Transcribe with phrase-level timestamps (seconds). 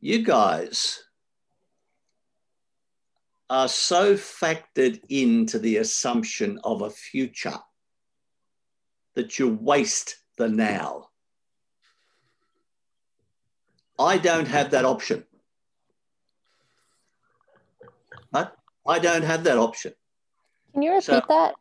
[0.00, 1.00] you guys
[3.50, 7.58] are so factored into the assumption of a future
[9.14, 11.08] that you waste the now.
[13.98, 15.24] I don't have that option.
[18.30, 18.54] But
[18.86, 19.94] I don't have that option.
[20.72, 21.54] Can you repeat So- that?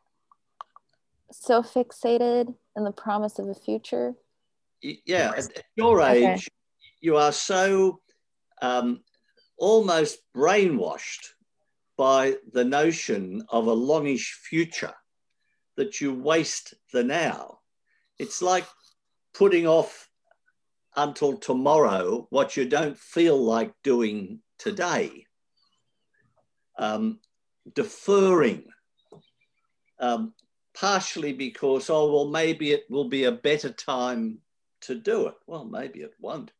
[1.31, 4.15] So fixated in the promise of a future.
[4.81, 6.33] Yeah, at at your Okay.
[6.33, 6.49] age,
[7.01, 8.01] you are so
[8.61, 9.01] um,
[9.57, 11.29] almost brainwashed
[11.97, 14.93] by the notion of a longish future
[15.75, 17.59] that you waste the now.
[18.19, 18.65] It's like
[19.33, 20.09] putting off
[20.95, 25.25] until tomorrow what you don't feel like doing today.
[26.77, 27.19] Um,
[27.73, 28.65] deferring,
[29.99, 30.33] um,
[30.73, 34.39] partially because, oh, well, maybe it will be a better time
[34.81, 35.33] to do it.
[35.47, 36.51] Well, maybe it won't.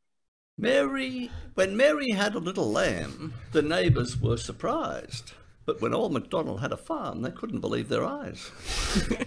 [0.60, 5.34] Mary, when Mary had a little lamb, the neighbours were surprised.
[5.68, 8.52] But when old MacDonald had a farm, they couldn't believe their eyes.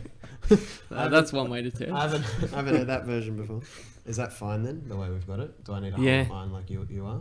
[0.91, 1.95] Uh, that's one way to tell.
[1.97, 3.61] I haven't, I haven't heard that version before.
[4.05, 5.63] Is that fine then, the way we've got it?
[5.63, 6.25] Do I need to Yeah.
[6.25, 7.21] hold mine like you, you are?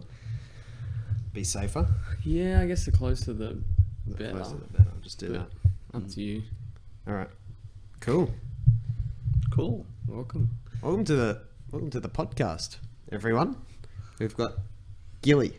[1.32, 1.88] Be safer?
[2.24, 3.62] Yeah, I guess the closer the
[4.08, 4.32] The better.
[4.32, 4.90] closer the better.
[4.96, 5.52] I'll just do But-
[5.94, 5.98] that.
[5.98, 6.42] Up to you.
[7.08, 7.30] All right.
[8.00, 8.34] Cool.
[9.52, 9.86] Cool.
[10.08, 10.50] Welcome.
[10.82, 11.42] Welcome to the
[11.72, 12.78] welcome to the podcast,
[13.12, 13.58] everyone.
[14.20, 14.54] We've got
[15.22, 15.58] Gilly,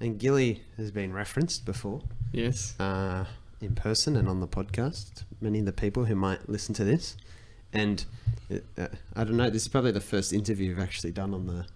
[0.00, 2.78] and Gilly has been referenced before Yes.
[2.80, 3.24] uh,
[3.60, 5.24] in person and on the podcast.
[5.40, 7.16] Many of the people who might listen to this,
[7.72, 8.04] and
[8.52, 9.50] uh, I don't know.
[9.50, 11.66] This is probably the first interview we've actually done on the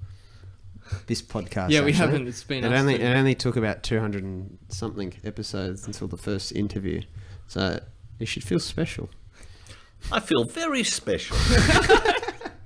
[1.06, 1.70] this podcast.
[1.70, 1.92] Yeah, we actually.
[1.92, 2.28] haven't.
[2.28, 6.16] It's been It only it only took about two hundred and something episodes until the
[6.16, 7.02] first interview,
[7.48, 7.80] so
[8.18, 9.10] you should feel special.
[10.10, 11.36] I feel very special.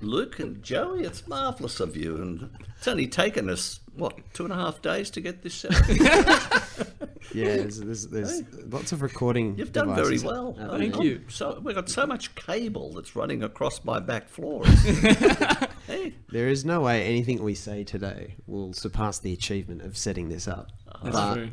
[0.07, 2.17] Luke and Joey, it's marvellous of you.
[2.17, 5.75] And it's only taken us, what, two and a half days to get this set
[5.75, 6.87] up?
[7.35, 9.59] Yeah, there's, there's, there's lots of recording.
[9.59, 10.57] You've done very well.
[10.59, 11.03] out Thank there.
[11.05, 11.25] you.
[11.29, 14.65] So we've got so much cable that's running across my back floor.
[15.87, 20.31] hey, There is no way anything we say today will surpass the achievement of setting
[20.31, 20.71] this up.
[21.03, 21.51] That's but true.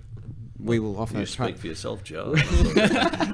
[0.57, 1.19] we will offer.
[1.19, 2.33] you try- speak for yourself, Joe.
[2.77, 3.33] uh,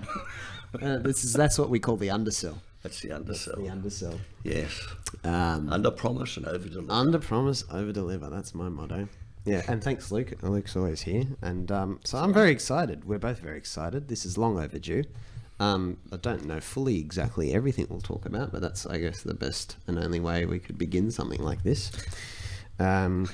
[1.00, 2.60] this is that's what we call the undersell.
[2.84, 3.56] That's the undersell.
[3.58, 4.12] The undersell.
[4.14, 4.20] undersell.
[4.44, 4.82] Yes.
[5.24, 6.92] Um, Under promise and over deliver.
[6.92, 8.30] under promise, over deliver.
[8.30, 9.10] That's my motto.
[9.46, 10.34] Yeah, and thanks, Luke.
[10.42, 13.06] Luke's always here, and um, so I'm very excited.
[13.06, 14.08] We're both very excited.
[14.08, 15.04] This is long overdue.
[15.60, 19.34] Um, I don't know fully exactly everything we'll talk about, but that's, I guess, the
[19.34, 21.92] best and only way we could begin something like this.
[22.80, 23.30] Um,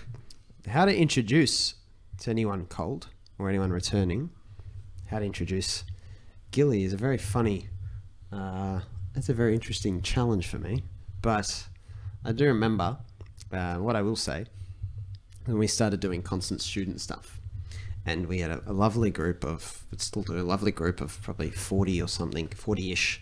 [0.67, 1.75] how to introduce
[2.21, 3.07] to anyone cold
[3.37, 4.31] or anyone returning,
[5.07, 5.83] how to introduce
[6.51, 7.67] Gilly is a very funny,
[8.31, 8.79] uh,
[9.15, 10.83] it's a very interesting challenge for me.
[11.21, 11.67] But
[12.23, 12.97] I do remember
[13.51, 14.45] uh, what I will say
[15.45, 17.39] when we started doing constant student stuff.
[18.05, 21.21] And we had a, a lovely group of, but still do a lovely group of
[21.23, 23.21] probably 40 or something, 40 ish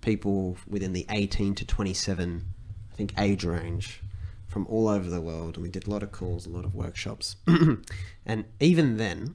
[0.00, 2.44] people within the 18 to 27,
[2.92, 4.02] I think, age range
[4.46, 5.56] from all over the world.
[5.56, 7.36] And we did a lot of calls, a lot of workshops.
[8.26, 9.34] and even then,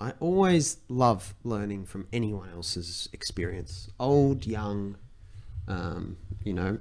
[0.00, 4.96] I always love learning from anyone else's experience, old, young,
[5.70, 6.78] um, you know,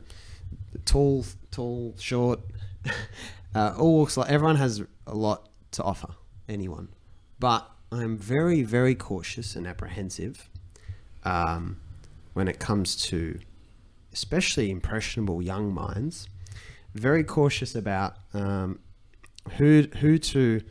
[0.86, 2.40] tall, tall, short,
[3.56, 4.18] uh, all walks.
[4.18, 6.10] Like everyone has a lot to offer
[6.48, 6.90] anyone,
[7.40, 10.50] but I'm very, very cautious and apprehensive
[11.24, 11.80] um,
[12.34, 13.40] when it comes to,
[14.12, 16.28] especially impressionable young minds.
[16.96, 18.80] Very cautious about um,
[19.58, 20.62] who who to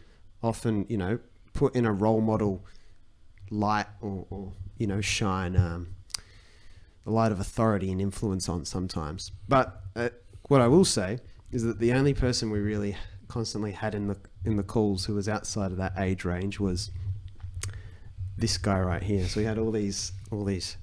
[0.42, 1.20] often, you know,
[1.52, 2.64] put in a role model
[3.50, 5.94] light or, or you know shine um,
[7.08, 9.32] the light of authority and influence on sometimes.
[9.48, 10.10] But uh,
[10.48, 11.20] what I will say
[11.50, 12.96] is that the only person we really
[13.28, 16.90] constantly had in the in the calls who was outside of that age range was
[18.36, 19.26] this guy right here.
[19.26, 20.76] So we had all these all these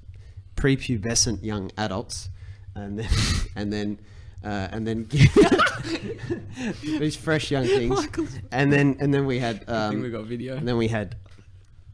[0.55, 2.29] prepubescent young adults,
[2.73, 3.09] and then
[3.55, 3.99] and then.
[4.43, 5.07] Uh, and then
[6.83, 8.07] these fresh young things,
[8.51, 10.55] and then and then we had I think we um, got video.
[10.55, 11.16] and then we had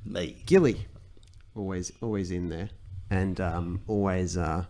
[0.04, 0.44] Me.
[0.45, 0.86] Gilly,
[1.56, 2.69] always always in there,
[3.12, 4.63] and um, always uh,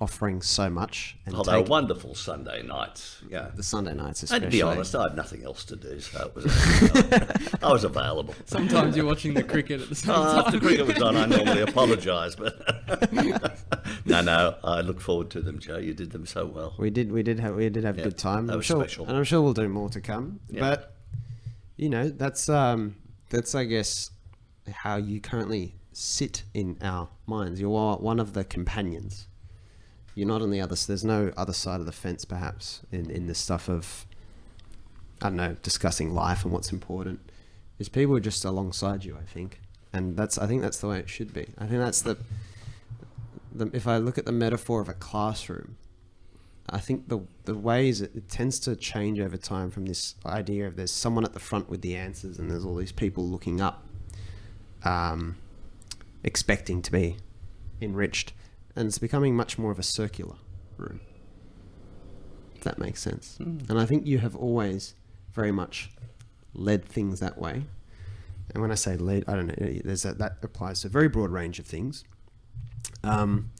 [0.00, 1.16] offering so much.
[1.26, 3.20] And Oh, they were wonderful Sunday nights.
[3.28, 3.50] Yeah.
[3.54, 4.46] the Sunday nights, And especially.
[4.46, 6.46] to be honest, I had nothing else to do, so it was,
[7.62, 8.34] I was available.
[8.46, 10.38] Sometimes you're watching the cricket at the same Oh, time.
[10.46, 13.12] after cricket was on, I normally apologise, but
[14.06, 15.78] no, no, I look forward to them, Joe.
[15.78, 16.74] You did them so well.
[16.78, 18.46] we did we did have we did have Yeah, good time.
[18.48, 19.06] that was sure, special.
[19.06, 20.40] and I'm sure we'll do more to come.
[20.48, 20.60] Yeah.
[20.60, 20.94] But
[21.76, 22.96] you know, that's um,
[23.30, 24.10] that's I guess
[24.70, 27.60] how you currently sit in our minds.
[27.60, 29.26] You're one of the companions.
[30.14, 30.74] You're not on the other.
[30.74, 34.06] s- There's no other side of the fence, perhaps, in in the stuff of
[35.22, 37.20] I don't know, discussing life and what's important,
[37.78, 39.16] is people are just alongside you.
[39.16, 39.60] I think,
[39.92, 41.46] and that's I think that's the way it should be.
[41.58, 42.16] I think that's the,
[43.52, 45.76] the if I look at the metaphor of a classroom,
[46.68, 50.66] I think the the ways it, it tends to change over time from this idea
[50.68, 53.60] of there's someone at the front with the answers and there's all these people looking
[53.60, 53.84] up,
[54.84, 55.36] um,
[56.24, 57.16] expecting to be
[57.80, 58.32] enriched,
[58.74, 60.36] and it's becoming much more of a circular
[60.76, 61.00] room.
[62.56, 63.36] If that makes sense.
[63.68, 64.94] And I think you have always
[65.32, 65.90] very much
[66.54, 67.64] led things that way.
[68.52, 69.80] And when I say led, I don't know.
[69.84, 72.04] There's a, that applies to a very broad range of things.
[73.02, 73.50] Um,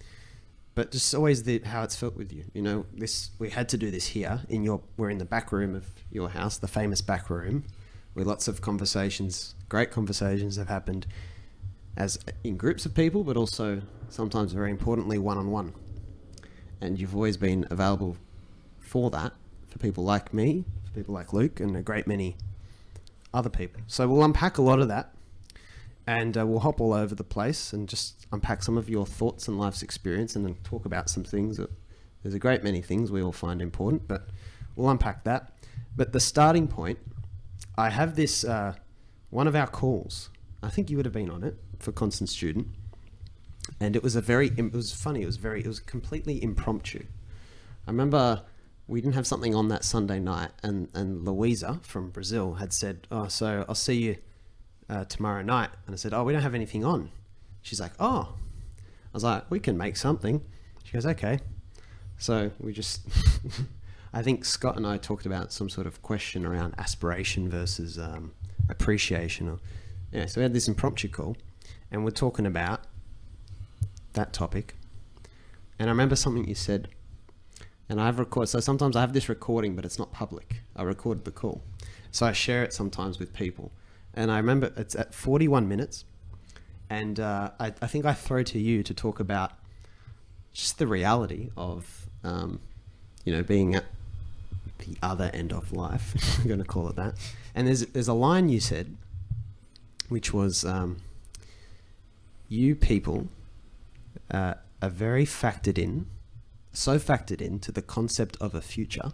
[0.75, 2.45] but just always the how it's felt with you.
[2.53, 4.83] You know, this we had to do this here in your.
[4.97, 7.65] We're in the back room of your house, the famous back room,
[8.15, 11.07] where lots of conversations, great conversations, have happened,
[11.97, 15.73] as in groups of people, but also sometimes very importantly one on one.
[16.81, 18.17] And you've always been available
[18.79, 19.33] for that
[19.69, 22.37] for people like me, for people like Luke, and a great many
[23.33, 23.83] other people.
[23.87, 25.15] So we'll unpack a lot of that
[26.07, 29.49] and uh, we'll hop all over the place and just unpack some of your thoughts
[29.49, 31.71] and life's experience and then talk about some things that
[32.23, 34.29] there's a great many things we all find important, but
[34.77, 35.53] we'll unpack that.
[35.97, 36.99] But the starting point,
[37.77, 38.75] I have this uh,
[39.31, 40.31] one of our calls.
[40.63, 42.69] I think you would have been on it for Constant Student,
[43.81, 45.23] and it was a very it was funny.
[45.23, 47.05] It was very it was completely impromptu.
[47.87, 48.43] I remember
[48.87, 53.07] we didn't have something on that Sunday night, and and Louisa from Brazil had said,
[53.11, 54.17] "Oh, so I'll see you
[54.89, 57.11] uh, tomorrow night." And I said, "Oh, we don't have anything on."
[57.63, 60.43] She's like, "Oh," I was like, "We can make something."
[60.85, 61.39] She goes, "Okay."
[62.19, 63.03] So we just,
[64.13, 68.33] I think Scott and I talked about some sort of question around aspiration versus um,
[68.69, 69.59] appreciation, or
[70.13, 70.27] yeah.
[70.27, 71.37] So we had this impromptu call,
[71.95, 72.81] and we're talking about
[74.15, 74.75] that topic.
[75.79, 76.89] And I remember something you said
[77.89, 78.49] and I've recorded.
[78.49, 80.63] So sometimes I have this recording, but it's not public.
[80.75, 81.63] I recorded the call,
[82.11, 83.71] so I share it sometimes with people.
[84.13, 86.05] And I remember it's at 41 minutes,
[86.91, 89.53] and uh, I, I think I throw to you to talk about
[90.53, 92.59] just the reality of, um,
[93.25, 93.85] you know, being at
[94.79, 96.13] the other end of life.
[96.41, 97.15] I'm going to call it that.
[97.55, 98.97] And there's there's a line you said,
[100.09, 100.97] which was, um,
[102.55, 103.29] "You people
[104.31, 106.07] uh, are very factored in."
[106.75, 109.13] so factored into the concept of a future,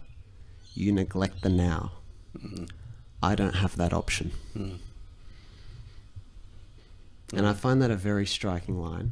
[0.73, 1.91] you neglect the now.
[3.23, 4.31] I don't have that option.
[7.33, 9.11] And I find that a very striking line.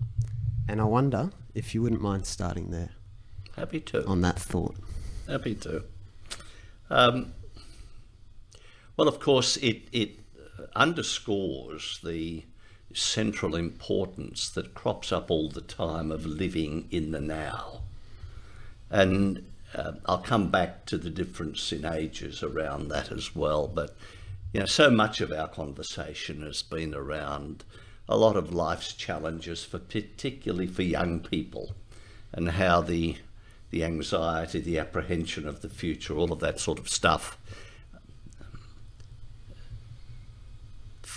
[0.67, 2.89] And I wonder if you wouldn't mind starting there
[3.55, 4.05] Happy to.
[4.05, 4.75] on that thought.
[5.27, 5.83] Happy to.
[6.89, 7.33] Um,
[8.97, 10.19] well, of course, it, it
[10.75, 12.43] underscores the
[12.93, 17.81] central importance that crops up all the time of living in the now.
[18.89, 19.45] And
[19.75, 23.67] uh, I'll come back to the difference in ages around that as well.
[23.67, 23.95] But,
[24.53, 27.63] you know, so much of our conversation has been around
[28.07, 31.75] a lot of life's challenges, for particularly for young people,
[32.33, 33.17] and how the
[33.69, 37.37] the anxiety, the apprehension of the future, all of that sort of stuff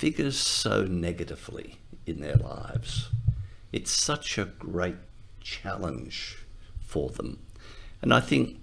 [0.03, 3.11] figures so negatively in their lives.
[3.71, 4.97] It's such a great
[5.41, 6.39] challenge
[6.81, 7.39] for them.
[8.01, 8.59] And I think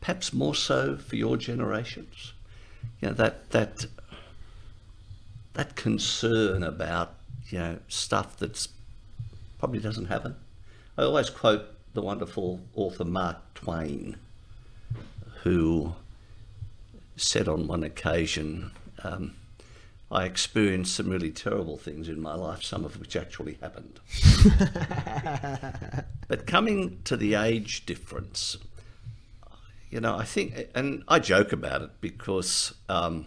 [0.00, 2.32] perhaps more so for your generations.
[3.02, 3.84] You know, that that
[5.52, 7.16] that concern about,
[7.50, 8.68] you know, stuff that's
[9.58, 10.36] probably doesn't happen.
[10.96, 14.16] I always quote the wonderful author Mark Twain,
[15.42, 15.92] who
[17.14, 18.70] said on one occasion,
[19.04, 19.34] um,
[20.12, 23.98] I experienced some really terrible things in my life, some of which actually happened.
[26.28, 28.58] but coming to the age difference,
[29.90, 33.24] you know, I think, and I joke about it because um,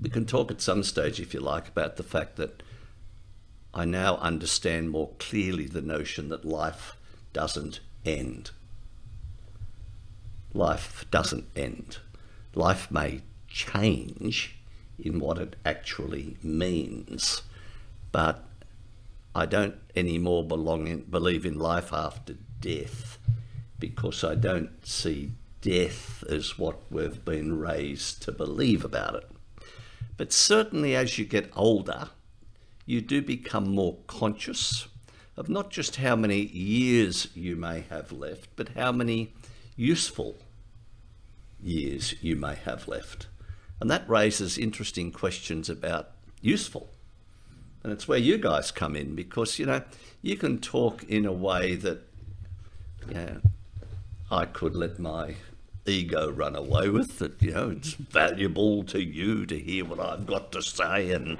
[0.00, 2.62] we can talk at some stage, if you like, about the fact that
[3.74, 6.96] I now understand more clearly the notion that life
[7.32, 8.52] doesn't end.
[10.54, 11.98] Life doesn't end.
[12.54, 14.56] Life may change
[15.02, 17.42] in what it actually means,
[18.12, 18.44] but
[19.34, 23.18] I don't anymore belong in, believe in life after death
[23.78, 29.28] because I don't see death as what we've been raised to believe about it.
[30.16, 32.10] But certainly as you get older,
[32.86, 34.86] you do become more conscious
[35.36, 39.32] of not just how many years you may have left, but how many
[39.76, 40.36] useful
[41.62, 43.26] years you may have left.
[43.82, 46.88] And that raises interesting questions about useful.
[47.82, 49.82] And it's where you guys come in because, you know,
[50.22, 52.08] you can talk in a way that,
[53.12, 53.40] know,
[54.30, 55.34] I could let my
[55.84, 57.18] ego run away with.
[57.18, 61.36] That you know it's valuable to you to hear what I've got to say, and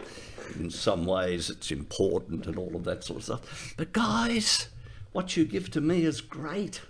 [0.59, 3.75] in some ways it's important and all of that sort of stuff.
[3.77, 4.67] But guys,
[5.13, 6.81] what you give to me is great.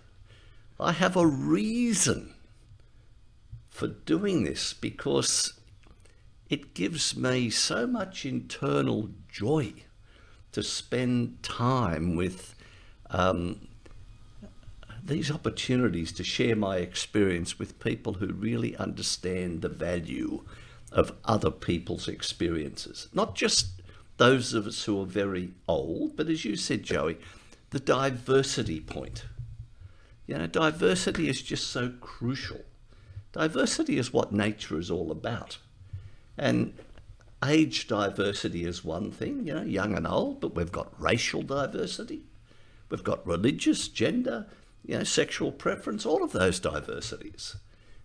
[0.80, 2.32] I have a reason
[3.73, 5.55] for doing this because
[6.50, 9.73] it gives me so much internal joy
[10.52, 12.55] to spend time with
[13.09, 13.67] um,
[15.02, 20.45] these opportunities to share my experience with people who really understand the value
[20.93, 23.09] of other people's experiences.
[23.14, 23.81] Not just
[24.19, 27.17] those of us who are very old, but as you said, Joey,
[27.71, 29.25] the diversity point.
[30.26, 32.61] You know, diversity is just so crucial.
[33.33, 35.59] Diversity is what nature is all about.
[36.37, 36.75] And
[37.45, 42.23] age diversity is one thing, you know, young and old, but we've got racial diversity,
[42.89, 44.47] we've got religious, gender,
[44.85, 47.57] you know, sexual preference, all of those diversities.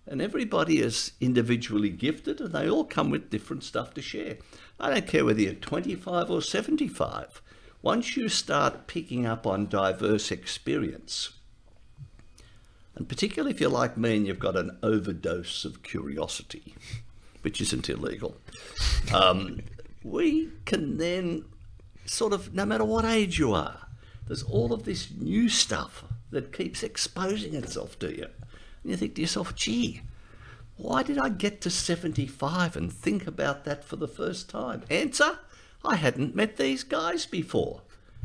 [0.05, 4.37] And everybody is individually gifted and they all come with different stuff to share.
[4.79, 7.41] I don't care whether you're 25 or 75.
[7.81, 11.31] Once you start picking up on diverse experience,
[12.97, 16.73] and particularly if you're like me and you've got an overdose of curiosity,
[17.41, 18.35] which isn't illegal,
[19.13, 19.61] um,
[20.03, 21.45] we can then
[22.05, 23.87] sort of, no matter what age you are,
[24.25, 28.27] there's all of this new stuff that keeps exposing itself to you.
[28.81, 30.01] And you think to yourself, gee,
[30.75, 34.81] why did I get to 75 and think about that for the first time?
[34.89, 35.37] Answer,
[35.85, 37.81] I hadn't met these guys before.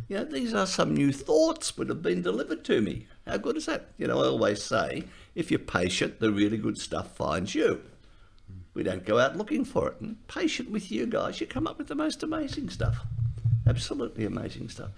[0.08, 3.06] You know, these are some new thoughts that have been delivered to me.
[3.26, 3.88] How good is that?
[3.98, 7.82] You know, I always say, if you're patient, the really good stuff finds you.
[8.74, 10.00] We don't go out looking for it.
[10.00, 13.06] And patient with you guys, you come up with the most amazing stuff.
[13.66, 14.90] Absolutely amazing stuff.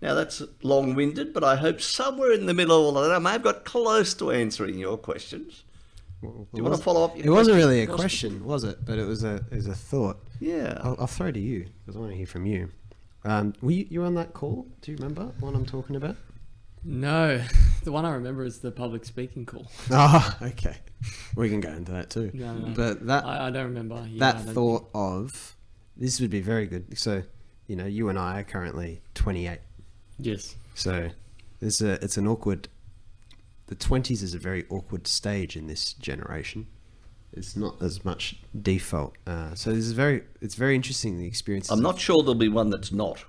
[0.00, 3.14] Now that's long winded, but I hope somewhere in the middle of all of that,
[3.14, 5.64] I may have got close to answering your questions.
[6.20, 7.18] Do you want to follow up?
[7.18, 8.84] It wasn't really a question, was it?
[8.84, 10.18] But it was a it was a thought.
[10.40, 10.78] Yeah.
[10.82, 12.70] I'll, I'll throw to you because I want to hear from you.
[13.24, 14.66] Um, were you, you were on that call?
[14.82, 16.16] Do you remember what I'm talking about?
[16.84, 17.42] No,
[17.84, 19.70] the one I remember is the public speaking call.
[19.90, 20.76] Oh, okay.
[21.36, 22.30] We can go into that too.
[22.34, 22.74] No, no, no.
[22.74, 24.06] But that I, I don't remember.
[24.08, 25.56] Yeah, that don't thought of
[25.96, 26.98] this would be very good.
[26.98, 27.22] So,
[27.66, 29.58] you know, you and I are currently 28.
[30.18, 30.56] Yes.
[30.74, 31.10] So,
[31.60, 32.68] it's a it's an awkward.
[33.66, 36.66] The 20s is a very awkward stage in this generation.
[37.32, 39.16] It's not as much default.
[39.26, 41.70] Uh, so this is very it's very interesting the experience.
[41.70, 43.24] I'm not sure there'll be one that's not.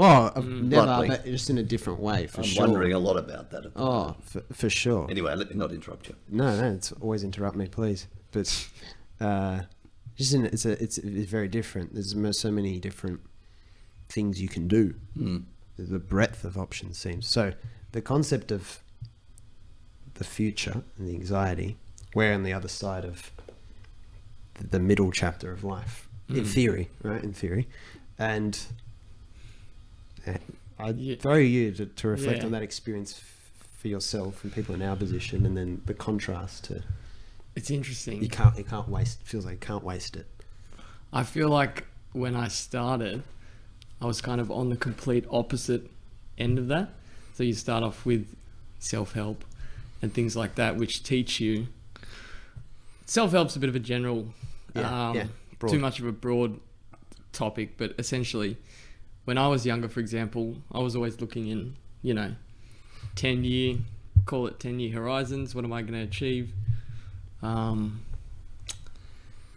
[0.00, 1.08] Oh, I've never, Bluntly.
[1.08, 2.66] but just in a different way for I'm sure.
[2.66, 3.72] wondering a lot about that.
[3.74, 5.10] Oh, for, for sure.
[5.10, 6.14] Anyway, let me not interrupt you.
[6.28, 8.06] No, no, it's always interrupt me, please.
[8.30, 8.68] But
[9.20, 9.62] uh,
[10.16, 11.94] just in, it's a it's, it's very different.
[11.94, 13.20] There's so many different
[14.08, 14.94] things you can do.
[15.14, 15.38] Hmm.
[15.76, 17.54] The breadth of options seems so.
[17.92, 18.80] The concept of
[20.14, 21.76] the future and the anxiety,
[22.14, 23.32] we're on the other side of
[24.60, 27.22] the, middle chapter of life, in theory, right?
[27.22, 27.68] In theory,
[28.18, 28.87] and uh,
[30.78, 31.16] I Yeah.
[31.16, 32.46] throw you to, to reflect Yeah.
[32.46, 36.64] on that experience f- for yourself and people in our position, and then the contrast
[36.64, 36.82] to
[37.56, 38.22] It's interesting.
[38.22, 40.26] you can't you can't waste feels like you can't waste it.
[41.12, 43.22] I feel like when I started,
[44.00, 45.90] I was kind of on the complete opposite
[46.36, 46.90] end of that.
[47.34, 48.26] So you start off with
[48.78, 49.44] self help
[50.02, 51.66] and things like that, which teach you.
[53.06, 54.32] Self help's a bit of a general,
[54.74, 55.26] Yeah, um, yeah,
[55.66, 56.60] too much of a broad
[57.32, 58.56] topic, but essentially,
[59.28, 62.34] when I was younger, for example, I was always looking in, you know,
[63.16, 63.76] 10 year,
[64.24, 65.54] call it 10 year horizons.
[65.54, 66.50] What am I going to achieve?
[67.42, 68.00] Um,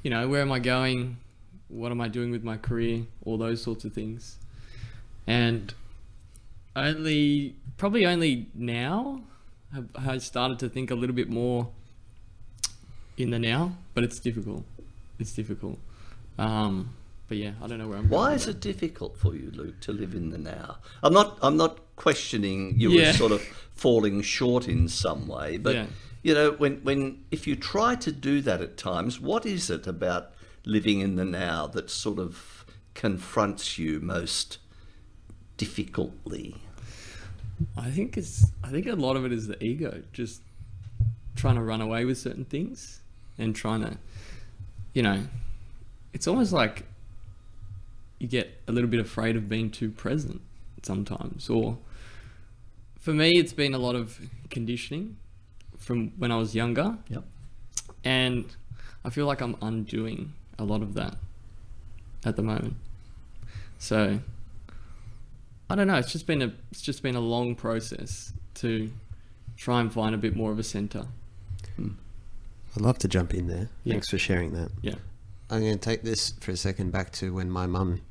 [0.03, 1.15] you know, where am I going?
[1.69, 3.03] What am I doing with my career?
[3.23, 4.35] All those sorts of things.
[5.25, 5.73] And
[6.75, 9.21] only, probably only now
[9.73, 11.69] have I started to think a little bit more
[13.15, 14.65] in the now, but it's difficult.
[15.17, 15.79] It's difficult.
[16.37, 16.93] Um,
[17.31, 18.09] but yeah, I don't know where I'm.
[18.09, 20.79] Why is it difficult for you, Luke, to live in the now?
[21.01, 21.39] I'm not.
[21.41, 23.03] I'm not questioning you Yeah.
[23.03, 23.41] as sort of
[23.73, 25.85] falling short in some way, but Yeah.
[26.23, 29.87] you know, when when if you try to do that at times, what is it
[29.87, 30.33] about
[30.65, 34.57] living in the now that sort of confronts you most
[35.55, 36.57] difficultly?
[37.77, 38.51] I think it's.
[38.61, 40.41] I think a lot of it is the ego, just
[41.37, 42.99] trying to run away with certain things
[43.37, 43.97] and trying to,
[44.93, 45.27] you know,
[46.11, 46.83] it's almost like
[48.21, 50.41] you get a little bit afraid of being too present
[50.83, 51.49] sometimes.
[51.49, 51.79] Or
[52.99, 54.19] for me, it's been a lot of
[54.51, 55.17] conditioning
[55.79, 57.23] from when I was younger, Yep.
[58.03, 58.45] and
[59.03, 61.15] I feel like I'm undoing a lot of that
[62.23, 62.75] at the moment.
[63.79, 64.19] So
[65.67, 65.95] I don't know.
[65.95, 68.91] It's just been a it's just been a long process to
[69.57, 71.07] try and find a bit more of a center.
[71.75, 71.93] Hmm.
[72.75, 73.69] I'd love to jump in there.
[73.83, 73.93] Yeah.
[73.95, 74.69] Thanks for sharing that.
[74.83, 74.95] Yeah.
[75.49, 78.01] I'm going to take this for a second back to when my mum it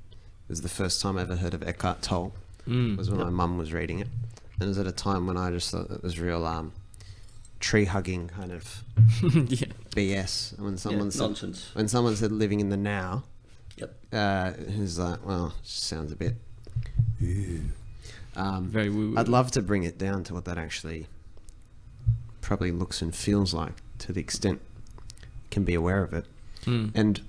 [0.51, 2.33] was the first time I ever heard of Eckhart Tolle.
[2.69, 2.97] Mm.
[2.99, 4.09] was when my mum was reading it,
[4.55, 6.73] and it was at a time when I just thought it was real um,
[7.59, 8.85] tree hugging kind of
[9.23, 9.69] yeah.
[9.97, 10.57] BS.
[10.57, 11.71] And when someone Yeah, said nonsense.
[11.75, 13.25] when someone said living in the now,
[13.77, 13.95] Yep.
[14.13, 16.35] uh, who's like, well, sounds a bit.
[18.37, 19.15] Um, Very woo.
[19.17, 21.07] I'd love to bring it down to what that actually
[22.41, 24.61] probably looks and feels like, to the extent
[25.51, 26.25] can be aware of it.
[26.65, 26.93] Mm.
[26.95, 27.21] And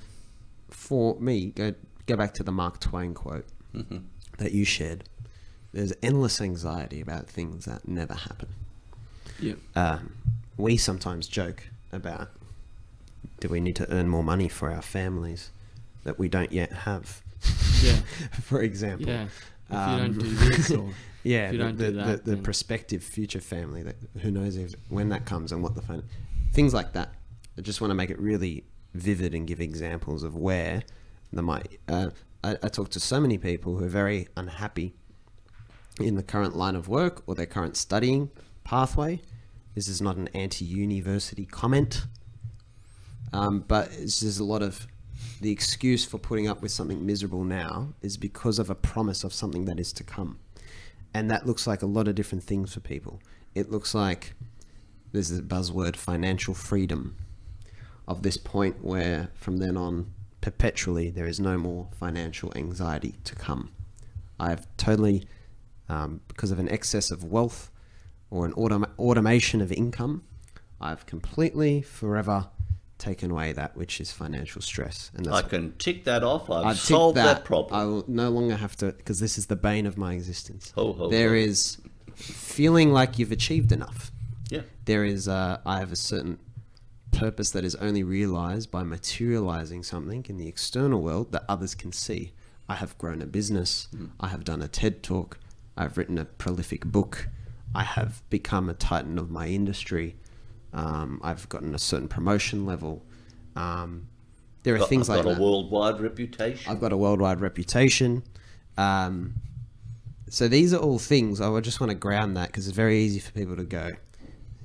[0.69, 1.73] for me, go
[2.11, 3.97] go back to the Mark Twain quote hmm
[4.37, 5.03] that you shared.
[5.71, 8.49] There's endless anxiety about things that never happen.
[9.39, 9.53] Yeah.
[9.75, 10.13] Um,
[10.57, 12.29] we sometimes joke about
[13.39, 15.51] do we need to earn more money for our families
[16.03, 17.21] that we don't yet have,
[17.83, 17.99] Yeah.
[18.41, 19.07] for example.
[19.07, 19.27] Yeah.
[19.69, 20.89] If Um, you don't do this or
[21.23, 24.55] Yeah, If you the, the, the, that, the then- prospective future family that who knows
[24.57, 26.03] if when that comes and what the
[26.51, 27.09] things like that.
[27.57, 28.63] I just want to make it really
[28.95, 30.81] vivid and give examples of where
[31.31, 31.63] the.
[31.87, 32.09] Uh,
[32.43, 34.93] I, I talk to so many people who are very unhappy
[35.99, 38.29] in the current line of work or their current studying
[38.63, 39.21] pathway.
[39.75, 42.05] This is not an anti-university comment,
[43.31, 44.87] um, but just a lot of
[45.39, 49.33] the excuse for putting up with something miserable now is because of a promise of
[49.33, 50.39] something that is to come.
[51.13, 53.21] And that looks like a lot of different things for people.
[53.55, 54.33] It looks like
[55.11, 57.17] there's a buzzword financial freedom
[58.07, 63.35] of this point where from then on perpetually there is no more financial anxiety to
[63.35, 63.71] come.
[64.39, 65.27] I've totally,
[65.87, 67.69] um, because of an excess of wealth
[68.29, 70.23] or an autom- automation of income,
[70.79, 72.49] I've completely forever
[72.97, 75.11] taken away that which is financial stress.
[75.15, 76.49] And I can tick that off.
[76.49, 77.79] I've, I've solved that, problem.
[77.79, 80.71] I will no longer have to because this is the bane of my existence.
[80.75, 81.35] Ho, ho, There ho.
[81.35, 81.77] is
[82.15, 84.11] feeling like you've achieved enough.
[84.49, 84.61] yeah.
[84.85, 86.39] There is uh, I have a certain
[87.11, 91.91] purpose that is only realized by materializing something in the external world that others can
[91.91, 92.31] see.
[92.69, 93.87] I have grown a business.
[94.19, 95.37] I have done a TED talk.
[95.77, 97.27] I've written a prolific book.
[97.75, 100.15] I have become a titan of my industry.
[100.73, 103.03] Um, I've gotten a certain promotion level.
[103.55, 104.07] Um,
[104.63, 105.39] there are Got- things I've like got that.
[105.39, 106.71] a worldwide reputation.
[106.71, 108.23] I've got a worldwide reputation.
[108.77, 109.33] Um,
[110.29, 112.99] so these are all things I would just want to ground that because it's very
[112.99, 113.91] easy for people to go.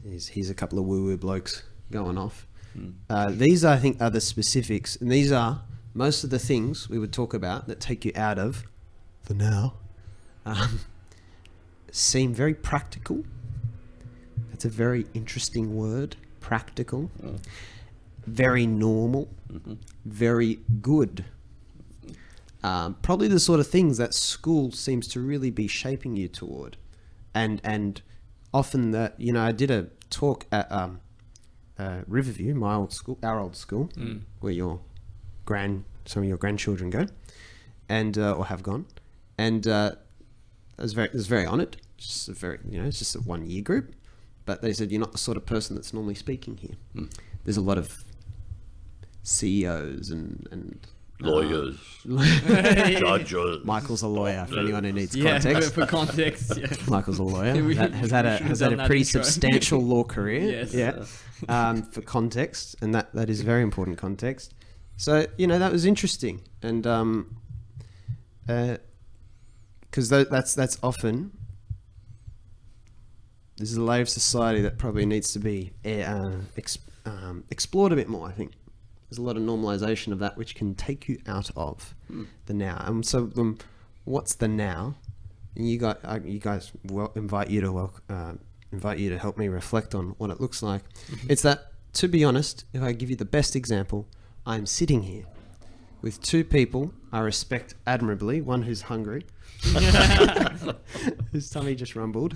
[0.04, 2.45] Here's, here's a couple of woo woo blokes going off.
[3.08, 5.62] Uh, these, I think, are the specifics, and these are
[5.94, 8.64] most of the things we would talk about that take you out of
[9.24, 9.74] the now.
[10.44, 10.80] Um,
[11.90, 13.24] seem very practical.
[14.50, 16.16] That's a very interesting word.
[16.40, 17.10] Practical.
[18.26, 19.28] Very normal.
[20.04, 21.24] Very good.
[22.62, 26.76] Um, probably the sort of things that school seems to really be shaping you toward,
[27.34, 28.02] and and
[28.52, 31.00] often that you know I did a talk at um,
[31.78, 33.90] uh, Riverview, my old school, our old school,
[34.40, 34.80] where your
[35.44, 37.06] grand some of your grandchildren go,
[37.88, 38.86] and uh, or have gone,
[39.38, 39.92] and uh,
[40.78, 41.76] I was very I was very honoured.
[41.98, 43.94] Just a very you know it's just a one year group,
[44.44, 46.76] but they said you're not the sort of person that's normally speaking here.
[47.44, 48.04] There's a lot of
[49.22, 50.78] CEOs and and
[51.20, 51.76] Lawyers,
[52.06, 53.64] judges.
[53.64, 55.74] Michael's a lawyer for anyone who needs Yeah, context.
[55.74, 56.58] for context.
[56.58, 56.66] Yeah.
[56.88, 57.54] Michael's a lawyer.
[57.64, 59.22] We- That has had a has had a pretty intro.
[59.22, 60.42] substantial law career.
[60.68, 60.74] Yes.
[60.74, 61.04] Yeah.
[61.48, 64.52] Um, for context, and that that is very important context.
[64.98, 67.36] So you know that was interesting, and um,
[68.48, 68.76] uh,
[69.82, 71.32] because that's that's often
[73.56, 77.92] this is a layer of society that probably needs to be uh, ex, um, explored
[77.92, 78.28] a bit more.
[78.28, 78.52] I think
[79.08, 81.94] there's a lot of normalization of that which can take you out of
[82.46, 82.82] the now.
[82.86, 83.58] And so, um,
[84.04, 84.96] what's the now?
[85.54, 88.32] And you got uh, you guys well, invite you to wel- uh,
[88.72, 90.82] invite you to help me reflect on what it looks like.
[91.28, 94.06] It's that to be honest, if I give you the best example,
[94.44, 95.24] I'm sitting here
[96.02, 98.42] with two people I respect admirably.
[98.42, 99.24] One who's hungry,
[101.32, 102.34] whose tummy just rumbled.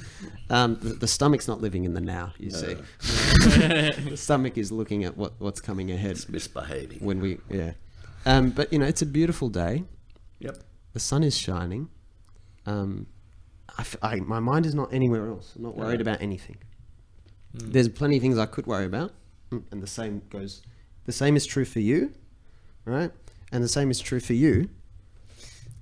[0.48, 2.32] Um, the, the stomach's not living in the now.
[2.38, 7.00] You see, the stomach is looking at what, what's coming ahead It's misbehaving.
[7.00, 7.72] when we yeah.
[8.24, 9.84] Um, but you know, it's a beautiful day.
[10.38, 10.56] Yep.
[10.94, 11.90] The sun is shining.
[12.64, 13.06] Um,
[13.76, 15.52] I f I my mind is not anywhere else.
[15.56, 16.56] I'm not worried about anything.
[17.52, 19.12] There's plenty of things I could worry about,
[19.50, 20.62] Mm, and the same goes.
[21.04, 22.12] The same is true for you,
[22.86, 23.10] right?
[23.52, 24.68] And the same is true for you.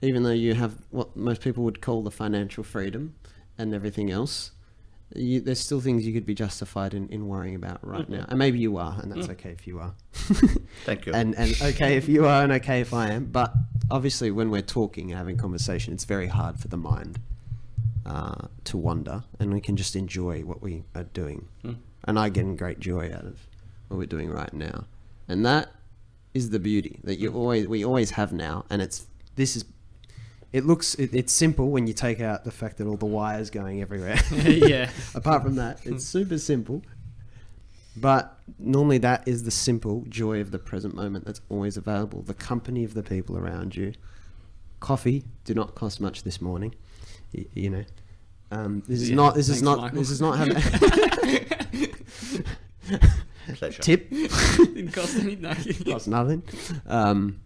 [0.00, 3.14] Even though you have what most people would call the financial freedom
[3.58, 4.52] and everything else,
[5.14, 8.14] you, there's still things you could be justified in, in worrying about right mm-hmm.
[8.14, 8.26] now.
[8.28, 9.32] And maybe you are, and that's mm.
[9.32, 9.94] okay if you are.
[10.84, 11.14] Thank you.
[11.14, 13.26] and and okay if you are and okay if I am.
[13.26, 13.54] But
[13.90, 17.20] obviously, when we're talking and having conversation, it's very hard for the mind
[18.04, 21.48] uh, to wander, and we can just enjoy what we are doing.
[21.64, 21.76] Mm.
[22.04, 23.46] And I get great joy out of
[23.88, 24.84] what we're doing right now,
[25.26, 25.72] and that
[26.34, 29.64] is the beauty that you always we always have now, and it's this is.
[30.50, 33.50] It looks it, it's simple when you take out the fact that all the wires
[33.50, 34.18] going everywhere.
[34.32, 34.88] yeah.
[35.14, 36.82] Apart from that, it's super simple.
[37.96, 42.22] But normally that is the simple joy of the present moment that's always available.
[42.22, 43.92] The company of the people around you.
[44.80, 46.74] Coffee did not cost much this morning.
[47.34, 47.84] Y- you know,
[48.52, 49.34] um, this is Yeah, not.
[49.34, 49.78] This is not.
[49.80, 49.98] Michael.
[49.98, 50.54] This is not having
[53.54, 53.82] Pleasure.
[53.82, 54.10] tip.
[54.10, 55.36] Didn't cost any.
[55.36, 55.54] No.
[55.86, 56.42] cost nothing.
[56.86, 57.40] Um,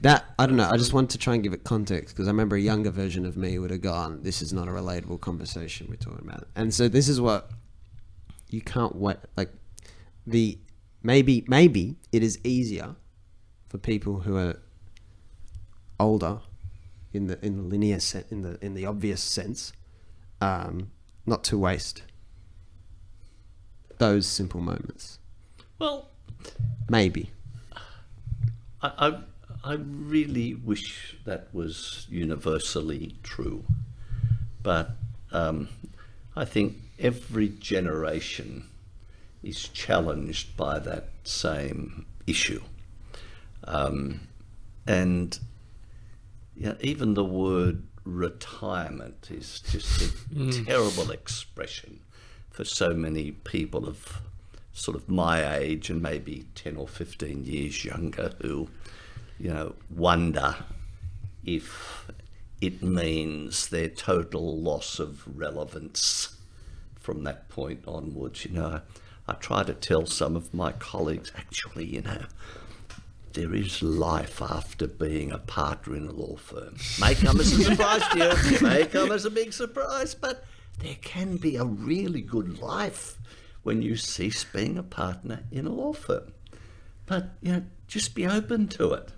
[0.00, 0.68] that I don't know.
[0.68, 3.24] I just wanted to try and give it context because I remember a younger version
[3.24, 6.74] of me would have gone, "This is not a relatable conversation we're talking about." And
[6.74, 7.50] so this is what
[8.48, 9.18] you can't wait.
[9.36, 9.50] Like
[10.26, 10.58] the
[11.02, 12.96] maybe maybe it is easier
[13.68, 14.56] for people who are
[15.98, 16.40] older
[17.12, 19.72] in the in the linear set in the in the obvious sense,
[20.40, 20.90] um,
[21.26, 22.02] not to waste
[23.98, 25.19] those simple moments.
[25.80, 26.10] Well,
[26.90, 27.30] Maybe.
[28.82, 29.18] I, I,
[29.62, 33.64] I really wish that was universally true.
[34.62, 34.90] But
[35.30, 35.68] um,
[36.34, 38.64] I think every generation
[39.44, 42.62] is challenged by that same issue.
[43.62, 44.22] Um,
[44.86, 45.38] and
[46.56, 52.00] yeah, even the word retirement is just a terrible expression
[52.50, 54.20] for so many people of
[54.80, 58.68] sort of my age and maybe 10 or 15 years younger who,
[59.38, 60.56] you know, wonder
[61.44, 62.10] if
[62.62, 66.36] it means their total loss of relevance
[66.98, 68.46] from that point onwards.
[68.46, 68.80] You know,
[69.28, 72.22] I try to tell some of my colleagues, actually, you know,
[73.34, 76.76] there is life after being a partner in a law firm.
[76.98, 80.44] May come as a surprise to you, may come as a big surprise, but
[80.78, 83.18] there can be a really good life
[83.62, 86.32] when you cease being a partner in a law firm.
[87.06, 89.12] But, you know, just be open to it.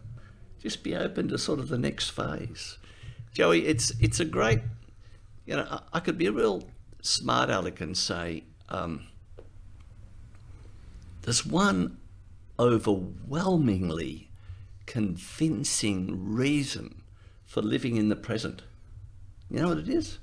[0.61, 2.79] Just be open to sort of the next phase.
[3.33, 4.61] Joey, it's it's a great,
[5.47, 6.65] you know, I, I could be a real
[7.01, 9.07] smart aleck and say, um,
[11.23, 11.99] there's one
[12.59, 14.31] overwhelmingly
[14.87, 17.03] convincing reason
[17.45, 18.63] for living in the present.
[19.51, 20.19] You know what it is?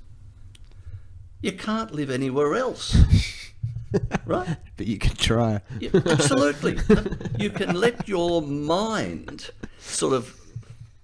[1.40, 2.96] You can't live anywhere else.
[4.24, 4.56] right?
[4.76, 5.60] But you can try.
[5.78, 6.78] Yeah, absolutely.
[7.38, 10.40] you can let your mind sort of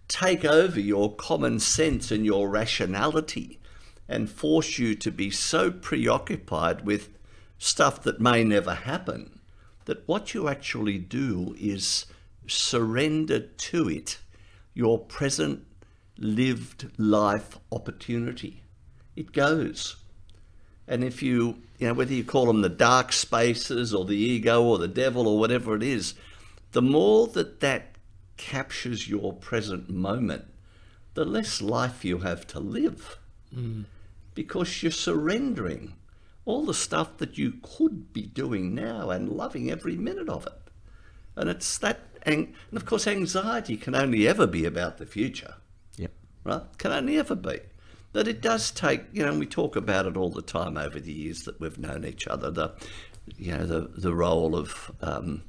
[0.09, 3.61] take over your common sense and your rationality
[4.09, 7.11] and force you to be so preoccupied with
[7.59, 9.40] stuff that may never happen
[9.87, 12.07] that what you actually do is
[12.46, 14.18] surrender to it
[14.75, 15.64] your present
[16.18, 18.62] lived life opportunity.
[19.16, 19.96] It goes.
[20.88, 24.62] And if you, you know, whether you call them the dark spaces or the ego
[24.62, 26.14] or the devil or whatever it is,
[26.72, 27.96] the more that that
[28.37, 30.44] captures your present moment,
[31.14, 33.18] the less life you have to live.
[33.53, 33.83] Hmm.
[34.35, 35.94] Because you're surrendering
[36.44, 40.53] all the stuff that you could be doing now and loving every minute of it.
[41.35, 45.55] And it's that, and and of course, anxiety can only ever be about the future
[45.96, 46.12] Yep.
[46.44, 46.62] right?
[46.79, 47.59] Can only ever be.
[48.16, 51.12] But it does take, you know, we talk about it all the time over the
[51.12, 52.50] years that we've known each other.
[52.50, 52.72] The,
[53.37, 55.42] you know, the the role of um,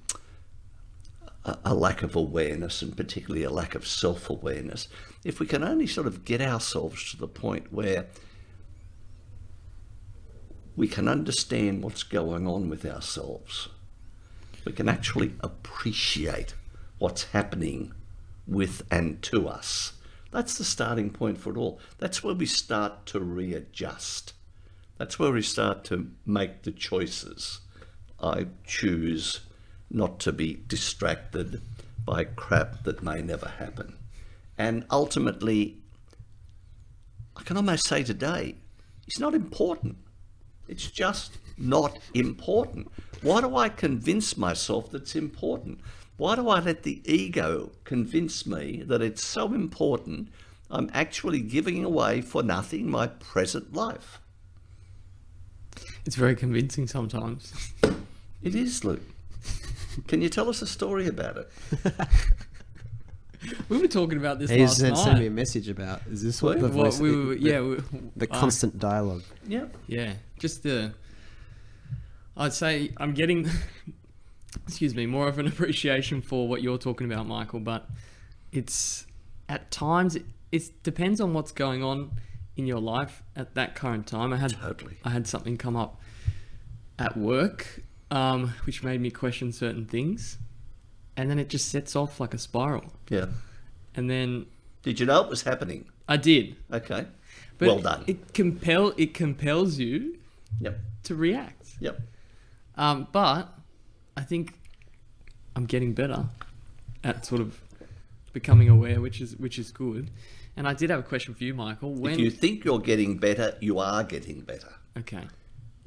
[1.46, 4.90] a, a lack of awareness, and particularly a lack of self awareness.
[5.24, 8.08] If we can only sort of get ourselves to the point where
[10.76, 13.70] we can understand what's going on with ourselves,
[14.66, 16.54] we can actually appreciate
[16.98, 17.94] what's happening
[18.46, 19.94] with and to us.
[20.32, 21.80] That's the starting point for it all.
[21.98, 24.34] That's where we start to readjust.
[24.98, 27.62] That's where we start to make the choices.
[28.20, 29.42] I choose
[29.90, 31.62] not to be distracted
[32.04, 33.98] by crap that may never happen.
[34.58, 35.78] And ultimately,
[37.36, 38.56] I can almost say today,
[39.06, 39.98] it's not important.
[40.68, 42.92] It's just not important.
[43.22, 45.80] Why do I convince myself that it's important?
[46.18, 50.30] Why do I let the ego convince me that it's so important
[50.70, 54.20] I'm actually giving away for nothing my present life?
[56.06, 57.54] It's very convincing sometimes.
[58.42, 59.02] It is, Luke.
[60.08, 61.52] Can you tell us a story about it?
[63.70, 65.04] We were talking about this He last sent, night.
[65.04, 66.02] sent me a message about.
[66.12, 67.00] Is this what the What voice?
[67.00, 67.78] we were, the- yeah, we,
[68.18, 69.22] The uh, constant dialogue.
[69.48, 69.66] Yeah.
[69.88, 70.94] Yeah, just the.
[72.36, 73.48] I'd say I'm getting,
[74.66, 77.60] excuse me, more of an appreciation for what you're talking about, Michael.
[77.60, 77.90] But
[78.52, 79.06] it's
[79.50, 82.12] at times it, it depends on what's going on
[82.56, 84.34] in your life at that current time.
[84.34, 84.98] I had Totally.
[85.04, 86.02] I had something come up
[87.00, 90.38] at work um, which made me question certain things,
[91.16, 92.86] and then it just sets off like a spiral.
[93.10, 93.26] Yeah.
[93.96, 94.46] And then
[94.84, 95.86] Did you know it was happening?
[96.08, 96.56] I did.
[96.72, 97.06] Okay.
[97.58, 98.04] But well done.
[98.08, 100.18] It compel it compels you
[100.62, 100.80] Yep.
[101.04, 101.76] to react.
[101.80, 102.00] Yep.
[102.76, 103.50] Um, but
[104.18, 104.54] I think
[105.56, 106.26] I'm getting better
[107.04, 107.62] at sort of
[108.34, 110.10] becoming aware, which is which is good.
[110.58, 111.94] And I did have a question for you, Michael.
[111.94, 115.28] When If you think you're getting better, you are getting better okay,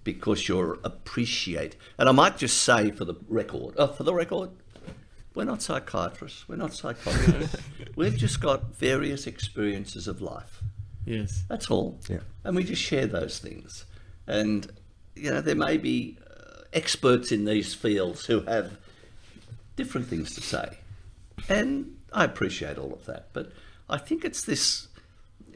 [0.05, 1.77] because you're appreciate.
[1.99, 4.51] And I might just say for the record, oh, for the record,
[5.35, 7.57] we're not psychiatrists, we're not psychologists.
[7.97, 10.63] We've just got various experiences of life.
[11.05, 11.99] yes, That's all.
[12.09, 12.21] Yeah.
[12.45, 13.87] And we just share those things.
[14.29, 14.71] And,
[15.17, 16.19] you know, there may be
[16.73, 18.77] experts in these fields who have
[19.77, 20.79] different things to say.
[21.49, 23.29] And I appreciate all of that.
[23.33, 23.53] But
[23.89, 24.89] I think it's this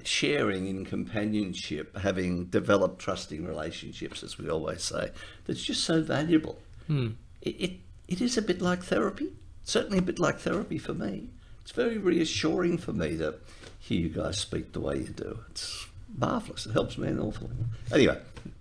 [0.03, 5.11] sharing in companionship, having developed trusting relationships, as we always say,
[5.47, 6.59] that's just so valuable.
[6.87, 7.11] Hmm.
[7.43, 7.73] It, it,
[8.09, 9.33] it is a bit like therapy,
[9.65, 11.31] certainly a bit like therapy for me.
[11.63, 13.37] It's very reassuring for me to
[13.79, 15.41] hear you guys speak the way you do.
[15.51, 16.67] It's marvellous.
[16.67, 17.57] It helps me an awful lot.
[17.93, 18.21] Anyway,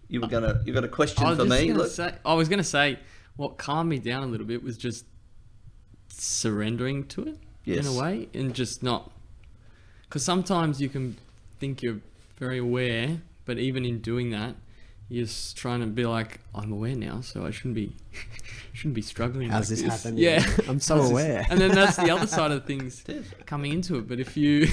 [0.10, 1.68] you were gonna you got a question for me?
[1.68, 3.00] gonna Look, say I was gonna say
[3.36, 5.06] what calmed me down a little bit was just
[6.10, 9.12] surrendering to it in a way, and just not
[10.04, 11.18] because sometimes you can
[11.60, 12.00] think you're
[12.38, 14.56] very aware, but even in doing that,
[15.10, 17.96] you're just trying to be like, I'm aware now, so I shouldn't be
[18.74, 19.50] shouldn't be struggling.
[19.50, 20.24] How's like this happening?
[20.24, 21.46] Yeah, I'm so How's this- aware.
[21.50, 23.04] And then that's the other side of things
[23.46, 24.08] coming into it.
[24.08, 24.68] But if you,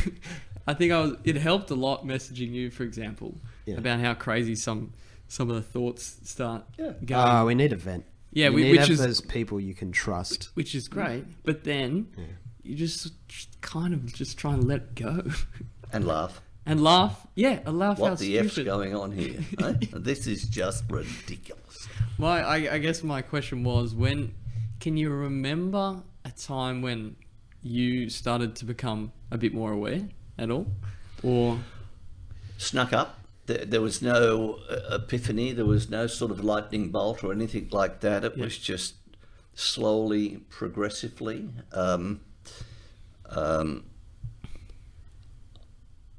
[0.67, 3.35] I think I was, it helped a lot messaging you, for example,
[3.67, 3.77] Yeah.
[3.77, 4.93] about how crazy some
[5.31, 6.93] some of the thoughts start Yeah.
[7.05, 7.29] going.
[7.29, 8.05] Oh, we need a vent.
[8.33, 10.51] Yeah, You we- need which have is- those people you can trust.
[10.55, 11.25] which is great.
[11.45, 12.09] But then
[12.65, 15.23] you just, just kind of just try and let it go
[15.93, 16.41] and laugh.
[16.67, 17.27] and laugh.
[17.37, 19.41] Yeah, a laugh What out the F's going on here?
[19.61, 19.75] eh?
[19.93, 21.89] This is just ridiculous.
[22.19, 24.35] My, I, I guess my question was when
[24.81, 27.17] can you remember a time when
[27.63, 30.67] you started to become a bit more aware at all,
[31.23, 31.59] or
[32.59, 33.20] Snuck up.
[33.51, 35.51] There, there was no uh, epiphany.
[35.53, 38.25] There was no sort of lightning bolt or anything like that.
[38.25, 38.45] It Yeah.
[38.45, 38.95] was just
[39.55, 41.49] slowly, progressively.
[41.73, 42.21] Um,
[43.27, 43.87] um,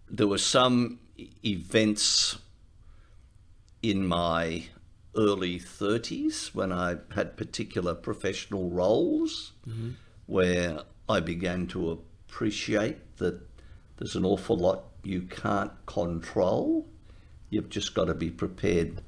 [0.09, 0.99] there were some
[1.45, 2.37] events
[3.81, 4.65] in my
[5.15, 9.53] early 30s when I had particular professional roles
[10.25, 13.39] where I began to appreciate that
[13.97, 16.87] there's an awful lot you can't control.
[17.51, 19.01] You've just got to be prepared,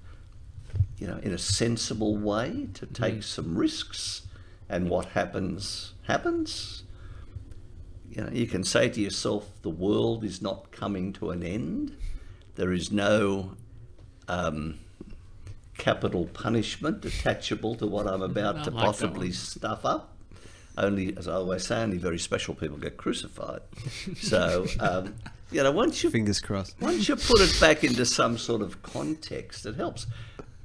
[0.98, 4.28] you know, in a sensible way to take some risks.
[4.70, 6.84] And what happens, happens.
[8.10, 11.98] You know, you can say to yourself, the world is not coming to an end.
[12.56, 13.56] There is no
[14.28, 14.80] um,
[15.78, 20.10] capital punishment attachable to what I'm about to like possibly stuff up.
[20.78, 23.62] Only, as I always say, only very special people get crucified.
[24.18, 25.16] So, um,
[25.54, 26.76] you know, once you Fingers crossed.
[26.82, 30.08] once you put it back into some sort of context, it helps.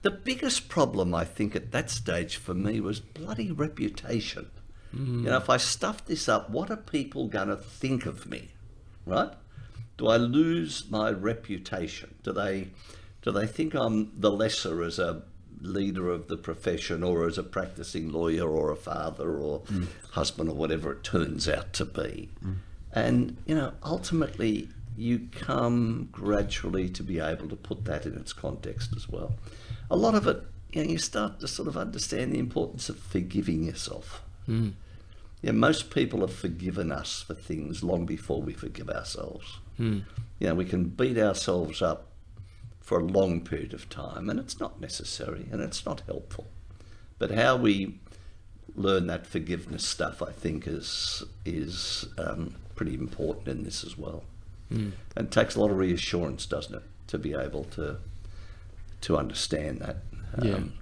[0.02, 4.50] The biggest problem, I think, at that stage for me was bloody reputation.
[4.92, 5.42] You know, mm.
[5.42, 8.48] if I stuff this up, what are people going to think of me?
[9.04, 9.32] Right?
[9.96, 12.14] Do I lose my reputation?
[12.22, 12.68] Do they,
[13.22, 15.22] do they think I'm the lesser as a
[15.60, 19.88] leader of the profession or as a practicing lawyer or a father or mm.
[20.12, 22.30] husband or whatever it turns out to be?
[22.44, 22.56] Mm.
[22.92, 28.32] And, you know, ultimately, you come gradually to be able to put that in its
[28.32, 29.34] context as well.
[29.90, 32.98] A lot of it, you know, you start to sort of understand the importance of
[32.98, 34.22] forgiving yourself.
[35.40, 39.58] Yeah, most people have forgiven us for things long before we forgive ourselves.
[40.40, 42.08] You know, we can beat ourselves up
[42.80, 46.48] for a long period of time, and it's not necessary and it's not helpful.
[47.18, 48.00] But how we
[48.74, 54.24] learn that forgiveness stuff, I think, is is um, pretty important in this as well.
[55.16, 57.98] And it takes a lot of reassurance, doesn't it, to be able to
[59.00, 59.96] to understand that.
[60.42, 60.54] Yeah.
[60.54, 60.72] Um,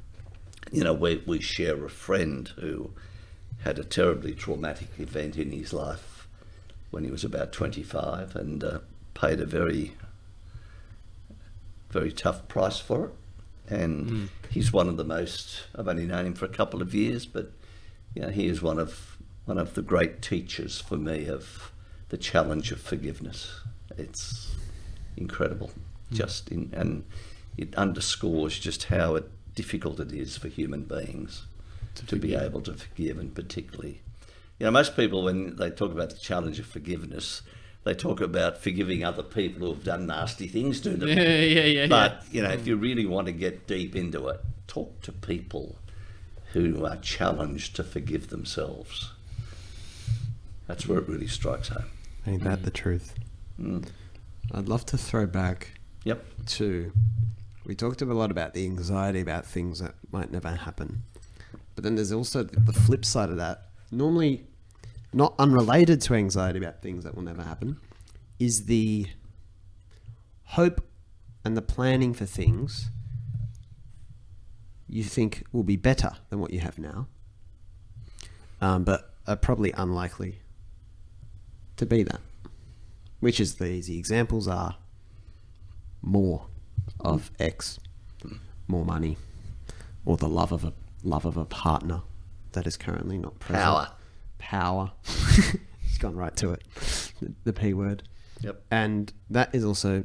[0.72, 2.90] you know, we we share a friend who
[3.62, 6.28] had a terribly traumatic event in his life
[6.90, 8.78] when he was about 25 and uh,
[9.14, 9.94] paid a very
[11.90, 13.12] very tough price for it.
[13.68, 15.64] And he's one of the most.
[15.74, 17.52] I've only known him for a couple of years, but
[18.14, 21.72] you know, he is one of one of the great teachers for me of
[22.08, 23.60] the challenge of forgiveness.
[23.96, 24.54] It's
[25.16, 25.70] incredible,
[26.12, 27.04] just in, and
[27.56, 29.20] it underscores just how
[29.54, 31.46] difficult it is for human beings
[32.06, 34.02] to, be able to forgive, and particularly,
[34.58, 37.42] you know, most people when they talk about the challenge of forgiveness,
[37.84, 41.08] they talk about forgiving other people who have done nasty things to them.
[41.08, 42.66] yeah, yeah, yeah, But you know, if mm.
[42.66, 45.76] you really want to get deep into it, talk to people
[46.52, 49.12] who are challenged to forgive themselves.
[50.66, 51.90] That's where it really strikes home.
[52.26, 52.64] Ain't that mm.
[52.64, 53.14] the truth?
[53.58, 56.24] I'd love to throw back Yep.
[56.46, 56.92] to.
[57.64, 61.02] We talked a lot about the anxiety about things that might never happen.
[61.74, 63.68] But then there's also the the flip side of that.
[63.90, 64.46] Normally,
[65.12, 67.78] not unrelated to anxiety about things that will never happen,
[68.38, 69.06] is the
[70.44, 70.86] hope
[71.44, 72.90] and the planning for things
[74.88, 77.08] you think will be better than what you have now,
[78.60, 80.38] um, but are probably unlikely
[81.76, 82.20] to be that.
[83.26, 84.76] Which is the easy examples are
[86.00, 86.46] more
[87.00, 87.80] of X,
[88.68, 89.16] more money,
[90.04, 92.02] or the love of a love of a partner
[92.52, 93.64] that is currently not present.
[93.64, 93.90] Power.
[94.38, 94.92] Power.
[95.82, 96.62] He's gone right to it.
[97.20, 98.04] The, the P word.
[98.42, 98.62] Yep.
[98.70, 100.04] And that is also,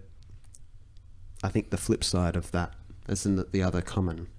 [1.44, 2.74] I think, the flip side of that,
[3.08, 4.30] as in the, the other common.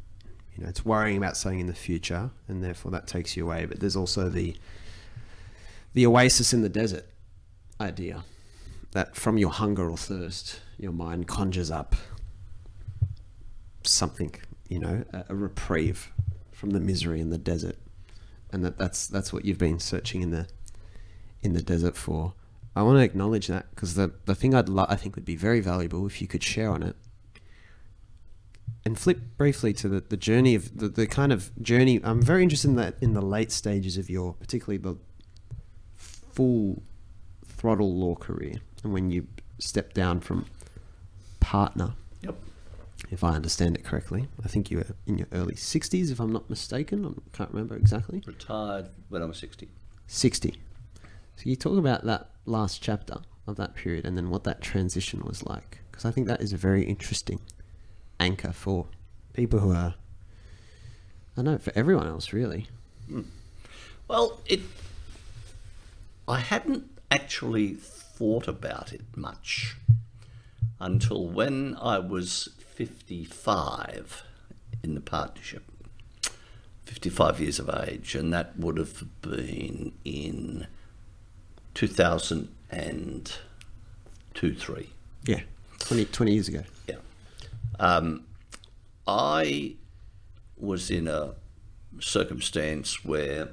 [0.57, 3.65] You know, it's worrying about something in the future, and therefore that takes you away.
[3.65, 4.57] But there's also the
[5.95, 7.07] the oasis in the desert
[7.81, 8.25] idea
[8.93, 11.97] that from your hunger or thirst, your mind conjures up
[13.83, 14.35] something,
[14.69, 16.13] you know, a, a reprieve
[16.51, 17.77] from the misery in the desert,
[18.51, 20.47] and that that's that's what you've been searching in the
[21.43, 22.35] in the desert for.
[22.75, 25.37] I want to acknowledge that because the the thing I'd lo- I think would be
[25.37, 26.97] very valuable if you could share on it.
[28.85, 32.01] And flip briefly to the, the journey of the, the kind of journey.
[32.03, 34.97] I'm very interested in that in the late stages of your, particularly the
[35.97, 36.83] full
[37.47, 39.27] throttle law career, when you
[39.59, 40.47] step down from
[41.41, 42.37] partner, Yep.
[43.11, 44.29] if I understand it correctly.
[44.45, 47.05] I think you were in your early 60s, if I'm not mistaken.
[47.07, 48.23] I can't remember exactly.
[48.27, 49.69] Retired when I was 60.
[50.07, 50.55] 60.
[51.37, 55.23] So you talk about that last chapter of that period and then what that transition
[55.25, 55.81] was like.
[55.91, 57.41] Because I think that is a very interesting
[58.21, 58.87] anchor for
[59.33, 59.95] people who are,
[61.37, 62.67] I know, for everyone else, really.
[63.09, 63.23] Hmm.
[64.09, 64.61] Well, it.
[66.29, 67.77] I hadn't actually
[68.23, 69.75] thought about it much
[70.79, 74.23] until when I was 55
[74.85, 75.65] in the partnership.
[76.85, 80.69] 55 years of age, and that would have been in
[81.75, 84.91] 2002 3.
[85.25, 85.41] Yeah.
[85.81, 86.63] 20, 20 years ago.
[86.87, 86.99] Yeah.
[87.81, 88.23] Um,
[89.05, 89.75] I
[90.57, 91.35] was in a
[91.99, 93.49] circumstance where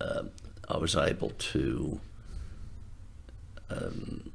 [0.00, 0.30] um
[0.66, 2.00] I was able to
[3.70, 4.32] um,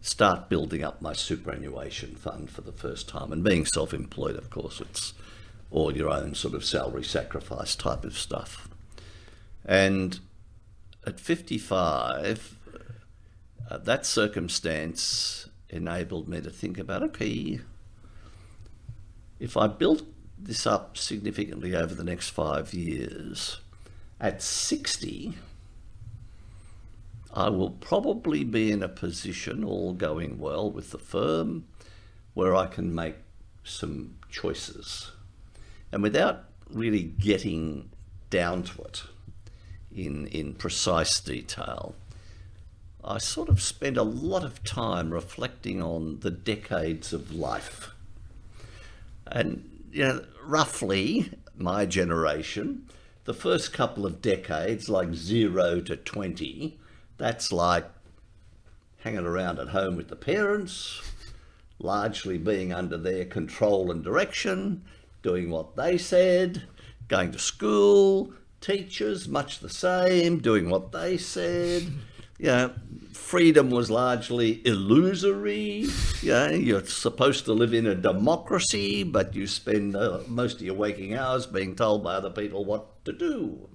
[0.00, 3.32] start building up my superannuation fund for the first time.
[3.32, 5.14] And being self employed, of course, it's
[5.70, 8.68] all your own sort of salary sacrifice type of stuff.
[9.64, 10.18] And
[11.06, 12.56] at 55,
[13.70, 17.60] uh, that circumstance enabled me to think about okay,
[19.40, 20.02] if I built
[20.38, 23.58] this up significantly over the next five years,
[24.20, 25.34] at 60,
[27.32, 31.64] I will probably be in a position, all going well with the firm,
[32.34, 33.16] where I can make
[33.64, 35.12] some choices.
[35.90, 37.90] And without really getting
[38.30, 39.02] down to it
[39.94, 41.94] in, in precise detail,
[43.04, 47.94] I sort of spent a lot of time reflecting on the decades of life.
[49.26, 52.86] And, you know, roughly my generation,
[53.24, 56.78] the first couple of decades, like zero to 20,
[57.22, 57.88] that's like
[58.98, 61.00] hanging around at home with the parents,
[61.78, 64.82] largely being under their control and direction,
[65.22, 66.64] doing what they said,
[67.06, 71.92] going to school, teachers, much the same, doing what they said.
[72.38, 72.72] You know,
[73.12, 75.86] freedom was largely illusory.
[76.22, 80.62] You know, you're supposed to live in a democracy, but you spend uh, most of
[80.62, 83.68] your waking hours being told by other people what to do.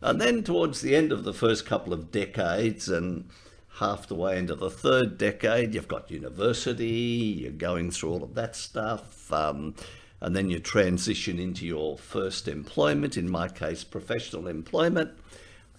[0.00, 3.28] And then towards the end of the first couple of decades and
[3.74, 8.34] half the way into the third decade, you've got university, you're going through all of
[8.34, 9.32] that stuff.
[9.32, 9.74] Um,
[10.20, 15.12] and then you transition into your first employment, in my case, professional employment.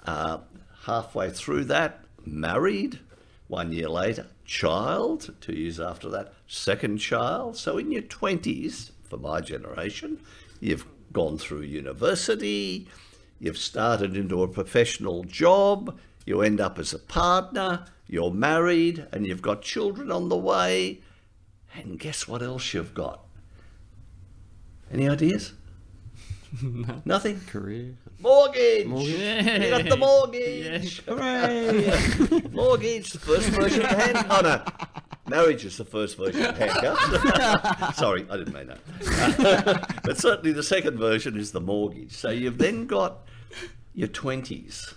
[0.05, 0.39] Uh,
[0.85, 2.99] halfway through that, married.
[3.47, 5.35] One year later, child.
[5.41, 7.57] Two years after that, second child.
[7.57, 10.19] So in your 20s, for my generation,
[10.59, 12.87] you've gone through university,
[13.41, 19.25] you've started into a professional job, you end up as a partner, you're married, and
[19.25, 21.01] you've got children on the way.
[21.73, 23.25] And guess what else you've got?
[24.93, 25.53] Any ideas?
[27.05, 27.39] Nothing?
[27.47, 27.95] Career.
[28.19, 28.87] Mortgage!
[28.87, 29.63] Yeah.
[29.63, 31.03] You got the mortgage!
[31.05, 32.41] Hooray!
[32.51, 34.27] mortgage, the first version of hand.
[34.29, 34.63] Oh no.
[35.31, 37.97] Marriage is the first version of handcuffs.
[37.97, 39.99] Sorry, I didn't mean that.
[40.03, 42.11] but certainly the second version is the mortgage.
[42.11, 43.19] So you've then got
[43.93, 44.93] your 20s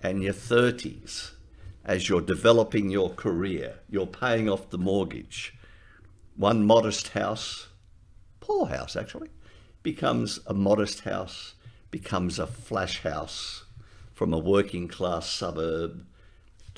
[0.00, 1.32] and your 30s
[1.84, 3.80] as you're developing your career.
[3.90, 5.58] You're paying off the mortgage.
[6.36, 7.66] One modest house,
[8.38, 9.30] poor house actually,
[9.82, 11.54] becomes a modest house,
[11.90, 13.64] becomes a flash house
[14.14, 16.06] from a working class suburb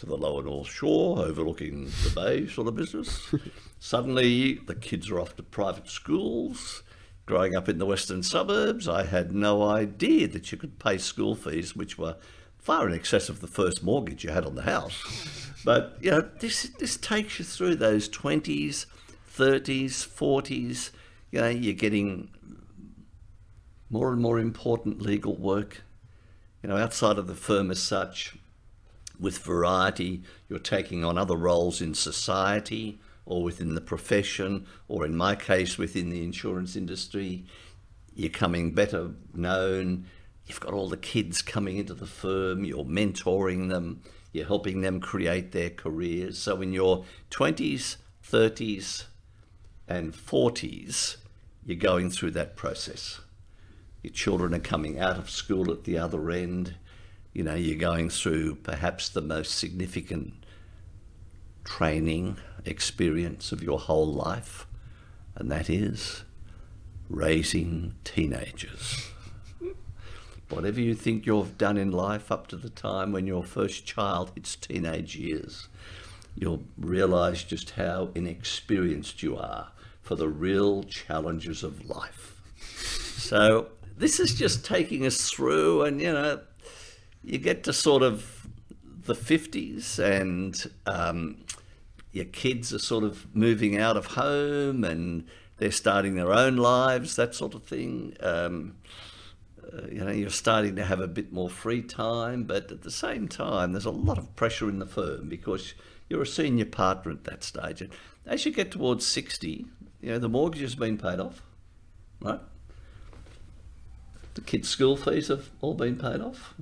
[0.01, 3.33] to the lower North Shore, overlooking the bay sort of business.
[3.79, 6.83] Suddenly, the kids are off to private schools.
[7.27, 11.35] Growing up in the western suburbs, I had no idea that you could pay school
[11.35, 12.17] fees, which were
[12.57, 15.37] far in excess of the first mortgage you had on the house.
[15.63, 18.87] But you know, this this takes you through those twenties,
[19.27, 20.91] thirties, forties.
[21.31, 22.31] You know, you're getting
[23.91, 25.83] more and more important legal work.
[26.63, 28.39] You know, outside of the firm as such,
[29.21, 35.17] with variety, you're taking on other roles in society or within the profession, or in
[35.17, 37.45] my case, within the insurance industry.
[38.15, 40.07] You're coming better known.
[40.47, 44.03] You've got all the kids coming into the firm, you're mentoring them,
[44.33, 46.39] you're helping them create their careers.
[46.39, 47.97] So, in your 20s,
[48.29, 49.05] 30s,
[49.87, 51.17] and 40s,
[51.65, 53.21] you're going through that process.
[54.03, 56.75] Your children are coming out of school at the other end
[57.33, 60.35] you know, you're going through perhaps the most significant
[61.65, 64.67] training experience of your whole life,
[65.37, 66.25] and that is
[67.09, 69.11] raising teenagers.
[70.49, 74.33] Whatever you think you've done in life up to the time when your first child
[74.35, 75.69] hits teenage years,
[76.35, 79.69] you'll realize just how inexperienced you are
[80.03, 82.41] for the real challenges of life.
[83.17, 86.41] So, this is just taking us through, and you know,
[87.23, 88.49] you get to sort of
[89.05, 91.45] the 50s and um,
[92.13, 95.27] your kids are sort of moving out of home and
[95.59, 98.17] they're starting their own lives, that sort of thing.
[98.21, 98.77] Um,
[99.73, 102.91] uh, you know, you're starting to have a bit more free time, but at the
[102.91, 105.75] same time, there's a lot of pressure in the firm because
[106.09, 107.83] you're a senior partner at that stage.
[107.83, 107.91] And
[108.27, 109.67] as you get towards 60,
[110.01, 111.43] you know, the mortgage has been paid off,
[112.21, 112.41] right?
[114.35, 116.55] The kids' school fees have all been paid off.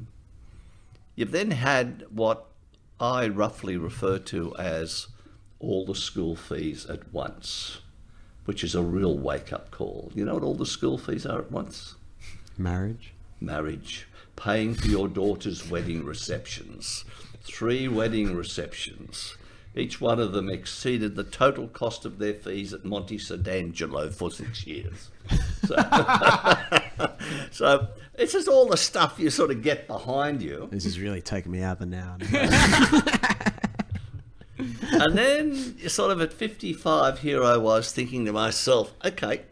[1.18, 2.46] You've then had what
[3.00, 5.08] I roughly refer to as
[5.58, 7.80] all the school fees at once,
[8.44, 10.12] which is a real wake up call.
[10.14, 11.96] You know what all the school fees are at once?
[12.56, 13.14] Marriage.
[13.40, 14.06] Marriage.
[14.36, 17.04] Paying for your daughter's wedding receptions.
[17.42, 19.36] Three wedding receptions.
[19.74, 24.30] Each one of them exceeded the total cost of their fees at Monte Sant'Angelo for
[24.30, 25.10] six years.
[25.66, 25.76] So,
[27.50, 30.68] so this is all the stuff you sort of get behind you.
[30.72, 32.16] This is really taking me out of the now.
[34.92, 39.42] and then sort of at 55 here i was thinking to myself okay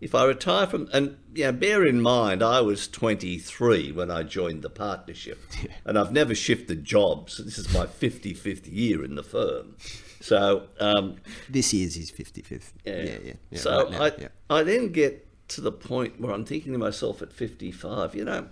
[0.00, 4.62] if i retire from and yeah bear in mind i was 23 when i joined
[4.62, 5.70] the partnership Yeah.
[5.84, 9.76] and i've never shifted jobs this is my 55th year in the firm
[10.20, 11.16] so um,
[11.48, 12.72] this year's his 55th.
[12.84, 13.32] yeah, Yeah, yeah.
[13.50, 14.28] yeah so right now, I, yeah.
[14.50, 18.48] I then get to the point where i'm thinking to myself at 55 you know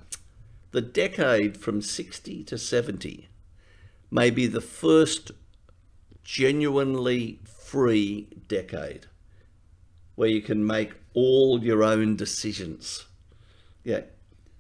[0.70, 3.28] the decade from 60 to 70
[4.10, 5.30] may be the first
[6.22, 9.06] genuinely free decade
[10.14, 13.06] where you can make all your own decisions.
[13.82, 14.02] Yeah,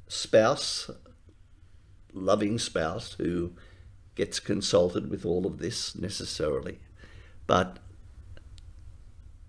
[0.08, 0.90] spouse,
[2.12, 3.52] loving spouse who
[4.14, 6.78] gets consulted with all of this necessarily,
[7.46, 7.78] but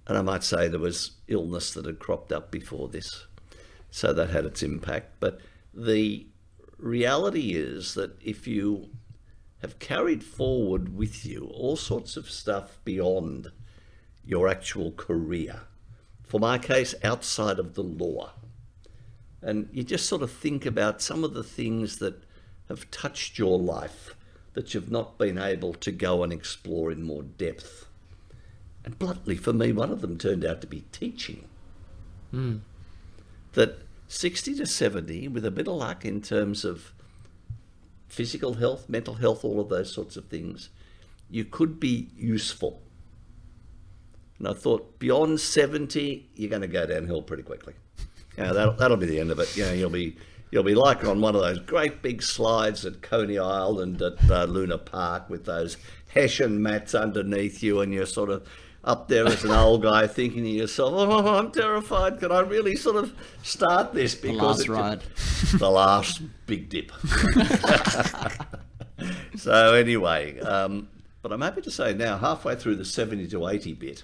[0.08, 3.26] and I might say there was illness that had cropped up before this,
[3.89, 5.14] so that had its impact.
[5.20, 5.39] But
[5.74, 6.28] the
[6.78, 8.89] reality is that if you
[9.62, 13.51] have carried forward with you all sorts of stuff beyond
[14.24, 15.62] your actual career.
[16.28, 18.32] For my case, outside of the law.
[19.41, 22.23] And you just sort of think about some of the things that
[22.67, 24.15] have touched your life
[24.53, 27.86] that you've not been able to go and explore in more depth.
[28.84, 31.45] And bluntly, for me, one of them turned out to be teaching.
[32.32, 32.57] Hmm.
[33.53, 36.93] That 60 to 70, with a bit of luck in terms of
[38.07, 40.69] physical health, mental health, all of those sorts of things,
[41.30, 42.82] you could be useful.
[44.39, 47.73] And I thought beyond 70, you're going to go downhill pretty quickly.
[48.38, 49.55] You know, that'll, that'll be the end of it.
[49.55, 50.17] You know, you'll be
[50.51, 54.43] you'll be like on one of those great big slides at Coney Island at uh,
[54.45, 55.77] Luna Park with those
[56.13, 58.47] Hessian mats underneath you, and you're sort of
[58.83, 62.19] up there as an old guy thinking to yourself, "Oh, I'm terrified.
[62.19, 65.01] Can I really sort of start this?" Because last it could- ride.
[65.59, 66.91] the last big dip.
[69.38, 70.89] so anyway, um,
[71.21, 74.03] But I'm happy to say now, halfway through the 70 to 80 bit,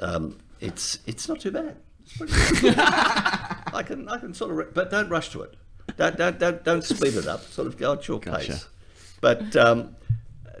[0.00, 1.76] um, it's it's not too bad.
[2.02, 2.74] It's pretty good.
[2.78, 5.54] I can I can sort of, re- but don't rush to it.
[5.96, 7.42] Don't don't don't, don't speed it up.
[7.42, 8.52] Sort of go at your Gotcha.
[8.52, 8.68] pace.
[9.20, 9.96] But um,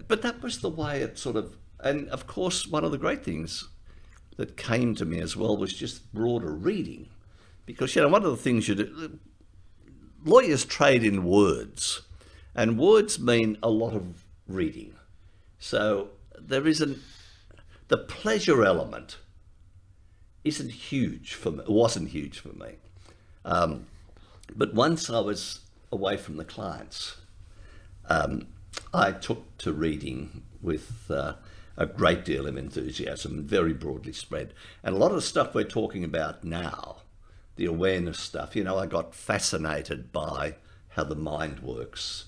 [0.08, 3.24] but that was the way it sort of, and of course, one of the great
[3.24, 3.68] things
[4.36, 7.08] that came to me as well was just broader reading,
[7.66, 9.18] because you know one of the things you do,
[10.24, 12.02] lawyers trade in words,
[12.54, 14.94] and words mean a lot of reading.
[15.58, 16.98] So there isn't
[17.88, 19.18] the pleasure element
[20.48, 21.64] isn't huge for me.
[21.68, 22.76] wasn't huge for me.
[23.44, 23.86] Um,
[24.54, 25.60] but once I was
[25.92, 27.16] away from the clients,
[28.08, 28.48] um,
[28.92, 31.34] I took to reading with uh,
[31.76, 34.52] a great deal of enthusiasm, very broadly spread.
[34.82, 37.02] And a lot of the stuff we're talking about now,
[37.56, 40.56] the awareness stuff, you know, I got fascinated by
[40.90, 42.26] how the mind works,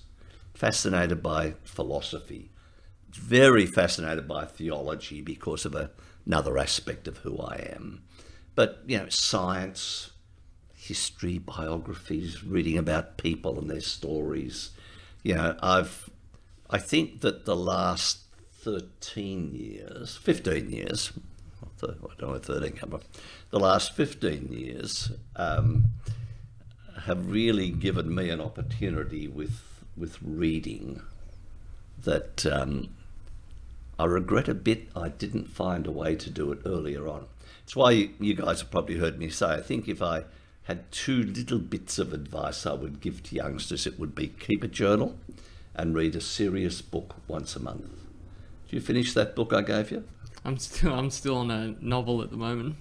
[0.53, 2.51] fascinated by philosophy,
[3.09, 5.91] very fascinated by theology because of a,
[6.25, 8.03] another aspect of who I am.
[8.61, 10.11] But, you know, science,
[10.75, 14.69] history, biographies, reading about people and their stories.
[15.23, 16.11] You know, I've,
[16.69, 18.19] I think that the last
[18.59, 21.11] 13 years, 15 years,
[21.81, 21.87] I
[22.19, 23.01] don't know, 13 come from,
[23.49, 25.85] the last 15 years um,
[27.05, 29.59] have really given me an opportunity with,
[29.97, 31.01] with reading
[32.03, 32.89] that um,
[33.97, 37.25] I regret a bit I didn't find a way to do it earlier on.
[37.71, 40.25] It's why you, you guys have probably heard me say, I think if I
[40.63, 44.61] had two little bits of advice I would give to youngsters, it would be keep
[44.61, 45.17] a journal
[45.73, 47.85] and read a serious book once a month.
[48.67, 50.03] Did you finish that book I gave you?
[50.43, 52.75] I'm still I'm still on a novel at the moment.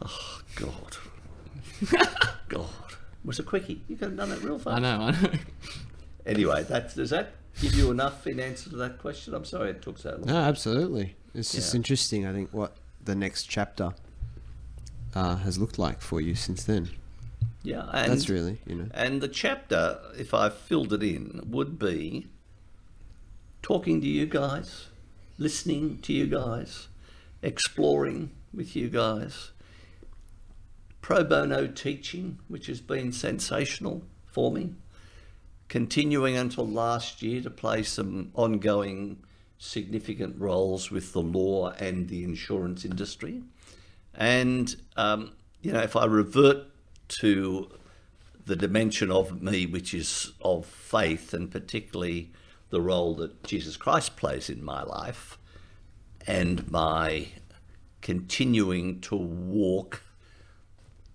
[0.00, 0.96] Oh, God.
[2.48, 2.68] God.
[2.92, 3.82] It was a quickie.
[3.88, 4.76] You could have done it real fast.
[4.76, 5.30] I know, I know.
[6.24, 9.34] Anyway, that, does that give you enough in answer to that question?
[9.34, 10.26] I'm sorry it took so long.
[10.26, 11.16] No, absolutely.
[11.34, 11.78] It's just Yeah.
[11.78, 12.26] interesting.
[12.28, 13.92] I think what the next chapter
[15.16, 16.90] uh, has looked like for you since then.
[17.62, 18.88] Yeah, and That's really, you know.
[18.92, 22.26] And the chapter, if I filled it in, would be
[23.62, 24.88] talking to you guys,
[25.38, 26.88] listening to you guys,
[27.42, 29.52] exploring with you guys,
[31.00, 34.74] pro bono teaching, which has been sensational for me,
[35.68, 39.22] continuing until last year to play some ongoing
[39.58, 43.42] significant roles with the law and the insurance industry.
[44.16, 46.64] And, um, you know, if I revert
[47.20, 47.70] to
[48.46, 52.32] the dimension of me, which is of faith, and particularly
[52.70, 55.38] the role that Jesus Christ plays in my life,
[56.26, 57.28] and my
[58.00, 60.02] continuing to walk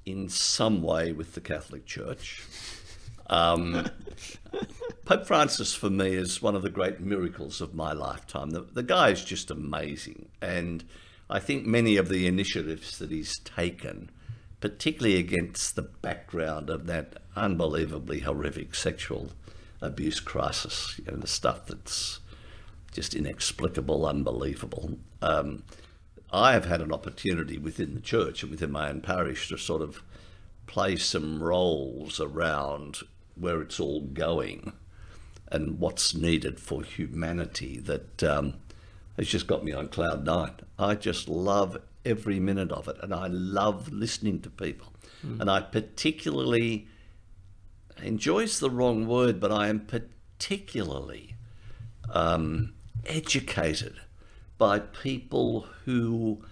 [0.06, 2.44] in some way with the Catholic Church.
[3.28, 3.88] Um,
[5.06, 8.52] Pope Francis, for me, is one of the great miracles of my lifetime.
[8.52, 10.30] The, the guy is just amazing.
[10.42, 10.84] And
[11.32, 14.12] I think many of the initiatives that he's taken,
[14.60, 19.32] particularly against the background of that unbelievably horrific sexual
[19.80, 22.20] abuse crisis, you know, the stuff that's
[22.92, 25.00] just inexplicable, unbelievable.
[25.22, 25.64] Um,
[26.34, 29.82] I have had an opportunity within the church and within my own parish to sort
[29.82, 30.04] of
[30.68, 33.00] play some roles around
[33.36, 34.74] where it's all going
[35.50, 38.56] and what's needed for humanity that um,
[39.18, 40.54] has just got me on cloud nine.
[40.80, 44.94] I just love every minute of it and I love listening to people.
[45.40, 46.88] And I particularly,
[48.02, 51.36] enjoys the wrong word, but I am particularly
[52.10, 52.74] um,
[53.06, 54.00] educated
[54.58, 56.44] by people who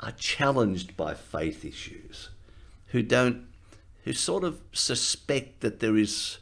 [0.00, 2.30] are challenged by faith issues,
[2.88, 3.46] who don't,
[4.04, 6.38] who sort of suspect that there is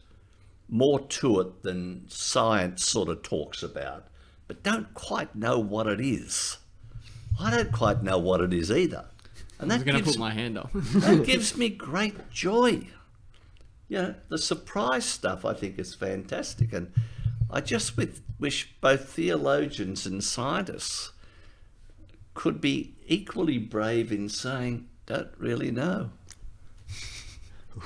[0.69, 4.09] more to it than science sort of talks about,
[4.49, 6.59] but don't quite know what it is.
[7.41, 9.05] I don't quite know what it is either.
[9.59, 10.71] And I was that going to put my hand up.
[10.75, 12.87] that gives me great joy.
[13.89, 16.73] You know, the surprise stuff I think is fantastic.
[16.73, 16.93] And
[17.51, 21.13] I just with, wish both theologians and scientists
[22.35, 26.11] could be equally brave in saying, don't really know.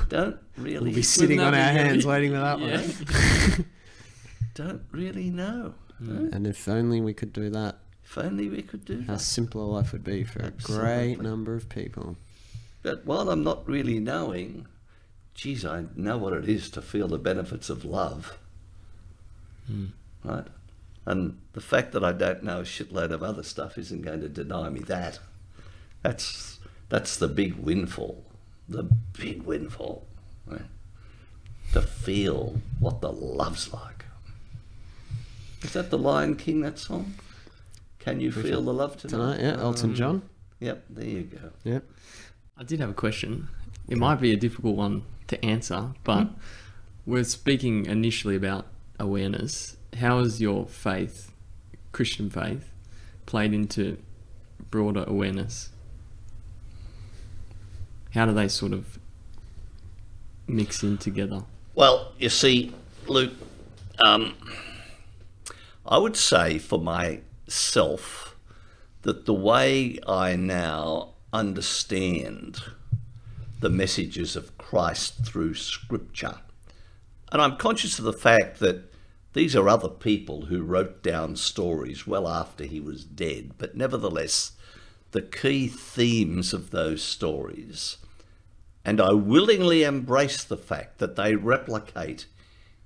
[0.08, 1.80] Don't really, We'll be sitting on our good?
[1.80, 2.80] hands waiting for that Yeah.
[2.80, 3.66] one.
[4.54, 5.74] don't really know.
[6.03, 6.32] Mm.
[6.32, 9.07] And if only we could do that, If only we could do that.
[9.07, 9.20] how that.
[9.20, 12.16] simpler life would be for a great number of people.
[12.82, 14.66] But while I'm not really knowing,
[15.34, 18.38] geez, I know what it is to feel the benefits of love.
[19.66, 19.86] Hmm.
[20.24, 20.46] Right?
[21.07, 24.28] And the fact that I don't know a shitload of other stuff isn't going to
[24.28, 25.18] deny me that.
[26.03, 28.24] That's that's the big windfall.
[28.68, 28.84] The
[29.18, 30.07] big windfall.
[30.46, 30.62] Right?
[31.72, 33.99] To feel what the love's like.
[35.62, 37.14] Is that the Lion King, that song?
[37.98, 39.36] Can you feel the love tonight?
[39.36, 40.22] Tonight, yeah, Elton Um, John.
[40.61, 41.50] Yep, there you go.
[41.64, 41.84] Yep.
[42.56, 43.48] I did have a question.
[43.88, 46.28] It might be a difficult one to answer, but
[47.06, 48.66] we're speaking initially about
[48.98, 49.76] awareness.
[49.98, 51.32] How has your faith,
[51.92, 52.70] Christian faith,
[53.26, 53.98] played into
[54.70, 55.70] broader awareness?
[58.14, 58.98] How do they sort of
[60.46, 61.44] mix in together?
[61.74, 62.74] Well, you see,
[63.06, 63.32] Luke,
[64.04, 64.34] um,
[65.91, 68.36] I would say for myself
[69.03, 72.62] that the way I now understand
[73.61, 76.38] the messages of Christ through Scripture,
[77.32, 78.93] and I'm conscious of the fact that
[79.32, 84.53] these are other people who wrote down stories well after he was dead, but nevertheless,
[85.11, 87.97] the key themes of those stories
[88.84, 92.26] and I willingly embrace the fact that they replicate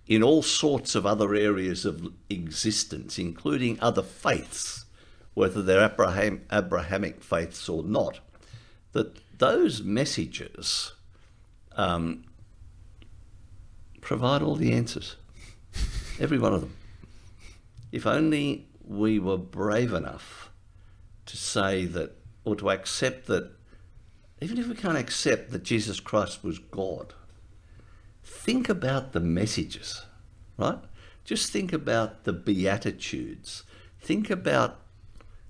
[0.06, 4.84] in all sorts of other areas of existence, including other faiths,
[5.32, 8.20] whether they're Abraham, Abrahamic faiths or not,
[8.92, 10.92] that those messages
[11.72, 12.24] um,
[14.00, 15.16] provide all the answers.
[16.20, 16.76] Every one of them.
[17.90, 20.50] If only we were brave enough
[21.26, 22.12] to say that,
[22.44, 23.50] or to accept that
[24.42, 27.14] even if we can't accept that Jesus Christ was God,
[28.34, 30.04] think about the messages,
[30.58, 30.78] right?
[31.24, 33.62] Just think about the Beatitudes.
[34.00, 34.80] Think about,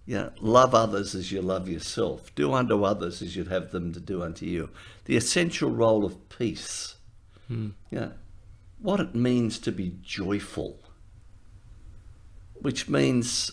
[0.07, 2.33] you know, love others as you love yourself.
[2.35, 4.71] Do unto others as you'd have them to do unto you.
[5.07, 6.97] The essential role of peace.
[7.49, 7.71] Hmm.
[7.91, 8.13] You know,
[8.81, 10.79] what it means to be joyful,
[12.55, 13.51] which means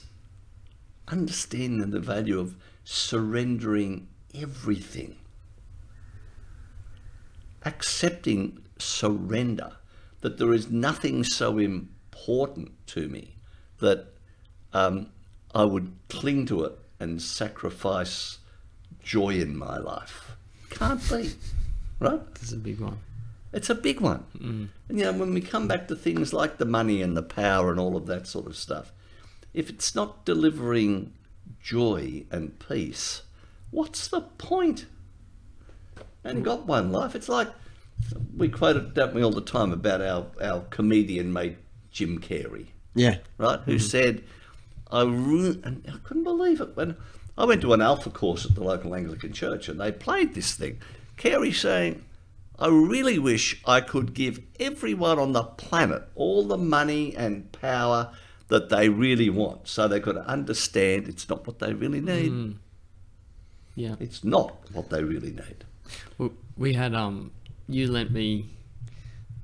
[1.08, 5.16] understanding the value of surrendering everything
[7.64, 9.74] accepting surrender,
[10.22, 13.36] that there is nothing so important to me
[13.80, 14.08] that
[14.74, 15.08] um,
[15.54, 18.40] I would cling to it and sacrifice
[19.04, 20.32] joy in my life.
[20.70, 21.32] Can't be,
[22.00, 22.36] right?
[22.36, 23.00] This is a big one.
[23.54, 24.24] It's a big one.
[24.88, 27.70] And you know, when we come back to things like the money and the power
[27.72, 28.94] and all of that sort of stuff,
[29.54, 31.14] if it's not delivering
[31.62, 33.24] joy and peace,
[33.72, 34.86] what's the point?
[36.24, 37.16] And got one life.
[37.16, 37.50] It's like
[38.36, 41.58] we quoted, don't we, all the time about our, our comedian mate
[41.92, 43.18] Jim Carrey, Yeah.
[43.38, 43.60] right?
[43.66, 44.24] Who said,
[44.92, 46.98] I re- and I couldn't believe it when
[47.38, 50.54] I went to an Alpha course at the local Anglican church and they played this
[50.54, 50.80] thing.
[51.18, 52.04] Carrey saying,
[52.60, 58.12] I really wish I could give everyone on the planet all the money and power
[58.50, 62.58] that they really want so they could understand it's not what they really need.
[63.76, 63.96] Yeah.
[64.00, 65.64] It's not what they really need.
[66.18, 67.32] Well, we had um,
[67.74, 68.50] you lent me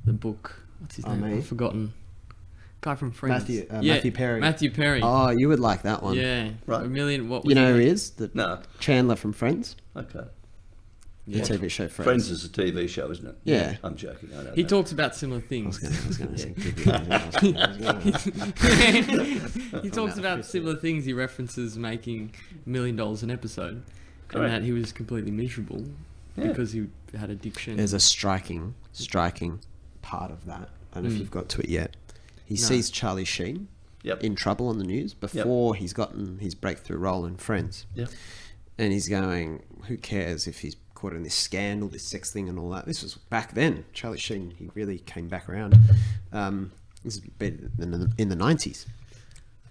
[0.06, 0.62] the book.
[0.80, 1.32] What's his Oh, name?
[1.32, 1.38] me?
[1.38, 1.94] I've forgotten.
[2.82, 3.42] Guy from Friends.
[3.42, 4.40] Matthew- uh, Matthew Perry.
[4.40, 5.02] Matthew Perry.
[5.04, 6.16] Oh, you would like that one.
[6.16, 6.52] yeah.
[6.68, 6.86] Right.
[6.86, 7.28] A million.
[7.28, 7.46] What?
[7.46, 7.82] You know it?
[7.82, 8.12] he is?
[8.12, 8.60] The No.
[8.80, 9.76] Chandler from Friends.
[9.96, 10.22] Okay.
[11.30, 12.06] The TV show Friends.
[12.06, 13.36] Friends is a TV show, isn't it?
[13.44, 13.76] Yeah.
[13.84, 14.30] I'm joking.
[14.34, 14.70] I know He that.
[14.70, 15.84] talks about similar things.
[15.84, 17.80] I was gonna say, give you- I was gonna-
[19.82, 21.04] he talks about similar things.
[21.04, 22.32] He references making
[22.66, 23.84] a million dollars an episode,
[24.30, 24.46] Correct.
[24.46, 25.84] and that he was completely miserable
[26.38, 26.48] Yeah.
[26.48, 27.78] because he had addiction.
[27.78, 29.60] There's a striking, striking
[30.02, 30.70] part of that.
[30.94, 31.20] I don't know if Mm.
[31.20, 31.96] you've got to it yet.
[32.46, 32.62] He No.
[32.62, 33.68] sees Charlie Sheen
[34.04, 34.24] Yep.
[34.24, 37.86] in trouble on the news before he's gotten his breakthrough role in Friends.
[37.96, 38.10] Yep.
[38.78, 42.58] And he's going, who cares if he's caught in this scandal, this sex thing, and
[42.60, 42.86] all that?
[42.86, 43.86] This was back then.
[43.94, 45.76] Charlie Sheen, he really came back around.
[46.32, 46.72] Um,
[47.04, 48.86] this is been in the, in the 90s.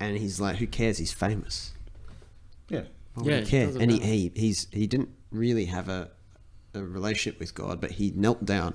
[0.00, 0.98] And he's like, who cares?
[0.98, 1.72] He's famous.
[2.68, 2.82] Yeah.
[3.14, 3.66] Why Yeah, he care?
[3.66, 6.10] doesn't And he, he he's he didn't really have a
[6.76, 8.74] a relationship with God, but he knelt down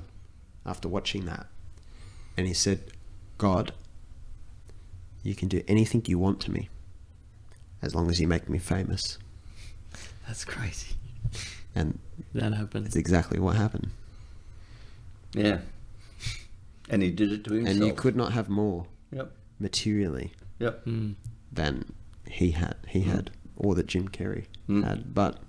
[0.66, 1.48] after watching that,
[2.38, 2.92] and he said,
[3.38, 3.74] "God,
[5.24, 6.70] you can do anything you want to me,
[7.82, 9.18] as long as you make me famous."
[10.28, 10.96] That's crazy.
[11.76, 12.00] And
[12.34, 12.86] That happened.
[12.86, 13.92] that's exactly what happened.
[15.34, 15.60] Yeah.
[16.90, 17.78] And he did it to himself.
[17.78, 19.32] And you could not have more Yep.
[19.60, 20.86] materially Yep.
[20.86, 21.16] Mm.
[21.52, 21.86] than
[22.30, 22.76] he had.
[22.90, 24.84] He had, or that Jim Carrey Mm.
[24.84, 25.14] had.
[25.14, 25.42] But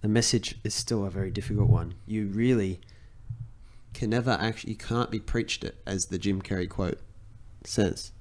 [0.00, 1.94] the message is still a very difficult one.
[2.06, 2.80] You really
[3.94, 7.00] can never actually, you can't be preached it, as the Jim Carrey quote
[7.64, 8.12] says.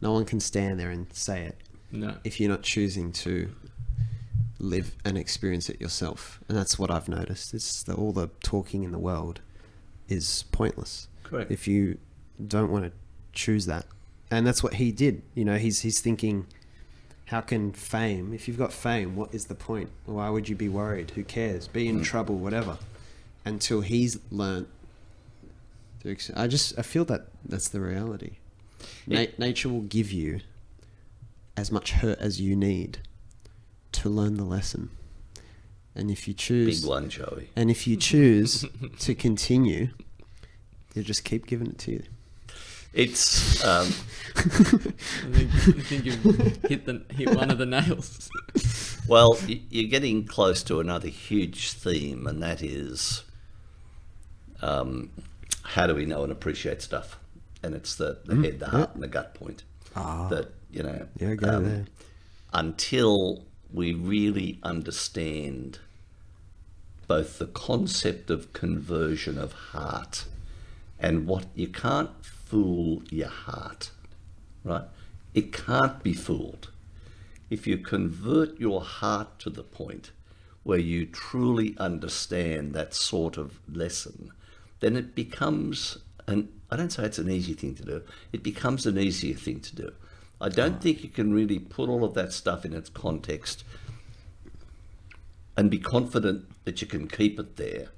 [0.00, 1.58] No one can stand there and say it
[1.92, 2.16] No.
[2.24, 3.50] if you're not choosing to
[4.58, 6.40] live and experience it yourself.
[6.48, 7.52] And that's what I've noticed.
[7.54, 9.40] It's the, all the talking in the world
[10.08, 11.50] is pointless Correct.
[11.50, 11.98] if you
[12.46, 12.92] don't want to
[13.32, 13.86] choose that.
[14.30, 15.22] And that's what he did.
[15.34, 16.46] You know, he's he's thinking,
[17.26, 18.32] how can fame?
[18.32, 19.90] If you've got fame, what is the point?
[20.04, 21.10] Why would you be worried?
[21.12, 21.68] Who cares?
[21.68, 22.02] Be in hmm.
[22.02, 22.78] trouble, whatever.
[23.44, 24.68] Until he's learnt.
[26.00, 28.36] To ex- I just I feel that that's the reality.
[29.06, 30.40] Na- nature will give you
[31.56, 32.98] as much hurt as you need
[33.92, 34.90] to learn the lesson.
[35.94, 37.48] And if you choose Big one, Joey.
[37.56, 38.66] and if you choose
[38.98, 39.88] to continue,
[40.94, 42.02] you just keep giving it to you.
[42.96, 43.86] It's um,
[44.36, 46.24] I think, I think you've
[46.64, 48.30] hit the hit one of the nails.
[49.06, 53.22] well, you're getting close to another huge theme, and that is
[54.62, 55.10] um,
[55.62, 57.18] how do we know and appreciate stuff?
[57.62, 59.62] And it's the, the head, the heart, and the gut point.
[59.94, 60.28] Ah.
[60.28, 61.84] That you know, um, Yeah, go there.
[62.54, 65.80] until we really understand
[67.06, 70.24] both the concept of conversion of heart
[70.98, 72.10] and what you can't
[72.46, 73.90] fool your heart,
[74.64, 74.84] right?
[75.34, 76.70] It can't be fooled.
[77.50, 80.12] If you convert your heart to the point
[80.62, 84.32] where you truly understand that sort of lesson,
[84.80, 88.86] then it becomes an I don't say it's an easy thing to do, it becomes
[88.86, 89.92] an easier thing to do.
[90.40, 90.80] I don't ah.
[90.80, 93.62] think you can really put all of that stuff in its context
[95.56, 97.88] and be confident that you can keep it there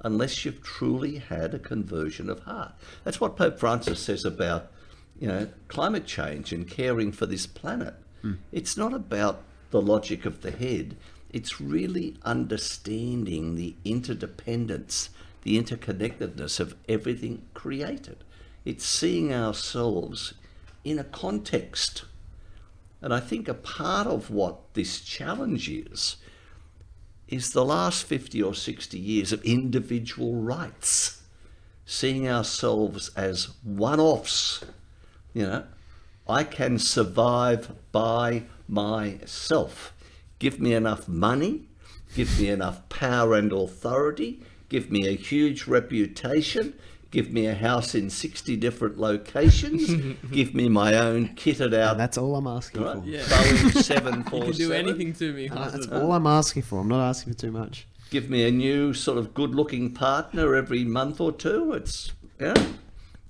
[0.00, 2.72] unless you've truly had a conversion of heart.
[3.04, 4.70] That's what Pope Francis says about,
[5.18, 7.94] you know, climate change and caring for this planet.
[8.22, 8.34] Hmm.
[8.52, 10.96] It's not about the logic of the head.
[11.30, 15.10] It's really understanding the interdependence,
[15.42, 18.18] the interconnectedness of everything created.
[18.64, 20.34] It's seeing ourselves
[20.84, 22.04] in a context.
[23.00, 26.16] And I think a part of what this challenge is,
[27.28, 31.22] is the last 50 or 60 years of individual rights,
[31.84, 34.64] seeing ourselves as one offs.
[35.34, 35.64] You know,
[36.28, 39.92] I can survive by myself.
[40.38, 41.66] Give me enough money,
[42.14, 46.74] give me enough power and authority, give me a huge reputation,
[47.16, 49.88] give me a house in 60 different locations,
[50.30, 52.98] give me my own kitted out And that's all I'm asking right?
[52.98, 53.04] for.
[53.06, 53.22] Yeah.
[53.22, 54.26] Boeing 747.
[54.46, 55.48] You can do anything to me.
[55.48, 56.80] Uh, That's all I'm asking for.
[56.80, 57.86] I'm not asking for too much.
[58.10, 61.72] give me a new sort of good looking partner every month or two.
[61.72, 62.54] It's yeah,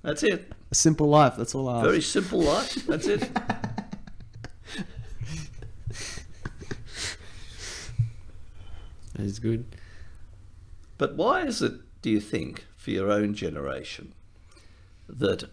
[0.01, 0.51] that's it.
[0.69, 1.35] A simple life.
[1.37, 1.85] That's all I ask.
[1.85, 2.73] Very simple life.
[2.87, 3.29] That's it.
[9.13, 9.65] That is good.
[10.99, 11.73] But why is it,
[12.03, 14.13] do you think, for your own generation,
[15.09, 15.43] that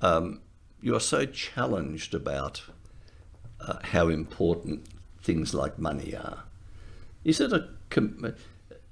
[0.00, 0.40] um,
[0.80, 2.62] you're so challenged about
[3.60, 4.86] uh, how important
[5.20, 6.44] things like money are?
[7.24, 7.68] Is it a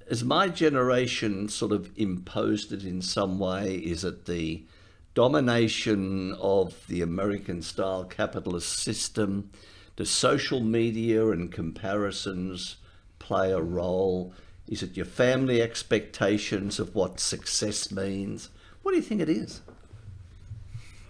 [0.09, 3.75] has my generation sort of imposed it in some way?
[3.75, 4.65] Is it the
[5.13, 9.49] domination of the American style capitalist system?
[9.95, 12.75] Does social media and comparisons
[13.19, 14.33] play a role?
[14.67, 18.49] Is it your family expectations of what success means?
[18.81, 19.61] What do you think it is?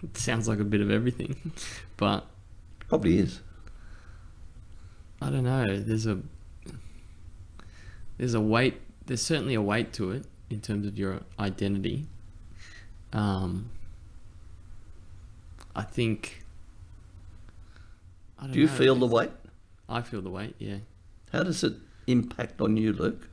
[0.02, 1.52] It sounds like a bit of everything,
[1.96, 2.26] but
[2.88, 3.40] Probably is.
[5.22, 5.78] I don't know.
[5.80, 6.18] There's a
[8.18, 8.80] there's a weight.
[9.06, 12.06] There's certainly a weight to it in terms of your identity.
[13.12, 13.70] Um,
[15.74, 16.44] I think.
[18.38, 18.72] I don't Do you know.
[18.72, 19.30] feel the weight?
[19.88, 20.54] I feel the weight.
[20.58, 20.78] Yeah.
[21.32, 21.74] How does it
[22.06, 23.28] impact on you, Luke?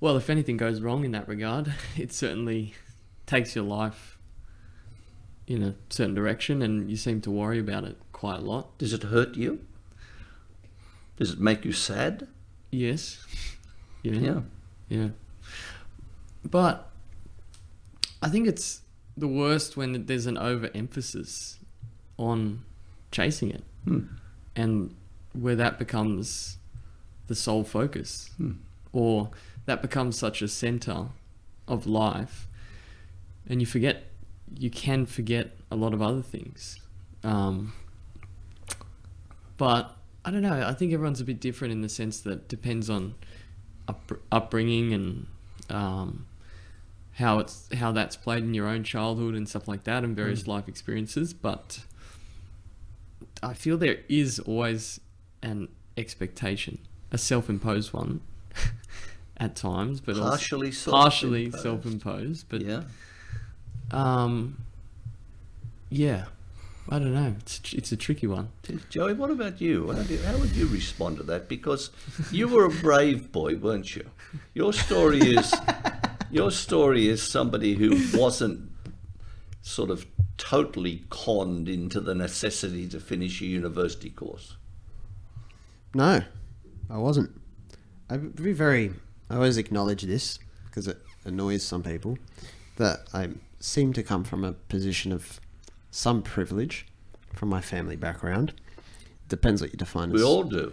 [0.00, 2.74] Well, if anything goes wrong in that regard, it certainly
[3.26, 4.18] takes your life
[5.46, 8.76] in a certain direction, and you seem to worry about it quite a lot.
[8.78, 9.60] Does it hurt you?
[11.16, 12.26] Does it make you sad?
[12.70, 13.24] Yes.
[14.02, 14.18] Yeah.
[14.18, 14.40] Yeah.
[14.88, 15.08] Yeah.
[16.44, 16.90] But
[18.22, 18.82] I think it's
[19.16, 21.58] the worst when there's an overemphasis
[22.18, 22.64] on
[23.10, 23.64] chasing it.
[23.84, 24.00] Hmm.
[24.54, 24.94] And
[25.32, 26.58] where that becomes
[27.26, 28.30] the sole focus.
[28.36, 28.52] Hmm.
[28.92, 29.30] Or
[29.66, 31.08] that becomes such a center
[31.68, 32.48] of life.
[33.48, 34.04] And you forget,
[34.56, 36.80] you can forget a lot of other things.
[37.22, 37.72] Um,
[39.56, 40.66] but I don't know.
[40.66, 43.14] I think everyone's a bit different in the sense that it depends on
[43.88, 45.26] up, upbringing and
[45.70, 46.26] um,
[47.14, 50.46] how it's how that's played in your own childhood and stuff like that, and various
[50.46, 51.32] life experiences.
[51.32, 51.80] But
[53.42, 55.00] I feel there is always
[55.42, 56.78] an expectation,
[57.10, 58.20] a self-imposed one,
[59.38, 61.62] at times, but Partially partially self-imposed.
[61.62, 62.46] self-imposed.
[62.48, 62.82] But Yeah.
[63.90, 64.56] um,
[65.90, 66.26] yeah,
[66.88, 67.34] I don't know.
[67.40, 68.48] It's it's a tricky one.
[68.90, 69.92] Joey, what about you?
[69.92, 70.22] How, do you?
[70.22, 71.48] how would you respond to that?
[71.48, 71.90] Because
[72.30, 74.04] you were a brave boy, weren't you?
[74.54, 75.54] Your story is
[76.30, 78.70] your story is somebody who wasn't
[79.62, 80.06] sort of
[80.38, 84.56] totally conned into the necessity to finish a university course.
[85.94, 86.22] No,
[86.90, 87.30] I wasn't.
[88.10, 88.92] I'd be very.
[89.30, 92.18] I always acknowledge this because it annoys some people
[92.76, 95.40] that I seem to come from a position of
[95.90, 96.86] some privilege
[97.34, 98.52] from my family background.
[99.28, 100.24] Depends what you define We as.
[100.24, 100.72] all do.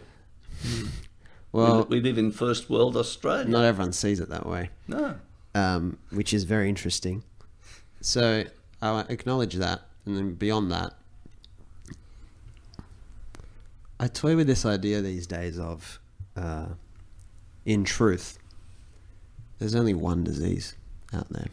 [1.52, 3.46] well, we, we live in first world Australia.
[3.50, 5.16] not everyone sees it that way, No.
[5.56, 7.24] um, which is very interesting.
[8.02, 8.44] So
[8.82, 10.94] I acknowledge that, and then beyond that,
[14.00, 16.00] I toy with this idea these days of,
[16.36, 16.68] uh,
[17.66, 18.38] in truth,
[19.64, 20.76] there's only one disease
[21.14, 21.48] out there,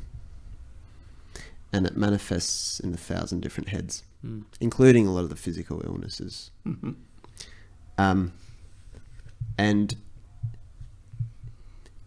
[1.73, 4.03] and it manifests in a thousand different heads,
[4.61, 6.51] including a lot of the physical illnesses.
[7.97, 8.33] Um,
[9.57, 9.95] and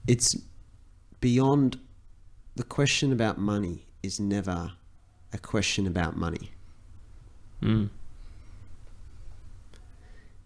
[0.06, 0.36] it's
[1.22, 1.80] beyond
[2.58, 4.74] the question about money is never
[5.32, 6.52] a question about money.
[7.62, 7.88] Mm.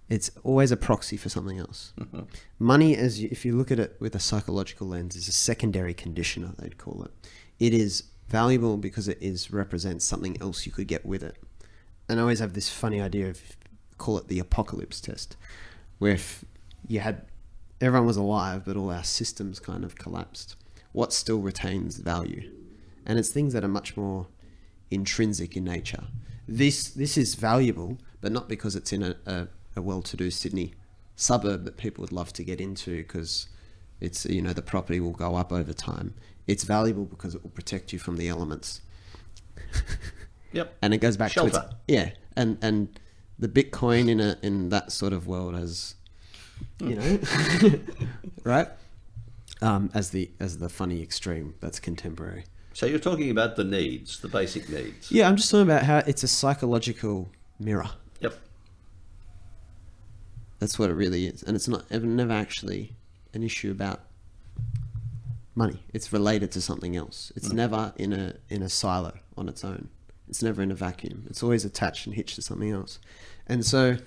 [0.10, 1.94] It's always a proxy for something else.
[2.00, 2.22] Mm-hmm.
[2.60, 5.94] Money, as you, if you look at it with a psychological lens, is a secondary
[5.94, 6.54] conditioner.
[6.58, 7.12] They'd call it.
[7.60, 11.36] It is valuable because it is represents something else you could get with it.
[12.08, 13.42] And I always have this funny idea of
[13.98, 15.36] call it the apocalypse test,
[16.00, 16.46] where if
[16.88, 17.26] you had
[17.82, 20.56] everyone was alive, but all our systems kind of collapsed,
[20.94, 22.50] what still retains value?
[23.06, 24.28] And it's things that are much more
[24.90, 26.06] intrinsic in nature.
[26.48, 29.48] This this is valuable, but not because it's in a, a,
[29.78, 30.74] a well-to-do Sydney
[31.16, 33.48] suburb that people would love to get into because
[34.02, 36.14] it's you know the property will go up over time.
[36.48, 38.82] It's valuable because it will protect you from the elements,
[40.54, 40.76] Yep.
[40.82, 41.66] and it goes back to Shelter.
[41.68, 43.00] its yeah, and and
[43.40, 45.96] the Bitcoin in a in that sort of world has,
[46.80, 47.20] you know,
[48.44, 48.68] right,
[49.62, 52.46] um, as the as the funny extreme that's contemporary.
[52.74, 55.12] So you're talking about the needs, the basic needs.
[55.12, 57.90] Yeah, I'm just talking about how it's a psychological mirror.
[60.60, 62.96] That's what it really is, and it's not ever never actually
[63.34, 64.02] an issue about
[65.56, 65.84] money.
[65.94, 67.32] It's related to something else.
[67.36, 67.54] It's mm.
[67.54, 69.90] never in a in a silo on its own.
[70.30, 71.26] It's never in a vacuum.
[71.30, 73.00] It's always attached and hitched to something else.
[73.48, 73.98] And so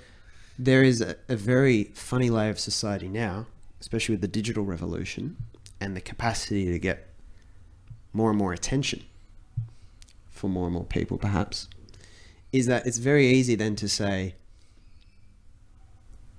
[0.59, 3.46] there is a, a very funny layer of society now,
[3.80, 5.36] especially with the digital revolution
[5.80, 7.09] and the capacity to get
[8.12, 9.03] more and more attention
[10.28, 11.68] for more and more people, perhaps,
[12.53, 14.34] is that it's very easy then to say,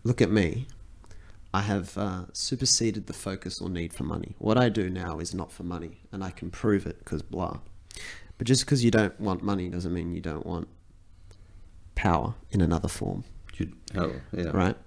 [0.04, 0.68] look at me.
[1.54, 4.36] I have uh, superseded the focus or need for money.
[4.40, 7.60] What I do now is not for money, and I can prove it because blah.
[8.38, 10.68] But just because you don't want money doesn't mean you don't want
[11.96, 13.24] power in another form,
[13.58, 14.50] You, oh, yeah.
[14.54, 14.78] right?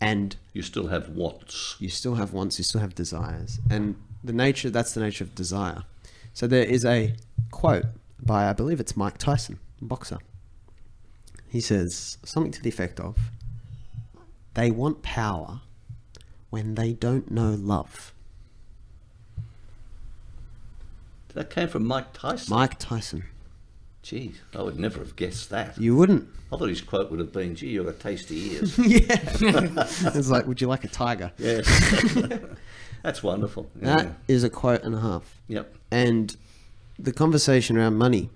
[0.00, 1.76] And You still have wants.
[1.78, 3.60] you still have wants, you still have desires.
[3.70, 3.94] And
[4.24, 5.84] the nature, that's the nature of desire.
[6.32, 7.14] So there is a
[7.52, 7.84] quote
[8.20, 10.18] by, I believe it's Mike Tyson, boxer.
[11.48, 13.16] He says something to the effect of,
[14.54, 15.60] they want power
[16.50, 18.12] when they don't know love.
[21.34, 22.54] That came from Mike Tyson.
[22.54, 23.24] Mike Tyson.
[24.02, 25.78] Gee, I would never have guessed that.
[25.78, 26.28] You wouldn't.
[26.52, 28.78] I thought his quote would have been, gee, you've got tasty ears.
[28.78, 29.18] yeah.
[29.18, 31.32] it's like, would you like a tiger?
[31.38, 31.66] yes.
[33.02, 33.68] That's wonderful.
[33.80, 33.96] Yeah.
[33.96, 35.40] That is a quote and a half.
[35.48, 35.74] Yep.
[35.90, 36.36] And
[36.98, 38.30] the conversation around money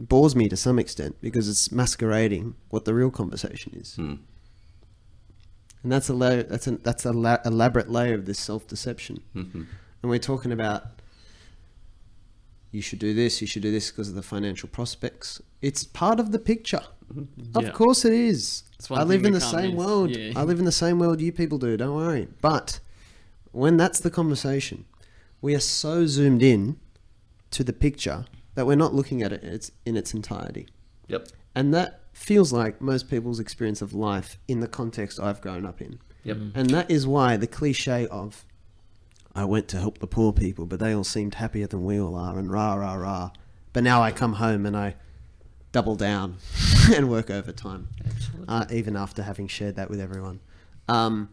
[0.00, 3.94] bores me to some extent because it's masquerading what the real conversation is.
[3.96, 4.14] Hmm.
[5.82, 9.20] And that's a layer, that's an that's a la- elaborate layer of this self-deception.
[9.34, 9.66] Mhm.
[10.02, 10.84] And we're talking about
[12.70, 15.40] you should do this, you should do this because of the financial prospects.
[15.62, 16.82] It's part of the picture.
[17.54, 17.70] Of Yeah.
[17.70, 18.64] course it is.
[18.90, 19.78] I live in the same miss.
[19.86, 20.14] world.
[20.14, 20.32] Yeah.
[20.36, 22.28] I live in the same world you people do, don't worry.
[22.42, 22.80] But
[23.52, 24.84] when that's the conversation,
[25.40, 26.76] we are so zoomed in
[27.52, 28.26] to the picture
[28.58, 30.66] that we're not looking at it it's in its entirety.
[31.06, 31.28] Yep.
[31.54, 35.80] And that feels like most people's experience of life in the context I've grown up
[35.80, 36.00] in.
[36.24, 36.36] Yep.
[36.56, 38.44] And that is why the cliche of
[39.36, 42.16] I went to help the poor people, but they all seemed happier than we all
[42.16, 43.30] are, and rah rah rah.
[43.72, 44.96] But now I come home and I
[45.70, 46.38] double down
[46.92, 47.86] and work overtime,
[48.48, 50.40] uh, even after having shared that with everyone.
[50.88, 51.28] Um,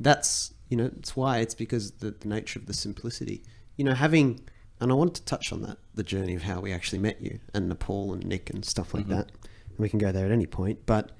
[0.00, 3.42] that's you know it's why it's because the, the nature of the simplicity.
[3.76, 4.40] You know, having
[4.82, 7.38] and I wanted to touch on that the journey of how we actually met you
[7.54, 9.30] and Nepal and Nick and stuff like that.
[9.70, 11.12] And we can go there at any point, but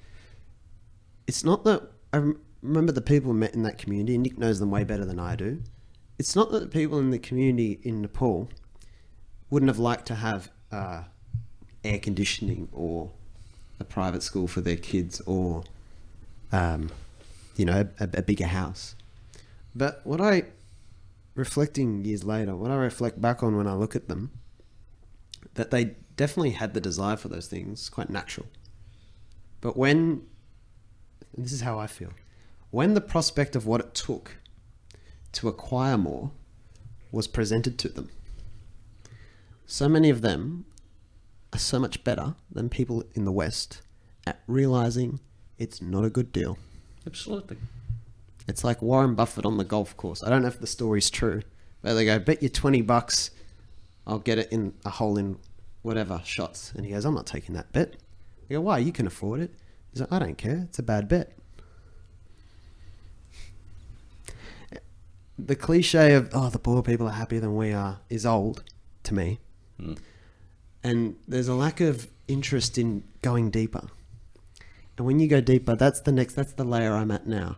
[1.27, 4.17] it's not that I rem- remember the people we met in that community.
[4.17, 5.61] Nick knows them way better than I do.
[6.19, 8.49] It's not that the people in the community in Nepal
[9.49, 11.03] wouldn't have liked to have uh,
[11.85, 13.11] air conditioning or
[13.79, 15.63] a private school for their kids or,
[16.51, 16.89] um,
[17.55, 18.95] you know, a, a bigger house.
[19.73, 20.43] But what I,
[21.35, 24.31] reflecting years later, what I reflect back on when I look at them,
[25.55, 28.47] that they definitely had the desire for those things, quite natural.
[29.61, 30.23] But when,
[31.37, 32.11] this is how I feel,
[32.71, 34.37] when the prospect of what it took
[35.33, 36.31] to acquire more
[37.11, 38.09] was presented to them,
[39.65, 40.65] so many of them
[41.53, 43.81] are so much better than people in the West
[44.25, 45.19] at realizing
[45.57, 46.57] it's not a good deal.
[47.05, 47.57] Absolutely.
[48.47, 50.23] It's like Warren Buffett on the golf course.
[50.23, 51.41] I don't know if the story's true,
[51.81, 53.31] but they go, bet you 20 bucks
[54.05, 55.37] I'll get it in a hole in
[55.81, 56.73] whatever shots.
[56.75, 57.95] And he goes, I'm not taking that bet.
[58.49, 58.79] I go, why?
[58.79, 59.51] You can afford it.
[59.91, 60.65] He's like, I don't care.
[60.67, 61.33] It's a bad bet.
[65.37, 68.63] The cliche of, oh, the poor people are happier than we are is old
[69.03, 69.39] to me.
[69.79, 69.93] Hmm.
[70.83, 73.87] And there's a lack of interest in going deeper.
[74.97, 77.57] And when you go deeper, that's the next, that's the layer I'm at now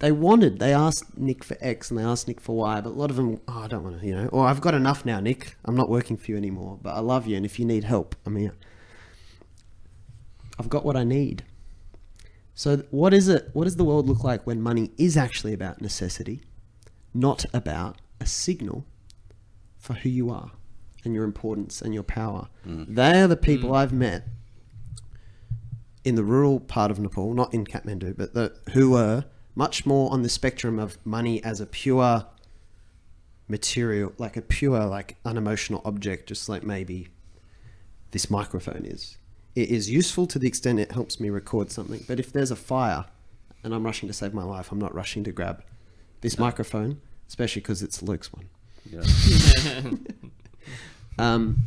[0.00, 2.92] they wanted they asked nick for x and they asked nick for y but a
[2.92, 4.26] lot of them oh i don't want to you know.
[4.28, 5.56] Or i've got enough now nick.
[5.64, 8.16] I'm not working for you anymore but i love you and if you need help
[8.26, 8.54] i'm here.
[10.58, 11.44] I've got what i need.
[12.54, 15.80] So what is it what does the world look like when money is actually about
[15.80, 16.42] necessity
[17.14, 18.84] not about a signal
[19.78, 20.52] for who you are
[21.04, 22.48] and your importance and your power?
[22.66, 22.94] Mm.
[22.94, 23.76] They are the people mm.
[23.76, 24.24] i've met
[26.02, 30.12] in the rural part of Nepal, not in Kathmandu, but the, who were much more
[30.12, 32.26] on the spectrum of money as a pure
[33.48, 37.08] material, like a pure, like unemotional object, just like maybe
[38.12, 39.16] this microphone is.
[39.54, 42.56] It is useful to the extent it helps me record something, but if there's a
[42.56, 43.06] fire
[43.64, 45.62] and I'm rushing to save my life, I'm not rushing to grab
[46.20, 48.48] this microphone, especially because it's Luke's one.
[48.90, 49.90] Yeah.
[51.20, 51.64] Um,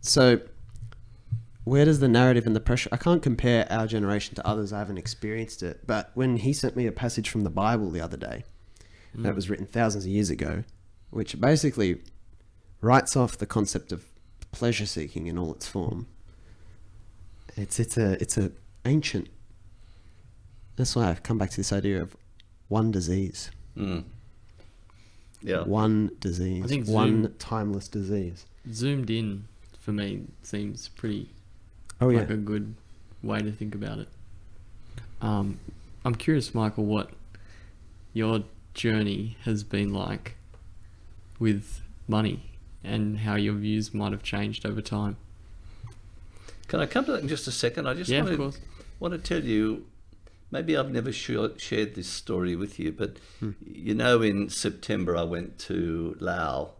[0.00, 0.40] so,
[1.70, 2.88] where does the narrative and the pressure?
[2.92, 4.72] I can't compare our generation to others.
[4.72, 5.86] I haven't experienced it.
[5.86, 8.44] But when he sent me a passage from the Bible the other day,
[9.14, 10.64] that was written thousands of years ago,
[11.10, 12.00] which basically
[12.80, 14.04] writes off the concept of
[14.52, 16.06] pleasure seeking in all its form.
[17.56, 18.52] It's it's a it's a
[18.84, 19.28] ancient.
[20.76, 22.16] That's why I've come back to this idea of
[22.68, 24.04] one disease, Mm.
[25.42, 25.62] Yeah.
[25.64, 28.46] one disease, I think one Zoom- timeless disease.
[28.72, 29.44] Zoomed in
[29.78, 31.32] for me seems pretty
[32.00, 32.20] Oh yeah.
[32.20, 32.74] like a good
[33.22, 34.08] way to think about it.
[35.20, 35.58] Um,
[36.04, 37.10] I'm curious, Michael, what
[38.14, 38.44] your
[38.74, 40.36] journey has been like
[41.38, 42.42] with money
[42.82, 45.16] and how your views might have changed over time.
[46.68, 47.86] Can I come to that in just a second?
[47.86, 48.60] I just Yeah, want, to,
[48.98, 49.86] want to tell you.
[50.52, 53.50] Maybe I've never sh- shared this story with you, but Hmm.
[53.64, 56.70] you know, in September I went to Laos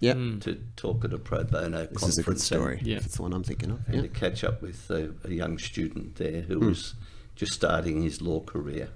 [0.00, 0.16] Yep.
[0.16, 0.40] Mm.
[0.42, 2.08] to talk at a pro bono This conference.
[2.08, 2.80] is a good and- story.
[2.84, 2.96] Yeah.
[2.96, 3.80] If it's the one I'm thinking of.
[3.86, 4.02] and Yeah.
[4.02, 6.66] to catch up with a, a young student there who Hmm.
[6.68, 6.94] was
[7.36, 8.88] just starting his law career.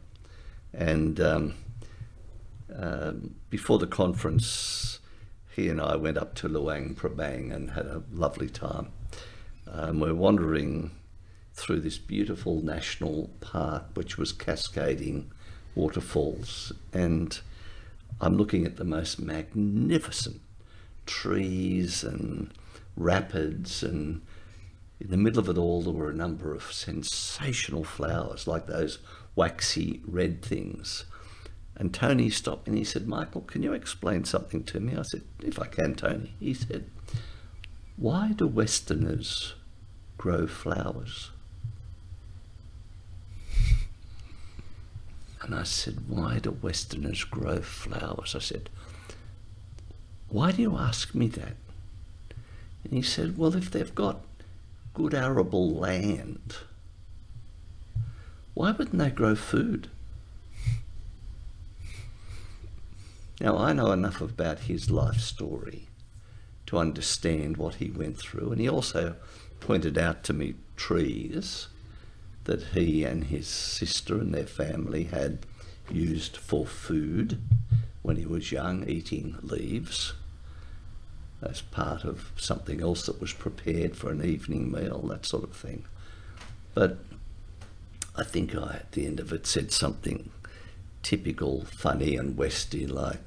[0.72, 1.54] And um,
[2.74, 4.98] um, before the conference,
[5.54, 8.88] he and I went up to Luang Prabang and had a lovely time.
[9.70, 10.90] Um, we're wandering
[11.54, 15.30] through this beautiful national park, which was cascading
[15.74, 17.40] waterfalls, and
[18.20, 20.40] I'm looking at the most magnificent
[21.06, 22.52] trees and
[22.96, 24.22] rapids and
[25.00, 28.98] in the middle of it all there were a number of sensational flowers like those
[29.34, 31.04] waxy red things.
[31.76, 34.96] And tony stopped and he said michael can you explain something to me?
[34.96, 36.34] I said if i can tony.
[36.38, 36.88] He said
[37.96, 39.54] why do westerners
[40.16, 41.30] grow flowers?
[45.42, 48.34] And i said why do westerners grow flowers?
[48.34, 48.70] I said
[50.34, 51.54] why do you ask me that
[52.82, 54.24] and he said, Well, if they've got
[54.92, 56.56] good arable land,
[58.52, 59.88] why wouldn't they grow food?
[63.40, 65.86] Now, I know enough about his life story
[66.66, 69.14] to understand what he went through, and he also
[69.60, 71.68] pointed out to me trees
[72.42, 75.46] that he and his sister and their family had
[75.88, 77.40] used for food
[78.02, 80.14] when he was young, eating leaves
[81.42, 85.54] as part of something else that was prepared for an evening meal, that sort of
[85.54, 85.84] thing.
[86.74, 86.98] But
[88.16, 90.30] I think I, at the end of it, said something
[91.02, 93.20] typical, funny, and westy like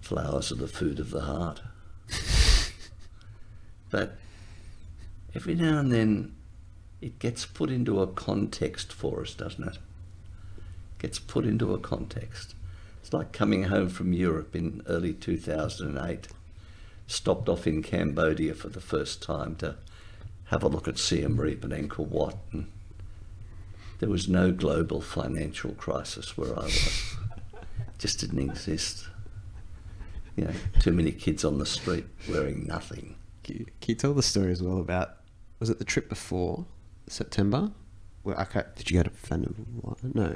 [0.00, 1.60] flowers are the food of the heart.
[3.90, 4.16] but
[5.34, 6.34] every now and then
[7.00, 9.78] it gets put into a context for us, doesn't it?
[10.98, 12.54] Gets put into a context.
[13.00, 16.28] It's like coming home from Europe in early 2008
[17.06, 19.76] stopped off in Cambodia for the first time to
[20.46, 22.36] have a look at Siem Reap and Angkor Wat.
[22.52, 22.70] And
[23.98, 27.16] there was no global financial crisis where I was.
[27.98, 29.08] Just didn't exist.
[30.36, 33.16] You know, too many kids on the street wearing nothing.
[33.42, 35.16] Can you, can you tell the story as well about?
[35.60, 36.66] Was it the trip before
[37.08, 37.70] September?
[38.26, 40.14] Okay, did you go to Vanuatu?
[40.14, 40.34] No,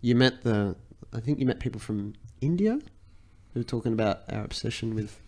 [0.00, 0.76] you met the.
[1.12, 2.78] I think you met people from India
[3.52, 5.20] who were talking about our obsession with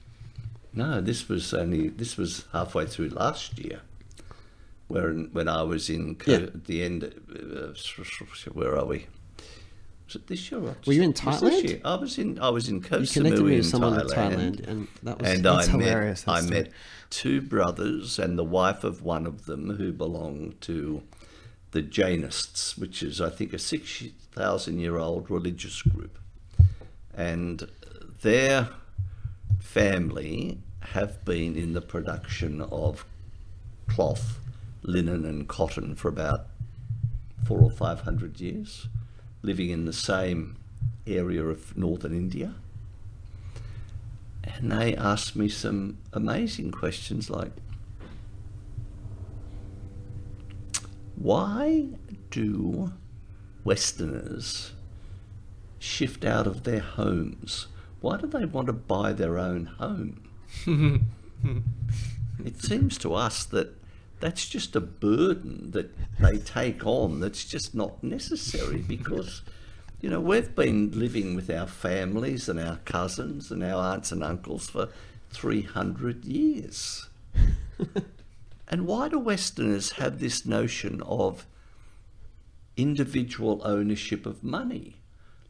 [0.77, 3.81] No, this was only this was halfway through last year,
[4.89, 6.39] where when I was in Co- Yeah.
[6.39, 7.05] at the end.
[7.05, 7.73] Uh,
[8.53, 9.07] where are we?
[10.07, 10.61] Was it this year?
[10.61, 11.63] Or Were you in Thailand?
[11.69, 11.81] year?
[11.85, 12.39] I was in.
[12.39, 14.89] I was in Koh You connected Samui me in with someone Thailand, in Thailand, and
[15.03, 16.27] that was and I hilarious.
[16.27, 16.61] met I story.
[16.63, 16.73] met
[17.11, 21.03] two brothers and the wife of one of them who belonged to
[21.73, 26.19] the Jainists, which is I think a six thousand year old religious group,
[27.15, 27.67] and
[28.23, 28.69] their
[29.59, 30.59] family
[30.93, 33.05] have been in the production of
[33.89, 34.39] cloth,
[34.83, 36.47] linen, and cotton for about
[37.47, 38.89] four or five hundred years,
[39.43, 40.57] living in the same
[41.07, 42.55] area of northern India.
[44.43, 47.53] And they asked me some amazing questions like,
[51.17, 51.87] why
[52.31, 52.93] do
[53.65, 54.73] Westerners
[55.79, 57.67] shift out of their homes?
[58.01, 60.26] Why do they want to buy their own home?
[62.45, 63.75] it seems to us that
[64.21, 69.43] that's just a burden that they take on that's just not necessary because
[70.01, 74.25] you know we've been living with our families and our cousins and our aunts and
[74.25, 74.89] uncles for
[75.31, 77.09] 300 years.
[78.69, 81.47] And why do westerners have this notion of
[82.77, 84.97] individual ownership of money?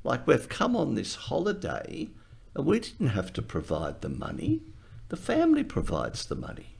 [0.04, 2.08] Like we've come on this holiday
[2.54, 4.60] and we didn't have to provide the money
[5.08, 6.76] the family provides the money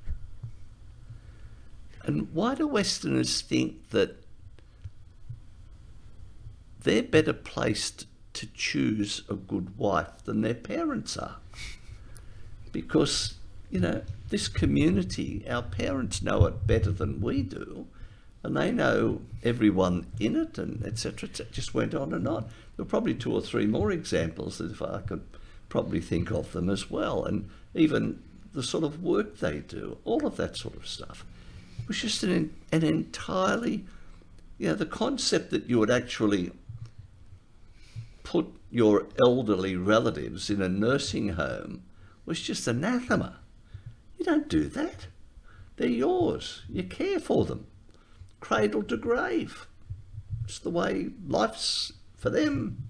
[2.07, 4.23] and why do Westerners think that
[6.81, 11.37] they're better placed to choose a good wife than their parents are?
[12.71, 13.35] Because,
[13.71, 17.87] you know, this community, our parents know it better than we do,
[18.45, 21.29] and they know everyone in it, and etc.
[21.29, 22.43] It just went on and on.
[22.77, 25.27] There were probably two or three more examples if I could
[25.69, 28.23] probably think of them as well, and even
[28.53, 31.25] the sort of work they do, all of that sort of stuff
[31.83, 33.85] It was just an, an entirely,
[34.59, 36.53] you know, the concept that you would actually
[38.23, 41.83] put your elderly relatives in a nursing home
[42.25, 43.39] was just anathema.
[44.19, 45.07] You don't do that.
[45.77, 46.63] They're yours.
[46.69, 47.67] You care for them,
[48.41, 49.67] cradle to grave.
[50.45, 52.89] It's the way life's for them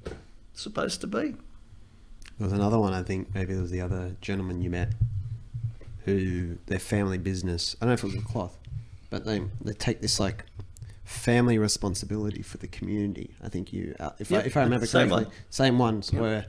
[0.55, 1.35] supposed to be.
[2.39, 4.93] There was another one, I think, maybe it was the other gentleman you met,
[6.05, 8.57] who their family business, I don't know if it was in cloth,
[9.11, 10.45] but they, they take this like
[11.05, 13.35] family responsibility for the community.
[13.43, 15.35] I think you, uh, if, I, if I remember same correctly, one.
[15.51, 16.47] same ones where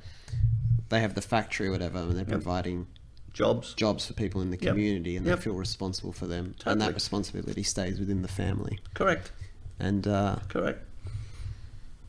[0.89, 2.87] they have the factory or whatever and they're providing
[3.33, 3.73] Jobs.
[3.75, 4.73] jobs for people in the Yep.
[4.73, 5.37] community and Yep.
[5.37, 6.55] they feel responsible for them.
[6.65, 8.79] And that responsibility stays within the family.
[8.93, 9.31] Correct.
[9.79, 10.83] And uh, Correct.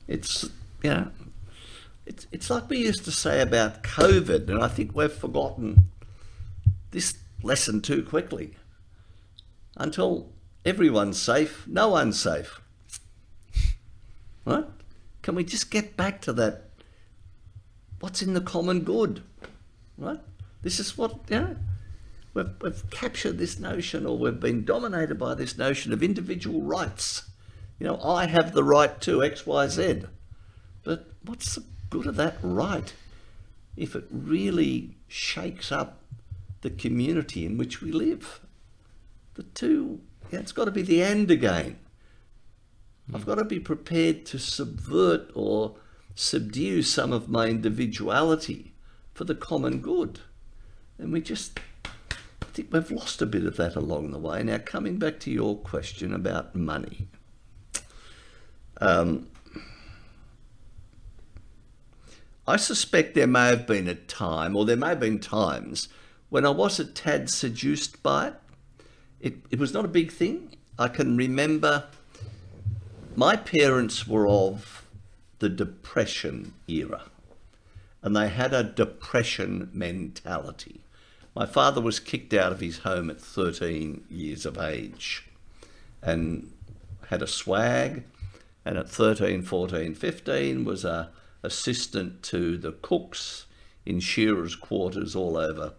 [0.09, 0.49] It's
[0.83, 1.09] yeah.
[2.09, 5.91] It's it's like we used to say about COVID, and I think we've forgotten
[6.91, 8.55] this lesson too quickly.
[9.77, 10.33] Until
[10.65, 12.63] everyone's safe, no one's safe.
[14.47, 14.65] Right?
[15.21, 16.71] Can we just get back to that?
[18.01, 19.23] What's in the common good?
[19.99, 20.21] Right?
[20.63, 21.55] This is what yeah.
[22.33, 27.29] We've, we've captured this notion, or we've been dominated by this notion of individual rights.
[27.79, 30.05] You know, I have the right to X, Y, Z.
[30.85, 32.93] But what's the good of that right
[33.77, 36.01] if it really shakes up
[36.61, 38.41] the community in which we live?
[39.35, 41.79] The two, yeah, it's got to be the end again.
[43.15, 45.77] I've got to be prepared to subvert or
[46.15, 48.73] subdue some of my individuality
[49.15, 50.21] for the common good.
[50.99, 54.43] And we just, I think we've lost a bit of that along the way.
[54.43, 57.09] Now, coming back to your question about money.
[58.81, 59.29] Um,
[62.49, 65.89] I suspect there may have been a time, or there may have been times,
[66.31, 68.35] when I was a tad seduced by it.
[69.21, 70.57] It, it was not a big thing.
[70.79, 71.85] I can remember
[73.15, 74.87] my parents were of
[75.41, 77.03] the Depression era,
[78.01, 80.81] and they had a Depression mentality.
[81.37, 85.29] My father was kicked out of his home at 13 years of age
[86.01, 86.51] and
[87.09, 88.05] had a swag,
[88.65, 91.11] and at 13, 14, 15 was a
[91.43, 93.47] assistant to the cooks
[93.87, 95.75] in shearers' quarters all over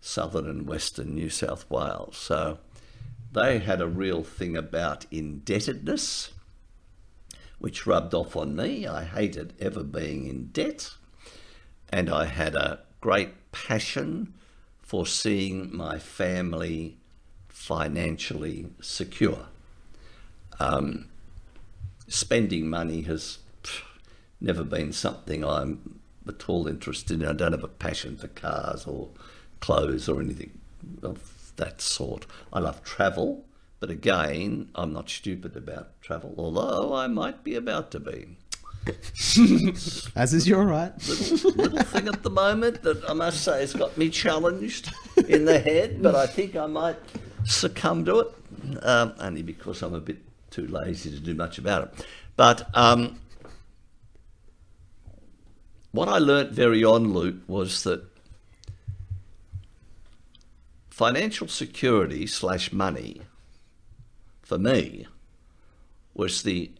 [0.00, 2.16] southern and western New South Wales.
[2.16, 2.58] So
[3.32, 6.30] they had a real thing about indebtedness,
[7.58, 8.86] which rubbed off on me.
[8.86, 10.94] I hated ever being in debt,
[11.90, 14.34] and I had a great passion
[14.80, 16.96] for seeing my family
[17.48, 19.46] financially secure.
[20.58, 21.08] Um,
[22.08, 23.38] spending money has
[24.40, 27.28] never been something I'm at all interested in.
[27.28, 29.10] I don't have a passion for cars or
[29.60, 30.58] clothes or anything
[31.02, 32.26] of that sort.
[32.52, 33.44] I love travel,
[33.78, 38.36] but again, I'm not stupid about travel, although I might be about to be.
[40.16, 40.92] As is your right.
[41.06, 44.92] Little, little thing at the moment that I must say has got me challenged
[45.28, 46.96] in the head, but I think I might
[47.44, 48.28] succumb to it,
[48.82, 50.18] um, only because I'm a bit
[50.50, 52.06] too lazy to do much about it.
[52.36, 53.20] But um,
[55.92, 58.04] what I learnt very on, Luke, was that
[60.90, 63.22] financial security slash money
[64.42, 65.06] for me
[66.14, 66.70] was the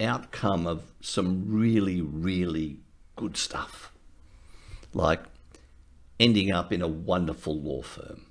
[0.00, 2.78] outcome of some really, really
[3.16, 3.92] good stuff.
[4.92, 5.20] Like
[6.20, 8.26] ending up in a wonderful law firm,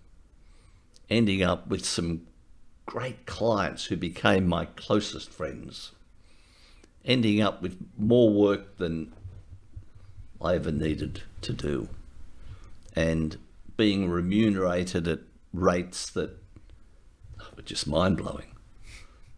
[1.09, 2.27] ending up with some
[2.85, 5.91] great clients who became my closest friends,
[7.03, 9.13] ending up with more work than
[10.43, 11.89] I ever needed to do,
[12.95, 13.37] and
[13.77, 15.19] being remunerated at
[15.53, 16.37] rates that
[17.55, 18.47] were just mind blowing.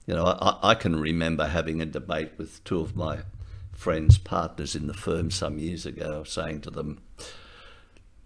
[0.06, 3.20] You know, I, I can remember having a debate with two of my
[3.72, 7.02] friends, partners in the firm some years ago, saying to them,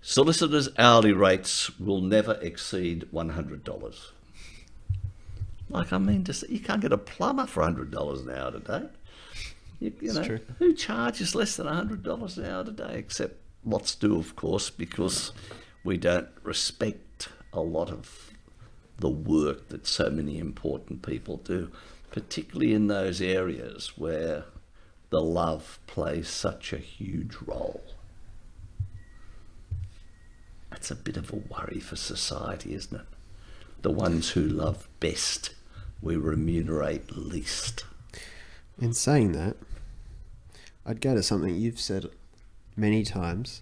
[0.02, 3.98] solicitors' hourly rates will never exceed $100.
[5.70, 8.88] Like, I mean, just, you can't get a plumber for $100 an hour today.
[9.80, 10.40] You, you know, true.
[10.58, 12.96] who charges less than $100 an hour today?
[12.98, 15.32] Except lots do, of course, because
[15.84, 18.32] we don't respect a lot of
[18.98, 21.72] the work that so many important people do,
[22.12, 24.46] particularly in those areas where
[25.10, 27.84] the love plays such a huge role.
[30.72, 33.08] That's a bit of a worry for society, isn't it?
[33.84, 35.52] The ones who love best,
[36.02, 37.86] we remunerate least.
[38.80, 39.58] In saying that,
[40.88, 42.10] I'd go to something you've said
[42.76, 43.62] many times,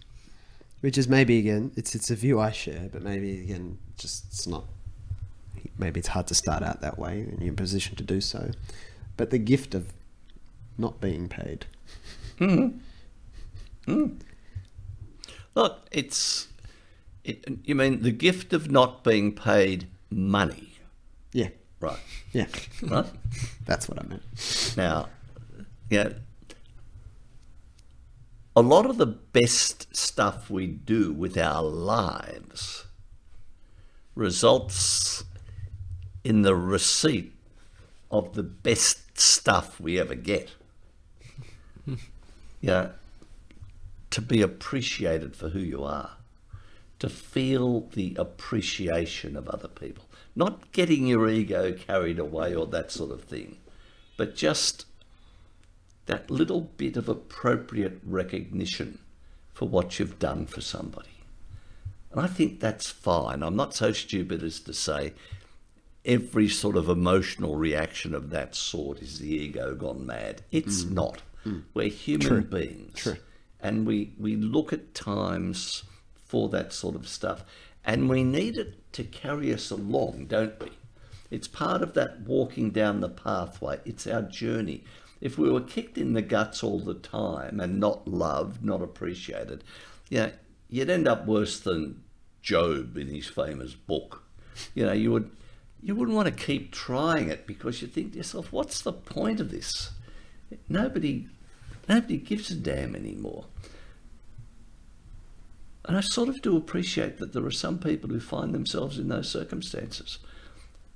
[0.82, 4.46] which is maybe again it's it's a view I share, but maybe again just it's
[4.48, 4.66] not.
[5.78, 8.22] Maybe it's hard to start out that way, and you're in a position to do
[8.22, 8.52] so.
[9.18, 9.92] But the gift of
[10.78, 11.66] not being paid.
[12.40, 12.78] Mm-hmm.
[13.92, 14.20] Mm.
[15.56, 16.48] Look, it's.
[17.24, 20.74] It, you mean the gift of not being paid money,
[21.34, 21.50] Yeah,
[21.80, 21.98] right?
[22.34, 22.46] yeah,
[22.84, 23.06] Right?
[23.66, 24.22] that's what I meant.
[24.78, 25.10] Now,
[25.90, 26.10] yeah,
[28.56, 32.86] a lot of the best stuff we do with our lives
[34.16, 35.26] results
[36.24, 37.34] in the receipt
[38.10, 40.52] of the best stuff we ever get.
[42.62, 42.90] yeah,
[44.10, 46.12] to be appreciated for who you are,
[47.00, 52.90] to feel the appreciation of other people, not getting your ego carried away or that
[52.90, 53.58] sort of thing,
[54.16, 54.86] but just
[56.06, 59.00] that little bit of appropriate recognition
[59.54, 61.10] for what you've done for somebody.
[62.12, 63.44] And I think that's fine.
[63.44, 65.14] I'm not so stupid as to say
[66.06, 70.44] every sort of emotional reaction of that sort is the ego gone mad.
[70.52, 70.92] It's mm.
[70.92, 71.22] not.
[71.46, 71.64] Mm.
[71.74, 72.42] We're human True.
[72.42, 72.94] beings.
[72.96, 73.18] True.
[73.60, 75.84] And we, we look at times
[76.14, 77.44] for that sort of stuff.
[77.84, 80.72] And we need it to carry us along, don't we?
[81.32, 83.80] It's part of that walking down the pathway.
[83.86, 84.84] It's our journey.
[85.26, 89.64] If we were kicked in the guts all the time and not loved, not appreciated,
[90.08, 90.32] you know,
[90.70, 92.04] you'd end up worse than
[92.44, 94.22] Job in his famous book.
[94.76, 95.32] You know, you would
[95.82, 99.40] you wouldn't want to keep trying it because you think to yourself, what's the point
[99.40, 99.90] of this?
[100.70, 101.28] Nobody
[101.90, 103.46] nobody gives a damn anymore.
[105.86, 109.08] And I sort of do appreciate that there are some people who find themselves in
[109.08, 110.20] those circumstances.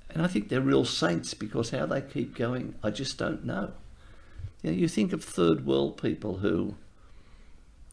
[0.08, 3.72] And I think they're real saints because how they keep going, I just don't know.
[4.62, 6.74] You know, you think of third world people who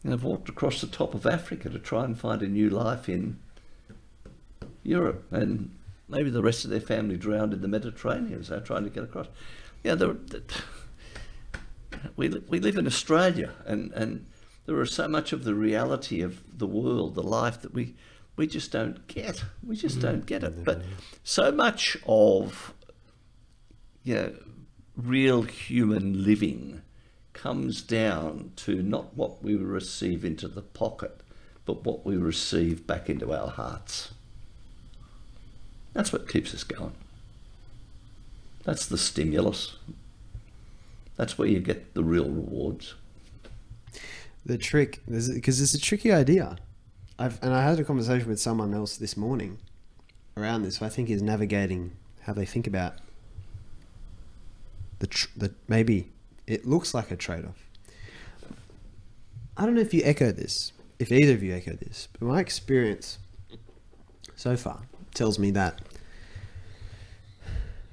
[0.02, 2.68] you know, have walked across the top of Africa to try and find a new
[2.70, 3.38] life in
[4.82, 5.74] Europe, and
[6.08, 9.04] maybe the rest of their family drowned in the Mediterranean as they're trying to get
[9.04, 9.26] across.
[9.82, 10.16] Yeah, there,
[12.16, 14.26] we li- we live in Australia, and and
[14.66, 17.94] there are so much of the reality of the world, the life that we
[18.36, 19.44] we just don't get.
[19.66, 20.02] We just mm.
[20.02, 20.56] don't get it.
[20.58, 20.64] Mm.
[20.64, 20.82] But
[21.24, 22.72] so much of
[24.04, 24.34] you know,
[24.98, 26.82] real human living
[27.32, 31.20] comes down to not what we receive into the pocket,
[31.64, 34.12] but what we receive back into our hearts.
[35.92, 36.94] That's what keeps us going.
[38.64, 39.76] That's the stimulus.
[41.16, 42.94] That's where you get the real rewards.
[44.44, 46.58] The trick, because it's a tricky idea.
[47.18, 49.58] I've and I had a conversation with someone else this morning
[50.36, 50.80] around this.
[50.80, 52.94] I think is navigating how they think about
[54.98, 56.10] the tr- the maybe
[56.46, 57.64] it looks like a trade off.
[59.56, 62.40] I don't know if you echo this, if either of you echo this, but my
[62.40, 63.18] experience
[64.36, 64.82] so far
[65.14, 65.80] tells me that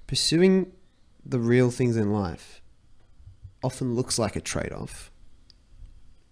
[0.08, 0.72] pursuing
[1.26, 2.62] the real things in life
[3.64, 5.12] often looks like a trade off,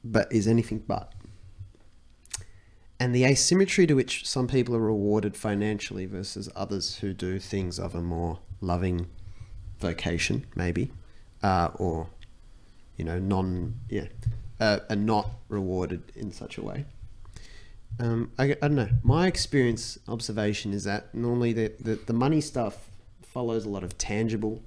[0.03, 1.11] but is anything but.
[2.99, 7.79] And the asymmetry to which some people are rewarded financially versus others who do things
[7.79, 9.07] of a more loving
[9.83, 10.91] vocation, maybe,
[11.43, 12.07] uh, or,
[12.97, 14.07] you know, non, yeah,
[14.59, 16.85] uh, are not rewarded in such a way.
[17.99, 18.89] Um, I, I don't know.
[19.03, 22.89] My experience observation is that normally the, the, the money stuff
[23.21, 24.61] follows a lot of tangible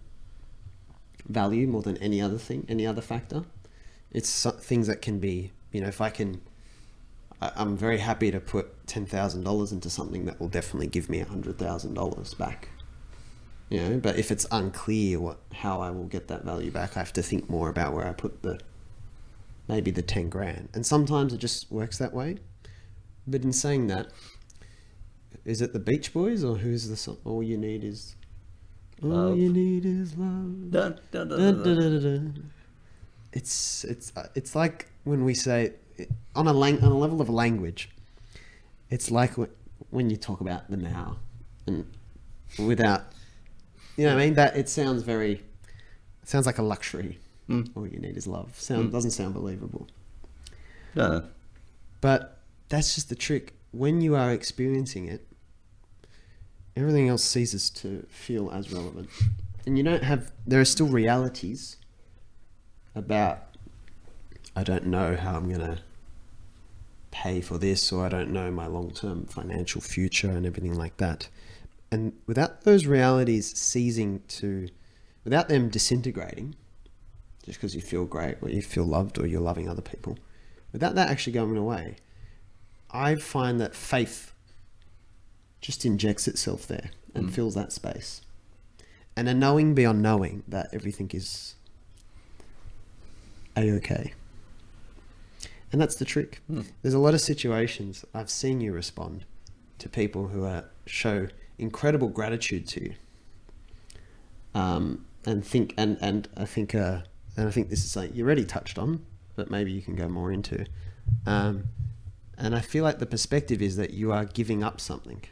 [1.29, 3.43] value more than any other thing, any other factor.
[4.13, 6.41] It's so- things that can be, you know, if I can,
[7.43, 11.09] I, I'm very happy to put ten thousand dollars into something that will definitely give
[11.09, 12.69] me hundred thousand dollars back.
[13.69, 17.01] You know, but if it's unclear what how I will get that value back, I
[17.01, 18.61] have to think more about where I put the
[19.67, 20.69] maybe the ten grand.
[20.73, 22.39] And sometimes it just works that way.
[23.27, 24.09] But in saying that,
[25.45, 27.19] is it the Beach Boys or who's the song?
[27.25, 28.15] All you need is
[29.03, 29.39] all Love.
[29.39, 30.71] you need is love.
[30.71, 32.51] Dun, dun, dun.
[33.33, 35.73] It's it's it's like when we say
[36.35, 37.91] on a lang- on a level of language.
[38.91, 39.33] It's like
[39.91, 41.17] when you talk about the now,
[41.67, 41.87] and
[42.59, 43.07] without,
[43.97, 45.43] you know, what I mean that it sounds very,
[46.23, 47.19] it sounds like a luxury.
[47.49, 47.71] Mm.
[47.77, 48.59] All you need is love.
[48.59, 49.87] Sound doesn't sound believable.
[50.95, 51.25] No,
[52.01, 53.53] But that's just the trick.
[53.71, 55.27] When you are experiencing it,
[56.75, 59.11] everything else ceases to feel as relevant.
[59.67, 61.77] And you don't have, there are still realities
[62.95, 63.43] about,
[64.55, 65.79] I don't know how I'm going to
[67.11, 70.97] pay for this, or I don't know my long term financial future and everything like
[70.97, 71.29] that.
[71.91, 74.69] And without those realities ceasing to,
[75.25, 76.57] without them disintegrating,
[77.45, 80.19] just because you feel great or you feel loved or you're loving other people,
[80.73, 81.97] without that actually going away,
[82.91, 84.33] I find that faith
[85.61, 87.33] just injects itself there and mm.
[87.33, 88.21] fills that space.
[89.17, 91.55] And a knowing beyond knowing that everything is
[93.57, 94.13] a okay.
[95.73, 96.41] And that's the trick.
[96.47, 96.63] Hmm.
[96.83, 99.25] There's a lot of situations I've seen you respond
[99.79, 102.95] to people who are, show incredible gratitude to you.
[104.55, 107.01] Um, and think and and I think uh,
[107.37, 109.05] and I think this is something you already touched on,
[109.35, 110.65] but maybe you can go more into.
[111.27, 111.65] Um,
[112.39, 115.23] and I feel like the perspective is that you are giving up something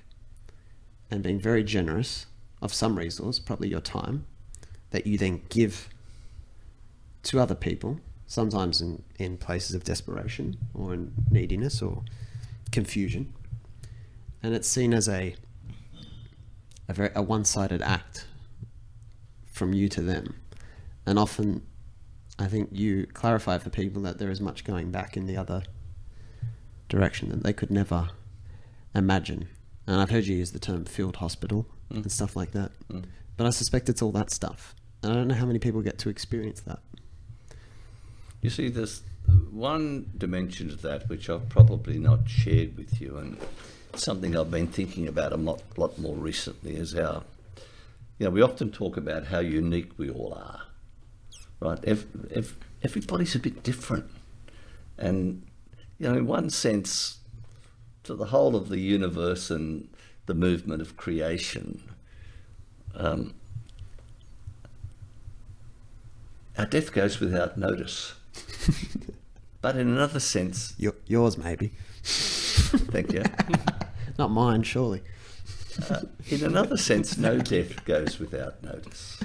[1.10, 2.26] and being very generous
[2.62, 4.26] of some resource, probably your time,
[4.90, 5.88] that you then give
[7.24, 12.02] to other people, sometimes in, in places of desperation or in neediness or
[12.72, 13.32] confusion.
[14.42, 15.34] And it's seen as a
[16.88, 18.26] a very a one-sided act
[19.46, 20.34] from you to them.
[21.06, 21.62] And often
[22.38, 25.62] I think you clarify for people that there is much going back in the other
[26.88, 28.08] direction that they could never
[28.94, 29.48] imagine.
[29.86, 32.02] And I've heard you use the term field hospital mm.
[32.02, 32.72] and stuff like that.
[32.88, 33.04] Mm.
[33.36, 34.74] But I suspect it's all that stuff.
[35.02, 36.80] And I don't know how many people get to experience that.
[38.40, 39.02] You see, there's
[39.50, 43.38] one dimension to that which I've probably not shared with you, and
[43.98, 47.22] something I've been thinking about a lot, lot more recently is our.
[48.18, 50.62] You know, we often talk about how unique we all are,
[51.60, 51.78] right?
[51.84, 54.06] Ev- ev- everybody's a bit different,
[54.96, 55.42] and
[55.98, 57.18] you know, in one sense,
[58.04, 59.88] to the whole of the universe and
[60.26, 61.82] the movement of creation,
[62.94, 63.34] um,
[66.56, 68.14] our death goes without notice.
[69.60, 71.72] but in another sense, Your, yours, maybe.
[72.04, 73.24] thank you.
[74.18, 75.02] Not mine, surely.
[75.90, 79.20] Uh, in another sense, no death goes without notice.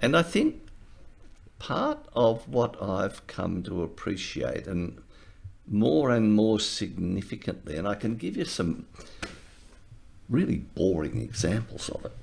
[0.00, 0.66] And I think
[1.58, 5.02] part of what I've come to appreciate, and
[5.66, 8.86] more and more significantly, and I can give you some
[10.28, 12.16] really boring examples of it,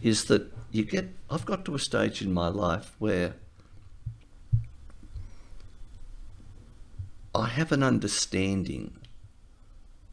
[0.00, 3.34] is that you get, I've got to a stage in my life where
[7.34, 8.96] I have an understanding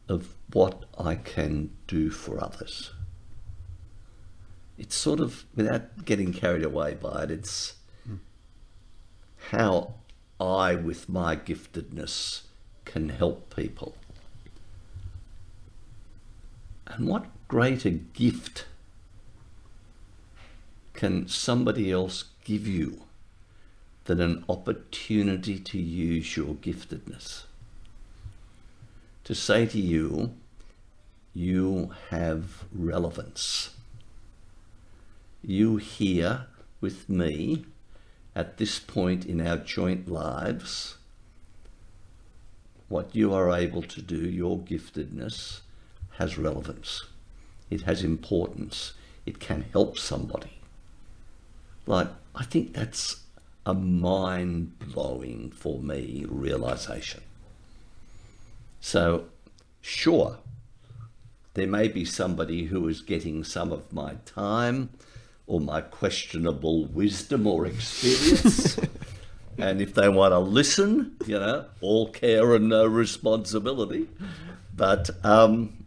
[0.07, 2.91] of what I can do for others.
[4.77, 7.76] It's sort of, without getting carried away by it, it's
[9.52, 9.95] how
[10.40, 12.41] I, with my giftedness,
[12.84, 13.95] can help people.
[16.88, 18.65] And what greater gift
[20.94, 23.03] can somebody else give you
[24.06, 27.44] than an opportunity to use your giftedness?
[29.26, 30.35] To say to you,
[31.34, 33.72] you have relevance.
[35.41, 36.45] You here
[36.80, 37.65] with me
[38.35, 40.97] at this point in our joint lives,
[42.88, 45.61] what you are able to do, your giftedness,
[46.18, 47.06] has relevance.
[47.69, 48.93] it has importance,
[49.26, 50.60] it can help somebody.
[51.88, 53.22] Like, I think that's
[53.65, 57.22] a mind blowing for me realization.
[58.88, 59.24] So,
[59.82, 60.38] sure,
[61.56, 64.91] there may be somebody who is getting some of my time
[65.48, 68.78] or my questionable wisdom or experience.
[69.57, 74.07] and if they want to listen, you know, all care and no responsibility.
[74.76, 75.86] But, um,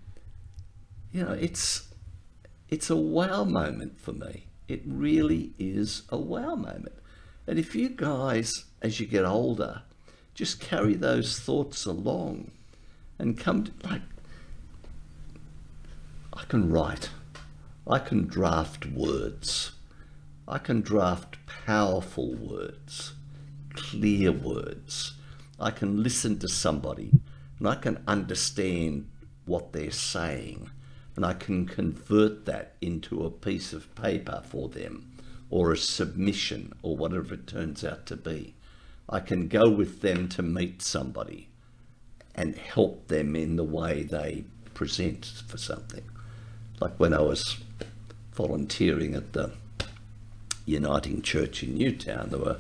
[1.13, 1.87] you know, it's,
[2.69, 4.49] it's a wow moment for me.
[4.67, 6.99] It really is a wow moment.
[7.47, 9.83] And if you guys, as you get older,
[10.35, 12.51] just carry those thoughts along
[13.19, 14.03] and come to, like,
[16.33, 17.11] I can write,
[17.87, 19.73] I can draft words,
[20.47, 21.37] I can draft
[21.67, 23.15] powerful words,
[23.75, 25.15] clear words.
[25.61, 27.13] I can listen to somebody
[27.59, 29.11] and I can understand
[29.45, 30.71] what they're saying
[31.17, 35.11] and I can convert that into a piece of paper for them
[35.51, 38.55] or a submission or whatever it turns out to be.
[39.09, 41.49] I can go with them to meet somebody
[42.39, 46.05] and help them in the way they present for something.
[46.81, 47.59] Like when I was
[48.33, 49.51] volunteering at the
[50.65, 52.59] Uniting Church in Newtown, there were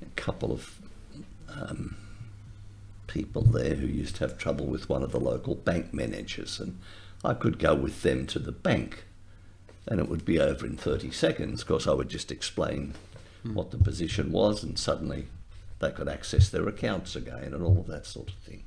[0.00, 0.78] a couple of
[1.50, 1.96] um,
[3.06, 6.78] people there who used to have trouble with one of the local bank managers, and
[7.22, 9.04] I could go with them to the bank,
[9.86, 11.60] and it would be over in 30 seconds.
[11.60, 12.94] Of course, I would just explain
[13.42, 15.26] what the position was, and suddenly
[15.80, 18.62] they could access their accounts again, and all of that sort of thing.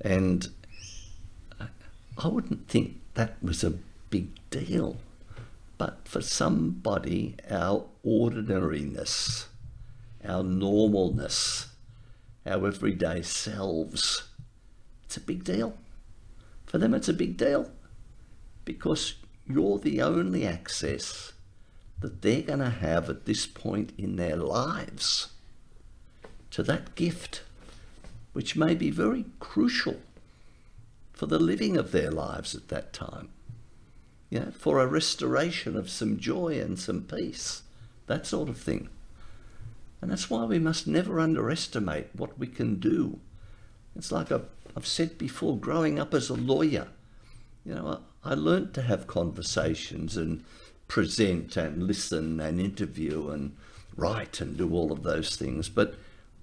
[0.00, 0.48] And
[2.18, 3.74] I wouldn't think that was a
[4.10, 4.96] big deal.
[5.78, 9.48] But for somebody, our ordinariness,
[10.24, 11.66] our normalness,
[12.46, 14.28] our everyday selves,
[15.04, 15.76] it's a big deal.
[16.66, 17.70] For them, it's a big deal
[18.64, 19.14] because
[19.46, 21.32] you're the only access
[22.00, 25.28] that they're going to have at this point in their lives
[26.50, 27.42] to that gift,
[28.34, 29.96] which may be very crucial
[31.14, 33.30] for the living of their lives at that time.
[34.30, 37.62] Know, for a restoration of some joy and some peace,
[38.08, 38.88] that sort of thing.
[40.02, 43.20] And that's why we must never underestimate what we can do.
[43.94, 46.88] It's like I've, I've said before, growing up as a lawyer,
[47.64, 50.42] you know, I, I learned to have conversations and
[50.88, 53.56] present and listen and interview and
[53.96, 55.68] write and do all of those things.
[55.68, 55.94] But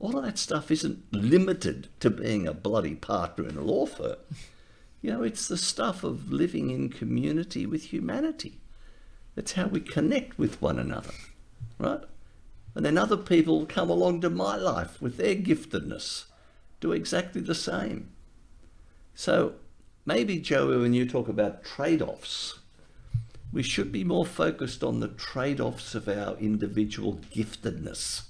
[0.02, 4.18] all of that stuff isn't limited to being a bloody partner in a law firm.
[4.99, 8.60] You know, it's the stuff of living in community with humanity.
[9.36, 11.14] That's how we connect with one another,
[11.78, 12.02] right?
[12.73, 16.26] And then other people come along to my life with their giftedness,
[16.80, 18.10] do exactly the same.
[19.14, 19.53] So
[20.03, 22.57] maybe, Joey, when you talk about trade offs,
[23.53, 28.23] we should be more focused on the trade offs of our individual giftedness,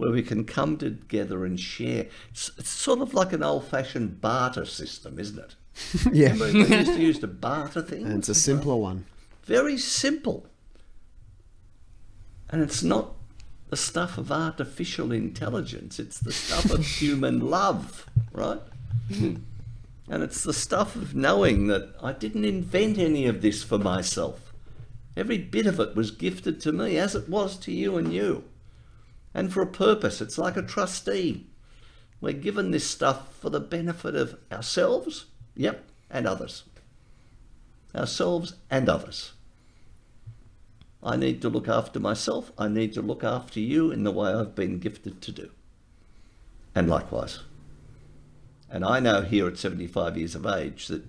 [0.00, 2.06] where we can come together and share.
[2.30, 5.54] It's, it's sort of like an old fashioned barter system, isn't it?
[6.12, 6.32] yeah.
[6.32, 8.06] We used to use the barter thing?
[8.06, 9.04] And it's a simpler one.
[9.44, 10.46] Very simple.
[12.48, 13.12] And it's not
[13.68, 18.60] the stuff of artificial intelligence, it's the stuff of human love, right?
[19.10, 19.44] and
[20.08, 24.52] it's the stuff of knowing that I didn't invent any of this for myself.
[25.14, 28.44] Every bit of it was gifted to me, as it was to you and you.
[29.34, 30.20] And for a purpose.
[30.20, 31.46] It's like a trustee.
[32.20, 36.64] We're given this stuff for the benefit of ourselves, yep, and others.
[37.94, 39.32] Ourselves and others.
[41.02, 42.52] I need to look after myself.
[42.58, 45.50] I need to look after you in the way I've been gifted to do.
[46.74, 47.40] And likewise.
[48.68, 51.04] And I know here at 75 years of age that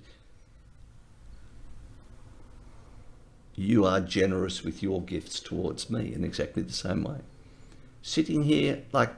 [3.56, 7.20] you are generous with your gifts towards me in exactly the same way.
[8.02, 9.14] Sitting here, like,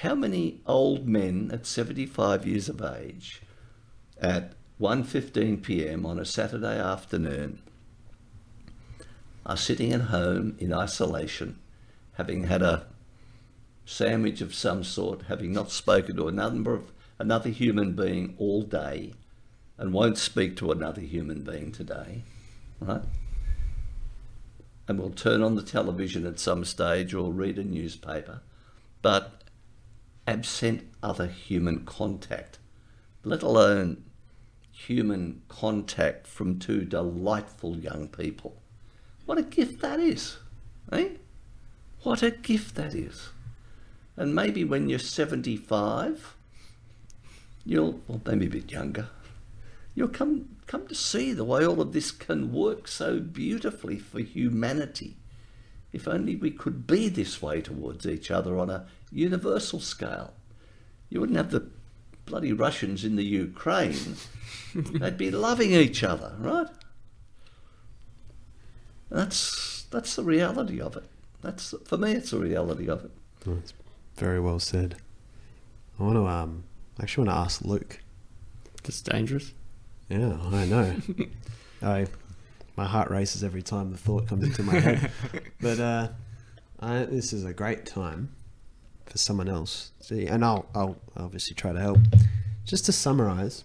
[0.00, 3.42] how many old men at 75 years of age
[4.20, 6.06] at 1.15 p.m.
[6.06, 7.62] on a Saturday afternoon
[9.44, 11.58] are sitting at home in isolation,
[12.14, 12.86] having had a
[13.84, 16.80] sandwich of some sort, having not spoken to another,
[17.18, 19.14] another human being all day,
[19.78, 22.22] and won't speak to another human being today,
[22.80, 23.02] right?
[24.92, 28.42] And will turn on the television at some stage or read a newspaper,
[29.00, 29.42] but
[30.26, 32.58] absent other human contact,
[33.24, 34.04] let alone
[34.70, 38.60] human contact from two delightful young people.
[39.24, 40.36] What a gift that is,
[40.92, 41.08] eh?
[42.02, 43.30] What a gift that is.
[44.14, 46.36] And maybe when you're 75,
[47.64, 49.08] you'll, well, maybe a bit younger,
[49.94, 54.20] you'll come come to see the way all of this can work so beautifully for
[54.20, 55.18] humanity.
[55.92, 60.32] If only we could be this way towards each other on a universal scale.
[61.10, 61.68] You wouldn't have the
[62.24, 64.16] bloody Russians in the Ukraine.
[64.74, 66.68] They'd be loving each other, right?
[69.10, 71.04] That's that's the reality of it.
[71.42, 72.12] That's for me.
[72.12, 73.10] It's the reality of it.
[73.46, 73.74] Oh, That's
[74.16, 74.96] very well said.
[76.00, 76.64] I want to um
[76.98, 78.00] I actually want to ask Luke.
[78.86, 79.52] It's dangerous.
[80.12, 80.96] Yeah, I know.
[81.82, 82.06] I
[82.76, 85.10] my heart races every time the thought comes into my head.
[85.60, 86.08] But uh,
[86.80, 88.34] I, this is a great time
[89.06, 89.92] for someone else.
[90.00, 91.98] See, and I'll I'll obviously try to help.
[92.66, 93.64] Just to summarize,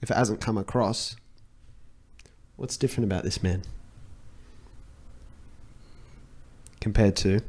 [0.00, 1.16] if it hasn't come across,
[2.54, 3.62] what's different about this man
[6.80, 7.40] compared to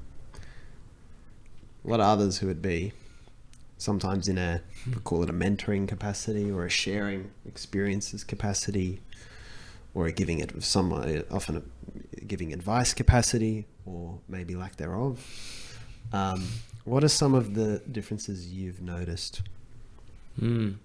[1.83, 2.91] a lot of others who would be
[3.89, 8.99] sometimes in a we call it a mentoring capacity or a sharing experiences capacity
[9.93, 10.91] or a giving it of some
[11.31, 15.13] often a giving advice capacity or maybe lack thereof.
[16.11, 16.47] Um,
[16.83, 19.41] what are some of the differences you've noticed?
[20.41, 20.75] Mm.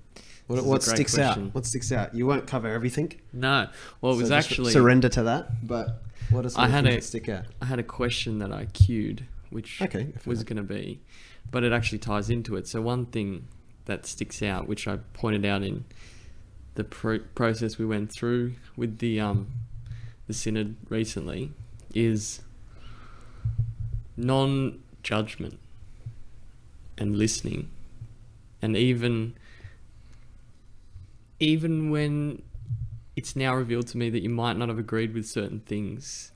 [0.47, 1.47] what, This is a what sticks question.
[1.49, 2.15] out what sticks out?
[2.15, 3.13] You won't cover everything?
[3.33, 3.69] No.
[4.01, 6.73] Well, it was so just actually surrender to that but what are some I of
[6.73, 7.45] had things a- that stick out?
[7.61, 11.01] I had a question that I queued, which Okay, was going to be,
[11.51, 12.67] but it actually ties into it.
[12.67, 13.49] So one thing
[13.87, 15.85] that sticks out, which I pointed out in
[16.75, 19.49] the pro- process we went through with the um,
[20.27, 21.53] the synod recently,
[21.95, 22.41] is
[24.17, 25.59] non-judgment
[26.97, 27.71] and listening,
[28.63, 29.35] and even
[31.41, 32.43] even when
[33.17, 36.33] it's now revealed to me that you might not have agreed with certain things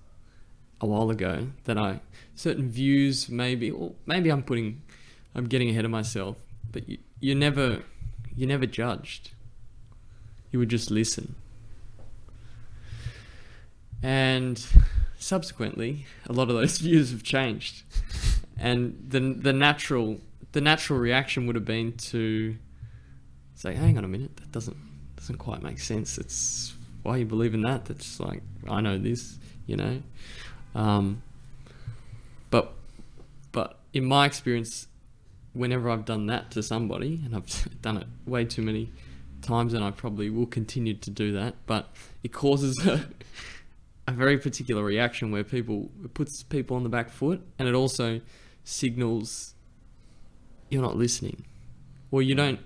[0.80, 2.00] a while ago that I
[2.34, 4.82] certain views maybe or maybe I'm putting
[5.34, 6.36] I'm getting ahead of myself
[6.74, 7.82] but you, you never
[8.36, 9.30] you're never judged.
[10.50, 11.36] You would just listen.
[14.02, 14.64] And
[15.18, 17.84] subsequently a lot of those views have changed.
[18.58, 20.20] And the the natural
[20.52, 22.56] the natural reaction would have been to
[23.54, 24.76] say hang on a minute that doesn't
[25.16, 26.18] doesn't quite make sense.
[26.18, 27.84] It's why you believe in that?
[27.86, 30.02] That's like I know this you know?
[30.74, 31.22] Um,
[32.50, 32.74] but
[33.52, 34.88] but in my experience,
[35.54, 38.90] whenever I've done that to somebody, and I've done it way too many
[39.40, 41.88] times, and I probably will continue to do that, but
[42.22, 43.06] it causes a,
[44.06, 47.74] a very particular reaction where people it puts people on the back foot, and it
[47.74, 48.20] also
[48.64, 49.54] signals
[50.68, 51.44] you're not listening,
[52.10, 52.60] or you don't.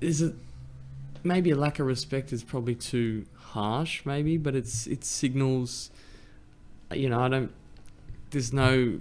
[0.00, 0.34] Is it
[1.24, 5.90] maybe a lack of respect is probably too harsh maybe but it's it signals
[6.92, 7.52] you know i don't
[8.30, 8.98] there's no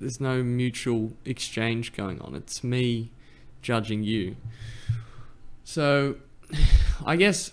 [0.00, 2.34] there's no mutual exchange going on.
[2.34, 3.10] It's me
[3.62, 4.36] judging you.
[5.64, 6.16] So
[7.04, 7.52] i guess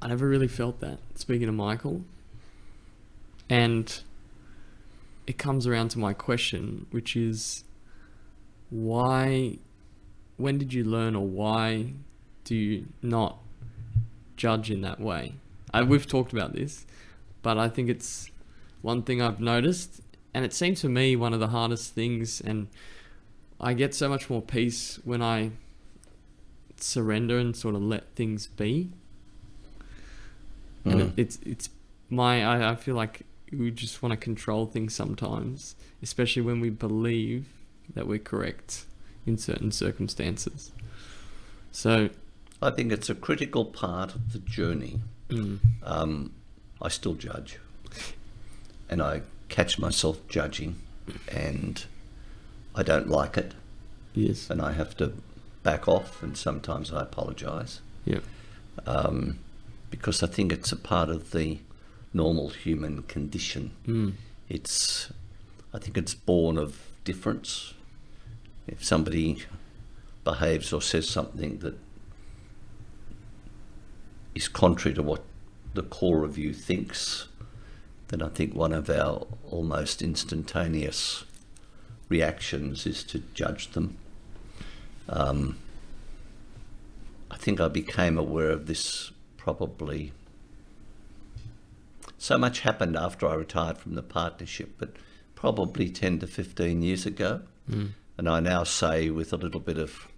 [0.00, 2.02] i never really felt that speaking to michael.
[3.48, 4.00] And
[5.26, 7.64] it comes around to my question which is
[8.70, 9.58] why
[10.38, 11.92] when did you learn or why
[12.44, 13.38] do you not
[14.36, 15.34] judge in that way?
[15.72, 16.86] I, we've talked about this,
[17.42, 18.30] but I think it's
[18.80, 20.00] one thing I've noticed,
[20.34, 22.40] and it seems to me one of the hardest things.
[22.40, 22.68] And
[23.60, 25.50] I get so much more peace when I
[26.76, 28.90] surrender and sort of let things be.
[30.84, 31.18] And it, Mm.
[31.18, 31.68] it's it's
[32.08, 36.70] my I, I feel like we just want to control things sometimes, especially when we
[36.70, 37.46] believe
[37.94, 38.84] that we're correct
[39.26, 40.70] in certain circumstances.
[41.72, 42.08] So
[42.62, 45.00] I think it's a critical part of the journey.
[45.28, 46.32] mm, Um,
[46.80, 47.58] I still judge,
[48.88, 50.76] and I catch myself judging,
[51.28, 51.84] and
[52.74, 53.52] I don't like it,
[54.14, 55.12] yes, and I have to
[55.62, 58.20] back off, and sometimes I apologise yeah,
[58.86, 59.38] um,
[59.90, 61.58] because I think it's a part of the
[62.14, 63.72] normal human condition.
[63.86, 64.12] mm,
[64.48, 65.12] It's,
[65.74, 67.74] I think it's born of difference.
[68.66, 69.44] If somebody
[70.24, 71.76] behaves or says something that
[74.34, 75.22] is contrary to what
[75.74, 77.28] the core of you thinks,
[78.10, 81.24] then I think one of our almost instantaneous
[82.08, 83.96] reactions is to judge them.
[85.08, 85.58] Um,
[87.30, 90.12] I think I became aware of this probably.
[92.18, 94.90] So much happened after I retired from the partnership, but
[95.36, 97.42] probably 10 to 15 years ago.
[97.70, 100.08] mm, And I now say, with a little bit of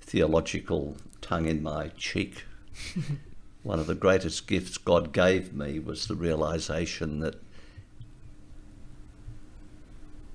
[0.00, 2.44] theological tongue in my cheek,
[3.62, 7.40] one of the greatest gifts God gave me was the realization that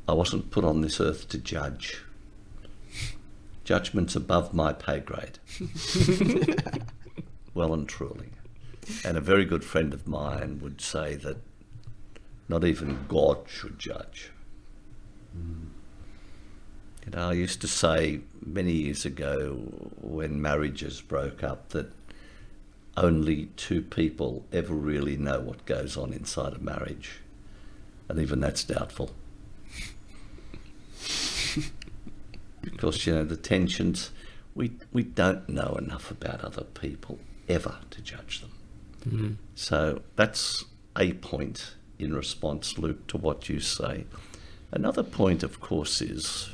[0.07, 2.03] I wasn't put on this earth to judge.
[3.63, 5.39] Judgment's above my pay grade.
[7.53, 8.29] well and truly.
[9.05, 11.37] And a very good friend of mine would say that
[12.49, 14.31] not even God should judge.
[17.05, 19.55] You know, I used to say many years ago
[20.01, 21.91] when marriages broke up that
[22.95, 27.19] only two people ever really know what goes on inside a marriage.
[28.07, 29.11] And even that's doubtful.
[32.61, 34.11] because, you know, the tensions,
[34.53, 38.51] we, we don't know enough about other people ever to judge them.
[39.07, 39.33] Mm-hmm.
[39.55, 40.65] So that's
[40.97, 44.05] a point in response, Luke, to what you say.
[44.71, 46.49] Another point, of course, is,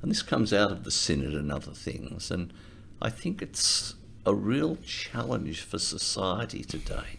[0.00, 2.52] and this comes out of the synod and other things, and
[3.04, 7.18] I think it's a real challenge for society today.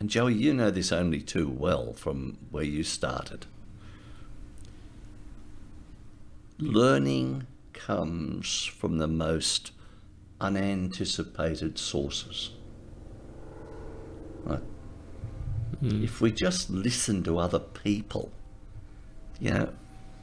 [0.00, 3.44] And Joey, you know this only too well from where you started.
[6.58, 9.72] Learning comes from the most
[10.40, 12.52] unanticipated sources.
[14.44, 14.62] Right?
[15.80, 16.02] Hmm.
[16.02, 18.32] If we just listen to other people,
[19.38, 19.74] you know,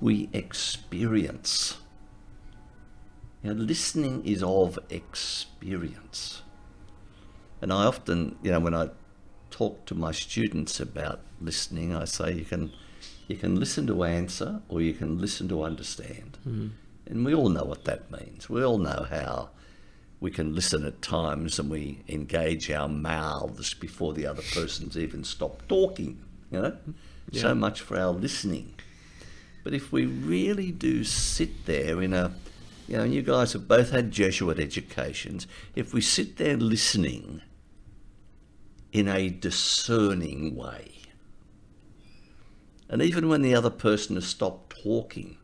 [0.02, 1.78] we experience.
[3.46, 6.42] You know, listening is of experience.
[7.62, 8.90] And I often, you know, when I
[9.52, 12.72] talk to my students about listening, I say you can
[13.28, 16.40] you can listen to answer or you can listen to understand.
[16.44, 16.68] Hmm.
[17.06, 18.50] And we all know what that means.
[18.50, 19.50] We all know how
[20.20, 25.24] we can listen at times and we engage our mouths before the other person's even
[25.24, 26.20] stopped talking.
[26.50, 26.78] You know?
[27.30, 27.42] Yeah.
[27.44, 28.74] So much for our listening.
[29.64, 32.34] But if we really do sit there in a,
[32.88, 37.42] you know, you guys have both had Jesuit educations, if we sit there listening
[38.92, 40.92] in a discerning way,
[42.88, 45.38] and even when the other person has stopped talking,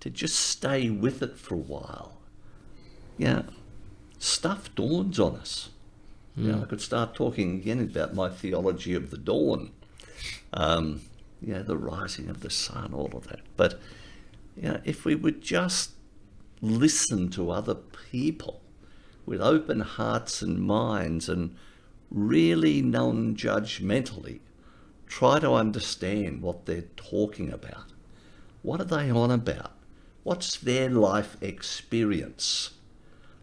[0.00, 2.18] to just stay with it for a while,
[3.18, 3.42] yeah,
[4.18, 5.68] stuff dawns on us.
[6.36, 9.72] You know, I could start talking again about my theology of the dawn,
[10.54, 11.02] um,
[11.42, 13.40] you know, the rising of the sun, all of that.
[13.58, 13.78] But
[14.56, 15.90] you know, if we would just
[16.62, 18.60] listen to other people
[19.26, 21.56] with open hearts and minds and
[22.10, 24.40] really non judgmentally
[25.06, 27.92] try to understand what they're talking about.
[28.62, 29.72] What are they on about?
[30.22, 32.70] What's their life experience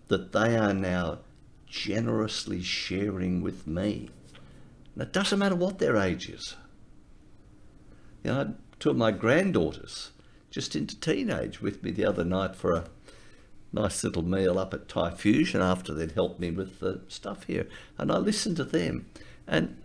[0.07, 1.19] that they are now
[1.65, 4.09] generously sharing with me?
[4.93, 6.55] And it doesn't matter what their age is.
[8.23, 10.11] You know, two of my granddaughters
[10.49, 12.85] just into teenage with me the other night for a
[13.71, 17.67] nice little meal up at Thai Fusion after they'd helped me with the stuff here.
[17.97, 19.05] And I listened to them
[19.47, 19.81] and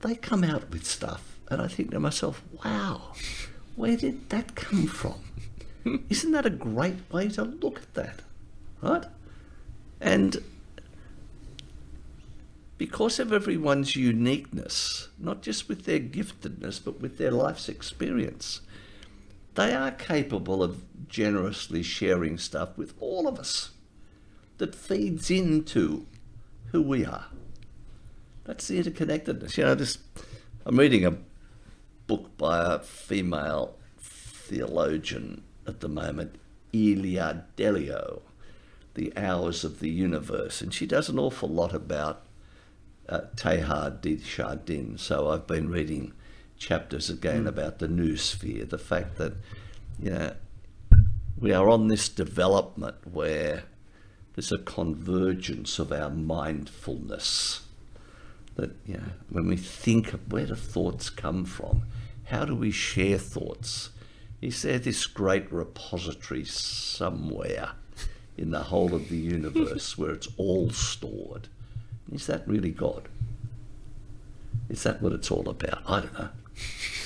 [0.00, 1.38] they come out with stuff.
[1.48, 3.12] And I think to myself, wow,
[3.76, 5.14] where did that come from?
[6.08, 8.20] Isn't that a great way to look at that?
[8.80, 9.04] Right?
[10.00, 10.42] And
[12.78, 18.60] because of everyone's uniqueness, not just with their giftedness, but with their life's experience,
[19.54, 23.70] they are capable of generously sharing stuff with all of us
[24.58, 26.06] that feeds into
[26.72, 27.26] who we are.
[28.44, 29.56] That's the interconnectedness.
[29.56, 29.98] You know, this,
[30.66, 31.16] I'm reading a
[32.06, 36.36] book by a female theologian at the moment,
[36.72, 38.22] Ilia Delio,
[38.94, 42.22] The Hours of the Universe, and she does an awful lot about
[43.08, 44.96] uh, Teilhard de.
[44.98, 46.12] So I've been reading
[46.58, 47.48] chapters again hmm.
[47.48, 49.34] about the noosphere, the fact that,
[50.00, 50.32] you know,
[51.38, 53.64] we are on this development where
[54.34, 57.62] there's a convergence of our mindfulness.
[58.56, 61.82] That, you know, when we think of where do thoughts come from,
[62.24, 63.90] how do we share thoughts?
[64.40, 67.72] Is there this great repository somewhere
[68.36, 71.48] in the whole of the universe where it's all stored?
[72.12, 73.08] Is that really God?
[74.68, 75.82] Is that what it's all about?
[75.86, 76.28] I don't know.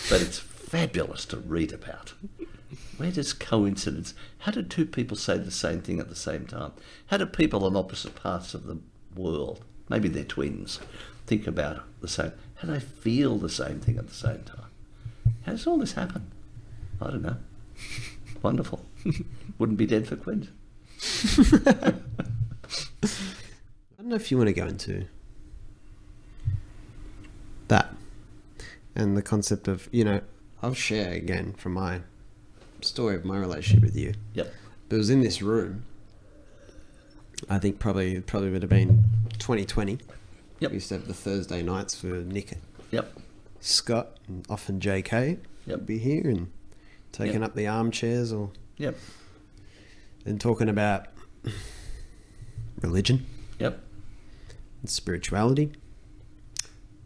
[0.08, 2.14] But it's fabulous to read about.
[2.96, 4.14] Where does coincidence?
[4.38, 6.72] How do two people say the same thing at the same time?
[7.06, 8.78] How do people on opposite parts of the
[9.14, 10.80] world, maybe they're twins,
[11.26, 12.32] think about the same?
[12.56, 14.66] How do they feel the same thing at the same time?
[15.44, 16.30] How does all this happen?
[17.00, 17.36] I don't know.
[18.42, 18.84] Wonderful.
[19.58, 20.48] Wouldn't be dead for Quint.
[21.62, 21.94] I
[23.96, 25.06] don't know if you want to go into
[27.68, 27.94] that
[28.98, 30.20] and the concept of, you know,
[30.62, 32.00] I'll share again from my
[32.82, 34.12] story of my relationship with you.
[34.34, 34.52] Yep.
[34.90, 35.84] It was in this room.
[37.48, 39.04] I think probably probably would have been
[39.38, 39.98] 2020.
[40.60, 40.70] Yep.
[40.70, 42.58] We used to have the Thursday nights for Nick,
[42.90, 43.16] Yep.
[43.60, 45.78] Scott, and often JK Yep.
[45.78, 46.50] would be here, and
[47.12, 47.46] taking Yeah.
[47.46, 48.96] up the armchairs or Yep.
[50.26, 51.06] and talking about
[52.82, 53.24] religion
[53.60, 53.80] Yep.
[54.82, 55.70] and spirituality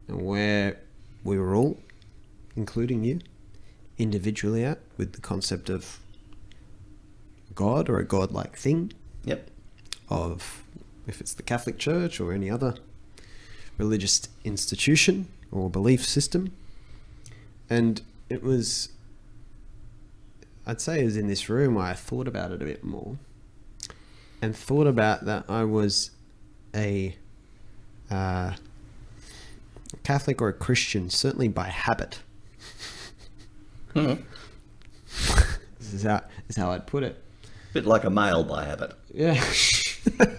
[0.09, 0.78] and where
[1.24, 1.78] we were all,
[2.57, 3.20] including you,
[3.99, 6.01] individually at with the concept of
[7.55, 8.93] God or a God-like thing,
[9.24, 9.49] Yep.
[10.09, 10.65] of
[11.07, 12.77] if it's the Catholic Church or any other
[13.78, 16.53] religious institution or belief system.
[17.69, 18.90] And it was,
[20.66, 23.19] I'd say it was in this room where I thought about it a bit more
[24.40, 26.11] and thought about that I was
[26.74, 27.16] a
[28.11, 28.55] uh,
[30.02, 32.20] Catholic or a Christian, certainly by habit.
[33.94, 34.14] Hmm.
[35.78, 37.23] This is how, is how I'd put it.
[37.73, 38.94] Bit like a male by habit.
[39.12, 39.43] Yeah.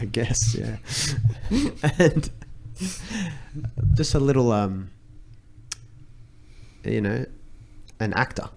[0.00, 0.78] I guess, yeah.
[1.98, 2.30] and
[3.94, 4.90] just a little, um,
[6.84, 7.26] you know,
[7.98, 8.48] an actor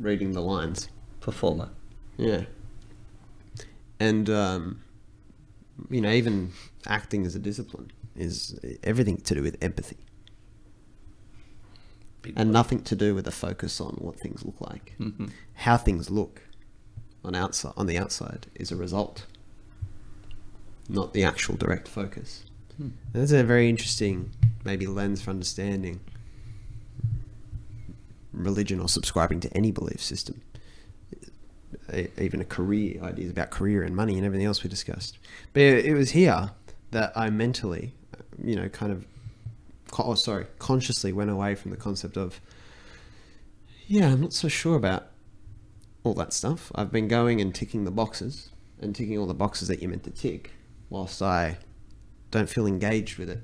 [0.00, 0.88] reading the lines.
[1.20, 1.70] Performer.
[2.16, 2.42] Yeah.
[4.00, 4.82] And, um,
[5.90, 6.52] you know, even
[6.86, 9.96] acting as a discipline is everything to do with empathy
[12.22, 12.52] Big and word.
[12.52, 14.94] nothing to do with a focus on what things look like.
[14.98, 15.30] Mhm.
[15.54, 16.42] How things look
[17.24, 19.26] on outside on the outside is a result,
[20.88, 22.44] not the actual direct focus.
[22.76, 22.88] Hmm.
[23.12, 24.30] That's a very interesting,
[24.64, 26.00] maybe lens for understanding
[28.32, 30.40] religion or subscribing to any belief system.
[32.18, 35.18] Even a career ideas about career and money and everything else we discussed.
[35.52, 36.50] But it it was here
[36.90, 37.94] that I mentally,
[38.42, 39.06] you know, kind of
[39.98, 42.40] oh, sorry, consciously went away from the concept of,
[43.86, 45.08] yeah, I'm not so sure about
[46.04, 46.70] all that stuff.
[46.74, 48.50] I've been going and ticking the boxes
[48.80, 50.52] and ticking all the boxes that you're meant to tick,
[50.90, 51.58] whilst I
[52.30, 53.42] don't feel engaged with it.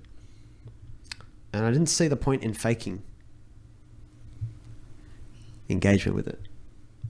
[1.53, 3.03] And I didn't see the point in faking
[5.69, 6.41] engagement with it,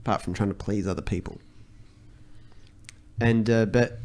[0.01, 1.39] apart from trying to please other people.
[3.19, 3.99] And, uh, but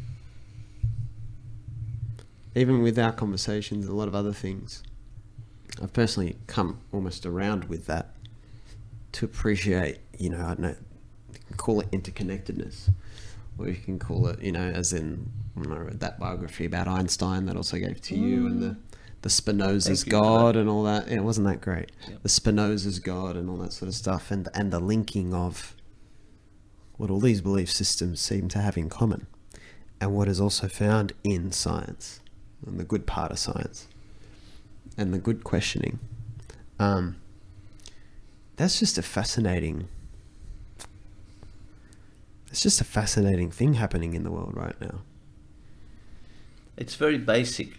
[2.55, 4.83] even with our conversations and a lot of other things,
[5.81, 8.15] I've personally come almost around with that
[9.13, 10.75] to appreciate, you know, I don't know,
[11.33, 12.89] you can call it interconnectedness,
[13.57, 16.87] or you can call it, you know, as in when I read that biography about
[16.87, 18.77] Einstein that also gave to you and the mm.
[19.21, 21.09] the Spinoza's Thank you for God and all that.
[21.09, 21.91] Yeah, wasn't that great?
[22.07, 22.23] Yep.
[22.23, 25.75] The Spinoza's God and all that sort of stuff, and and the linking of
[26.97, 29.27] what all these belief systems seem to have in common,
[29.99, 32.20] and what is also found in science,
[32.65, 33.87] and the good part of science,
[34.97, 35.99] and the good questioning.
[36.79, 37.17] Um,
[38.55, 39.87] that's just a fascinating.
[42.47, 45.01] It's just a fascinating thing happening in the world right now.
[46.77, 47.69] It's very basic.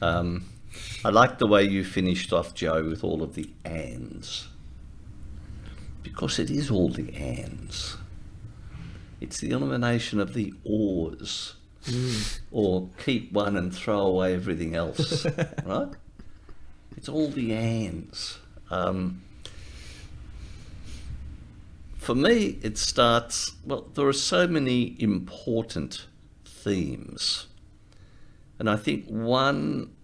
[0.00, 0.44] Um,
[1.04, 4.48] I like the way you finished off, Joe, with all of the ands.
[6.02, 7.96] Because it is all the ands.
[9.20, 11.54] It's the elimination of the ors.
[12.50, 15.24] Or keep one and throw away everything else.
[15.64, 15.92] right?
[16.96, 18.38] It's all the ands.
[18.70, 19.22] Um,
[21.96, 26.06] for me, it starts, well, there are so many important
[26.44, 27.46] themes.
[28.58, 29.94] And I think one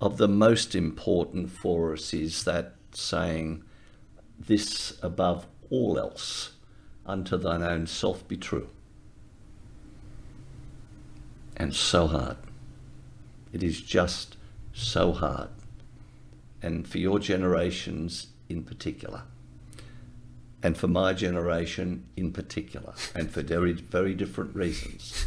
[0.00, 3.64] of the most important for us is that saying,
[4.38, 6.52] This above all else,
[7.04, 8.68] unto thine own self be true.
[11.58, 12.36] And so hard.
[13.52, 14.36] It is just
[14.72, 15.48] so hard.
[16.62, 19.22] And for your generations in particular
[20.62, 25.26] and for my generation in particular, and for very, very different reasons.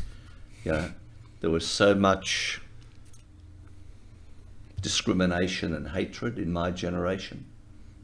[0.64, 0.92] You know,
[1.40, 2.62] there was so much
[4.82, 7.46] discrimination and hatred in my generation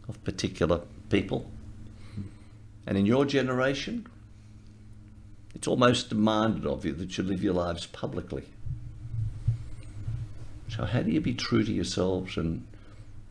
[0.08, 1.49] of particular people.
[2.86, 4.08] And in your generation,
[5.58, 8.44] it's almost demanded of you that you live your lives publicly.
[10.70, 12.68] So, how do you be true to yourselves and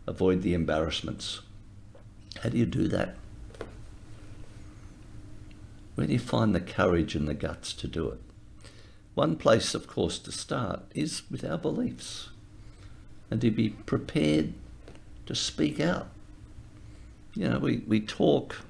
[0.08, 1.40] avoid the embarrassments?
[2.42, 3.14] How do you do that?
[5.94, 8.18] Where do you find the courage and the guts to do it?
[9.14, 12.30] One place, of course, to start is with our beliefs
[13.30, 14.52] and to be prepared
[15.26, 16.08] to speak out.
[17.34, 18.62] You know, we, we talk,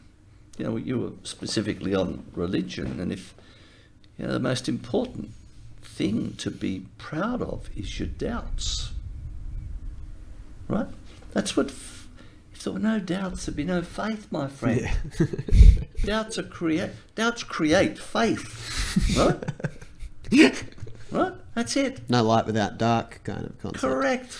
[0.58, 3.34] you know, you were specifically on religion, and if,
[4.18, 5.30] you know, the most important
[5.82, 8.92] thing to be proud of is your doubts.
[10.68, 10.86] Right?
[11.32, 12.08] That's what, f-
[12.52, 14.88] if there were no doubts, there'd be no faith, my friend.
[16.04, 20.62] doubts are create doubts create faith right
[21.10, 23.80] right that's it No light without dark kind of concept.
[23.80, 24.38] correct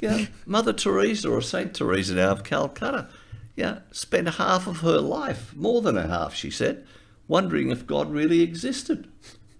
[0.00, 3.08] Yeah, Mother Teresa or Saint Teresa now of Calcutta,
[3.56, 6.86] yeah, spent half of her life, more than a half, she said,
[7.28, 9.08] wondering if God really existed.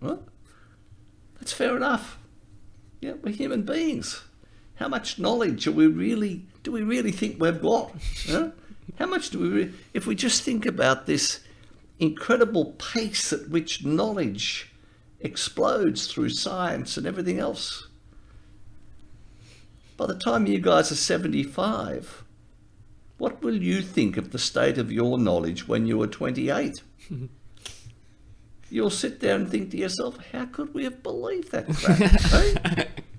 [0.00, 0.22] Well,
[1.38, 2.18] that's fair enough.
[3.00, 4.24] Yeah, we're human beings.
[4.76, 6.46] How much knowledge are we really?
[6.62, 7.94] Do we really think we've got?
[8.26, 8.50] Huh?
[8.98, 9.48] How much do we?
[9.48, 11.40] Re- if we just think about this
[11.98, 14.72] incredible pace at which knowledge
[15.20, 17.88] explodes through science and everything else.
[19.96, 22.24] By the time you guys are 75,
[23.16, 26.82] what will you think of the state of your knowledge when you were 28?
[28.74, 32.00] You'll sit there and think to yourself, how could we have believed that crap?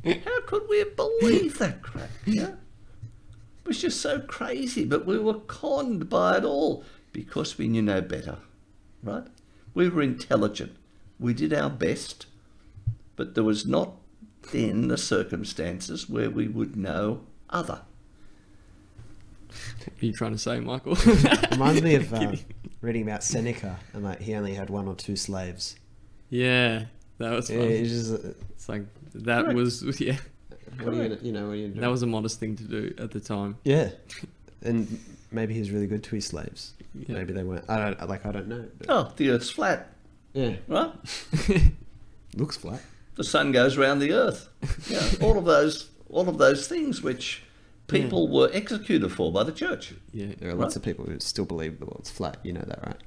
[0.03, 0.17] eh?
[0.25, 2.09] How could we have believed that crap?
[2.25, 2.49] Yeah?
[2.49, 6.83] It was just so crazy, but we were conned by it all
[7.13, 8.39] because we knew no better,
[9.01, 9.23] right?
[9.73, 10.75] We were intelligent.
[11.21, 12.25] We did our best,
[13.15, 13.93] but there was not
[14.51, 17.79] then the circumstances where we would know other.
[19.47, 20.95] What are you trying to say, Michael?
[21.51, 22.33] Reminds me of uh,
[22.85, 25.75] reading about Seneca and like he only had one or two slaves.
[26.29, 26.85] yeah,
[27.17, 28.83] that was Yeah, it's just uh, It's like
[29.15, 29.55] that Correct.
[29.55, 30.17] was yeah.
[30.79, 31.81] what are you gonna, you know what are you gonna?
[31.81, 33.57] That was a modest thing to do at the time.
[33.63, 33.89] yeah,
[34.61, 34.99] and
[35.31, 36.73] maybe he was really good to his slaves.
[36.93, 37.15] Yeah.
[37.15, 37.69] Maybe they weren't.
[37.69, 38.25] I don't like.
[38.25, 38.65] I don't know.
[38.77, 39.89] But, Oh, the Earth's flat,
[40.33, 40.91] yeah, right?
[42.35, 42.81] looks flat.
[43.15, 44.49] The sun goes round the Earth.
[44.89, 47.43] Yeah, all of those, all of those things which
[47.87, 48.33] people hmm.
[48.33, 51.79] were executed for by the church, Yeah, There are lots of people who still believe
[51.79, 52.37] the world's flat.
[52.43, 53.01] You know that, right?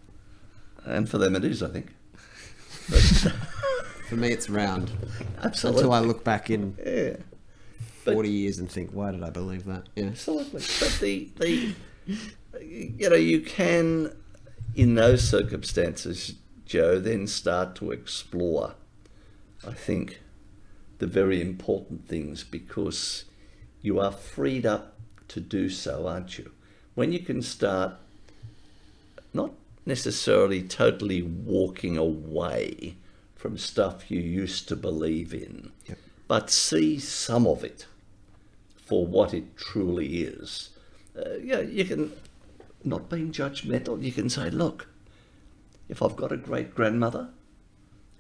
[0.85, 1.95] and for them it is, I think.
[4.09, 4.91] For me, it's round.
[5.43, 5.83] Absolutely.
[5.83, 7.17] Until I look back in yeah.
[8.05, 9.85] But- forty years and think, why did I believe that?
[9.95, 10.07] Yeah.
[10.07, 10.63] Absolutely.
[10.81, 11.75] But the, the
[12.63, 14.17] you know, you can,
[14.75, 16.35] in those circumstances,
[16.65, 18.75] Joe, then start to explore,
[19.67, 20.21] I think,
[20.99, 23.25] the very important things because
[23.83, 24.99] you are freed up
[25.29, 26.51] to do so, aren't you?
[26.95, 27.95] When you can start
[29.33, 29.53] not
[29.87, 32.97] necessarily totally walking away
[33.37, 35.99] from stuff you used to believe in, Yep.
[36.27, 37.87] but see some of it
[38.77, 40.71] for what it truly is.
[41.17, 42.13] Uh, yeah, you can,
[42.85, 44.89] not being judgmental, you can say, look,
[45.89, 47.29] if I've got a great grandmother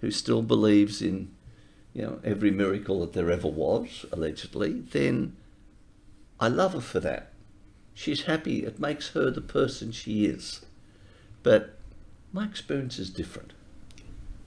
[0.01, 1.31] who still believes in,
[1.93, 5.37] you know, every miracle that there ever was, allegedly, then
[6.41, 7.33] I love her for that.
[7.95, 8.65] She's happy.
[8.65, 10.65] It makes her the person she is.
[11.43, 11.77] But
[12.33, 13.55] my experience is different,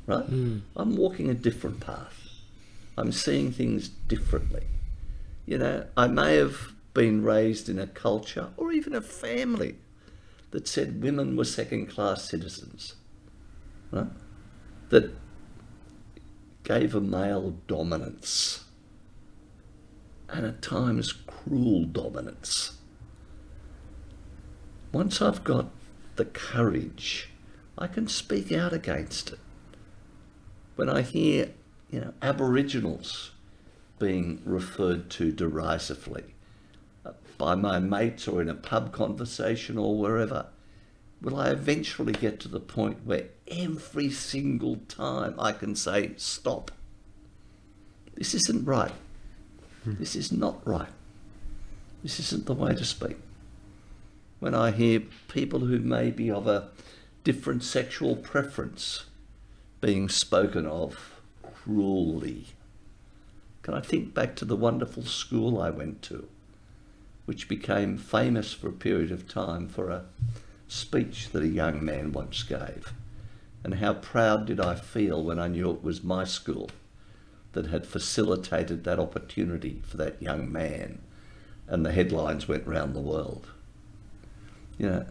[0.05, 0.25] right?
[0.25, 0.59] Hmm.
[0.75, 2.29] I'm walking a different path.
[2.97, 4.63] I'm seeing things differently.
[5.45, 9.75] You know, I may have been raised in a culture or even a family
[10.51, 12.95] that said women were second class citizens,
[13.91, 14.07] right?
[14.89, 15.11] That
[16.63, 18.65] gave a male dominance
[20.31, 22.77] and at times cruel dominance.
[24.91, 25.69] Once I've got
[26.15, 27.29] the courage,
[27.77, 29.39] I can speak out against it.
[30.75, 31.51] When I hear,
[31.89, 33.31] you know, Aboriginals
[33.99, 36.23] being referred to derisively
[37.05, 40.47] uh, by my mates or in a pub conversation or wherever,
[41.21, 46.71] will I eventually get to the point where every single time I can say, stop?
[48.15, 48.91] This isn't right.
[49.85, 50.91] This is not right.
[52.03, 53.17] This isn't the way to speak.
[54.39, 56.69] When I hear people who may be of a
[57.23, 59.05] different sexual preference
[59.81, 62.47] being spoken of cruelly,
[63.63, 66.27] can I think back to the wonderful school I went to,
[67.25, 70.05] which became famous for a period of time for a
[70.67, 72.93] speech that a young man once gave?
[73.63, 76.69] And how proud did I feel when I knew it was my school
[77.53, 81.01] that had facilitated that opportunity for that young man,
[81.67, 83.47] and the headlines went round the world.
[84.77, 85.05] You know,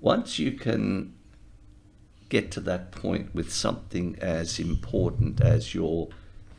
[0.00, 1.14] once you can
[2.28, 6.08] get to that point with something as important as your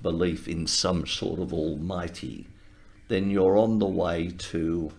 [0.02, 2.48] belief in some sort of almighty,
[3.08, 4.92] then you're on the way to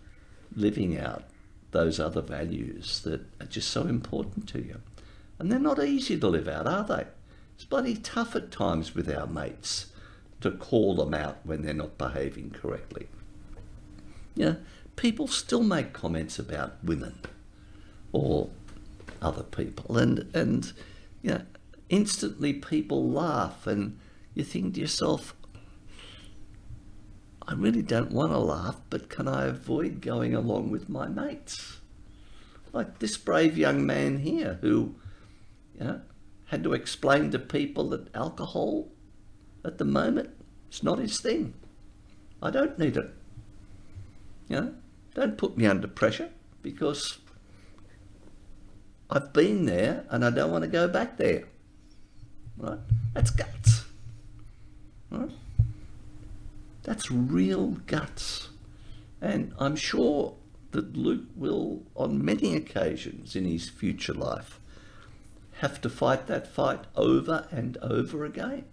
[0.56, 1.24] living out
[1.70, 4.80] those other values that are just so important to you.
[5.38, 7.06] And they're not easy to live out, are they?
[7.54, 9.92] It's bloody tough at times with our mates
[10.44, 13.08] to call them out when they're not behaving correctly.
[14.34, 14.56] You know,
[14.94, 17.18] people still make comments about women
[18.12, 18.50] or
[19.22, 20.70] other people, and and
[21.22, 21.42] you know,
[21.88, 23.98] instantly people laugh, and
[24.34, 25.34] you think to yourself,
[27.48, 31.78] I really don't want to laugh, but can I avoid going along with my mates?
[32.70, 34.96] Like this brave young man here who,
[35.78, 36.00] you know,
[36.46, 38.90] had to explain to people that alcohol
[39.64, 40.30] at the moment
[40.68, 41.54] it's not his thing.
[42.42, 43.10] I don't need it.
[44.48, 44.74] You know,
[45.14, 46.30] don't put me under pressure
[46.62, 47.18] because
[49.08, 51.44] I've been there and I don't want to go back there.
[52.58, 52.78] Right?
[53.12, 53.84] That's guts.
[55.10, 55.30] Right?
[56.82, 58.48] That's real guts.
[59.20, 60.34] And I'm sure
[60.72, 64.58] that Luke will, on many occasions in his future life,
[65.58, 68.64] have to fight that fight over and over again.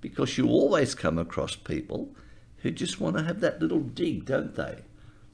[0.00, 2.14] Because you always come across people
[2.58, 4.78] who just want to have that little dig, don't they?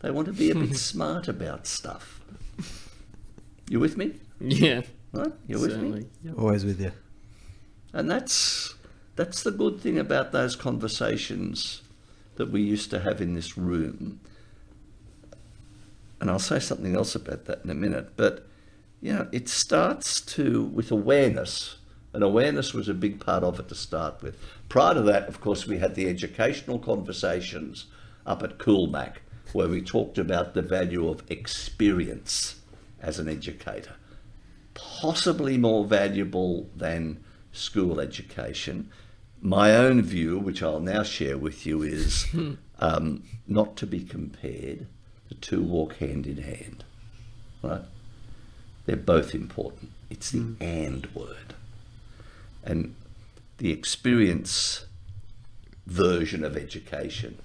[0.01, 2.21] They want to be a bit smart about stuff.
[3.69, 4.15] You with me?
[4.41, 4.83] Yeah.
[5.13, 5.33] Right?
[5.47, 6.07] You with me?
[6.25, 6.39] Yep.
[6.39, 6.93] Always with you.
[7.93, 8.75] And that's
[9.15, 11.83] that's the good thing about those conversations
[12.37, 14.21] that we used to have in this room.
[16.21, 18.47] And I'll say something else about that in a minute, but
[19.01, 21.77] you know, it starts to with awareness.
[22.13, 24.37] And awareness was a big part of it to start with.
[24.69, 27.87] Prior to that, of course, we had the educational conversations
[28.27, 29.17] up at Coolmac,
[29.53, 32.61] where we talked about the value of experience
[33.01, 33.95] as an educator
[34.75, 37.23] possibly more valuable than
[37.53, 38.91] school education.
[39.41, 42.27] My own view, which I'll now share with you, is
[42.79, 44.87] um, not to be compared.
[45.29, 46.85] The two walk hand in hand,
[47.63, 47.83] right?
[48.85, 49.91] They're both important.
[50.11, 51.52] It's the and word.
[52.73, 52.95] And
[53.59, 54.87] the experience
[55.87, 57.37] version of education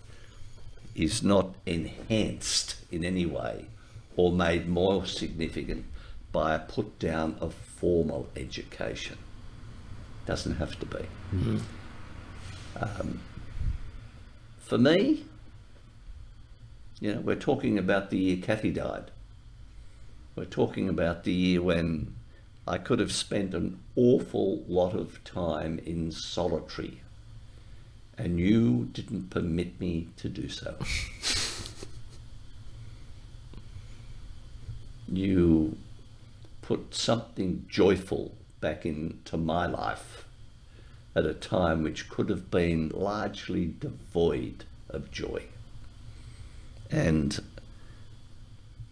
[0.96, 3.66] is not enhanced in any way
[4.16, 5.84] or made more significant
[6.32, 9.18] by a put down of formal education.
[10.26, 11.06] Doesn't have to be.
[12.80, 13.20] Um,
[14.60, 15.26] for me,
[17.02, 19.12] you know, we're talking about the year Kathy died.
[20.38, 22.16] We're talking about the year when
[22.70, 27.00] I could have spent an awful lot of time in solitary,
[28.18, 30.76] and you didn't permit me to do so.
[35.08, 35.78] you
[36.62, 40.26] put something joyful back into my life
[41.16, 45.44] at a time which could have been largely devoid of joy.
[46.92, 47.40] And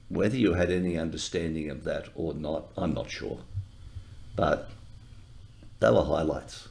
[0.07, 3.39] whether you had any understanding of that or not, I'm not sure.
[4.35, 4.69] But
[5.79, 6.69] they were highlights.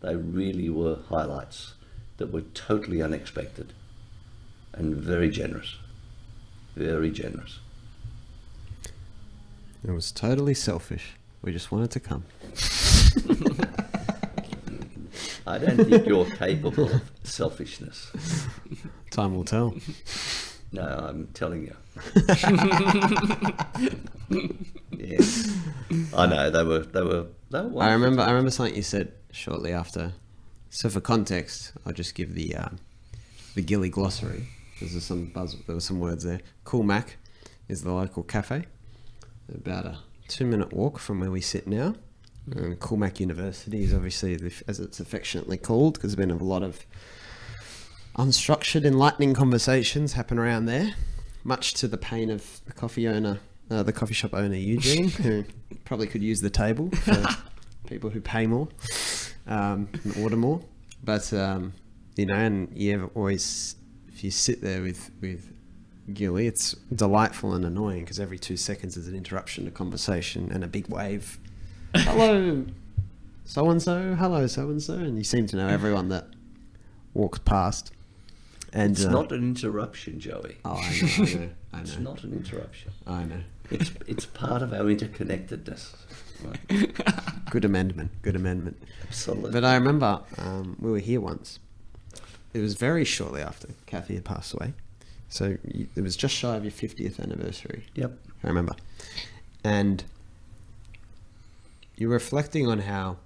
[0.00, 1.74] They really were highlights
[2.18, 3.72] that were totally unexpected
[4.72, 5.76] and very generous.
[6.76, 7.60] Very generous.
[9.82, 11.14] It was totally selfish.
[11.42, 12.24] We just wanted to come.
[15.46, 18.12] I don't think you're capable of selfishness.
[19.10, 19.74] Time will tell.
[20.70, 21.74] No, I'm telling you.
[24.90, 25.20] yeah,
[26.16, 27.82] I know they were they were they were.
[27.82, 28.22] I remember.
[28.22, 30.12] I remember something you said shortly after.
[30.70, 32.68] So for context, I'll just give the uh,
[33.54, 34.48] the Gilly glossary.
[34.80, 35.56] There's some buzz.
[35.66, 36.40] There were some words there.
[36.64, 37.16] Cool Mac
[37.68, 38.66] is the local cafe,
[39.54, 39.98] about a
[40.28, 41.94] two minute walk from where we sit now.
[42.50, 46.42] And cool Mac University is obviously, the, as it's affectionately called, because there's been a
[46.42, 46.84] lot of
[48.16, 50.94] unstructured, enlightening conversations happen around there,
[51.44, 53.40] much to the pain of the coffee owner,
[53.70, 55.44] uh, the coffee shop owner Eugene, who
[55.84, 57.24] probably could use the table for
[57.88, 58.68] people who pay more
[59.46, 60.60] um, and order more.
[61.02, 61.72] But um,
[62.16, 63.76] you know, and you always,
[64.08, 65.52] if you sit there with with
[66.12, 70.64] Gilly, it's delightful and annoying because every two seconds there's an interruption to conversation and
[70.64, 71.38] a big wave.
[71.94, 72.66] Hello,
[73.44, 74.14] so and so.
[74.14, 76.26] Hello, so and so, and you seem to know everyone that
[77.14, 77.92] walks past.
[78.72, 80.56] And It's uh, not an interruption, Joey.
[80.64, 82.92] Oh, I know, I know, I It's not an interruption.
[83.06, 83.40] I know.
[83.70, 85.94] It's it's part of our interconnectedness.
[86.42, 87.50] Right?
[87.50, 88.12] Good amendment.
[88.22, 88.82] Good amendment.
[89.06, 89.50] Absolutely.
[89.50, 91.58] But I remember um, we were here once.
[92.54, 94.72] It was very shortly after Kathy had passed away.
[95.28, 95.58] So
[95.94, 97.84] it was just shy of your 50th anniversary.
[97.94, 98.12] yep.
[98.42, 98.74] I remember.
[99.62, 100.02] And
[101.96, 103.18] you're reflecting on how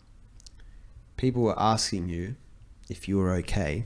[1.16, 2.34] people were asking you
[2.90, 3.84] if you were okay.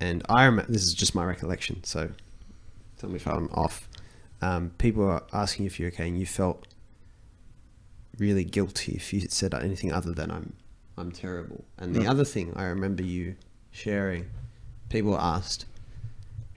[0.00, 2.10] And I remember, this is just my recollection, so
[2.98, 3.88] tell me if I'm off.
[4.40, 6.66] Um, people were asking you if you're okay, and you felt
[8.18, 10.54] really guilty if you said anything other than I'm,
[10.96, 11.64] I'm terrible.
[11.78, 12.08] And the Mm.
[12.10, 13.36] other thing I remember you
[13.70, 14.30] sharing,
[14.88, 15.66] people asked,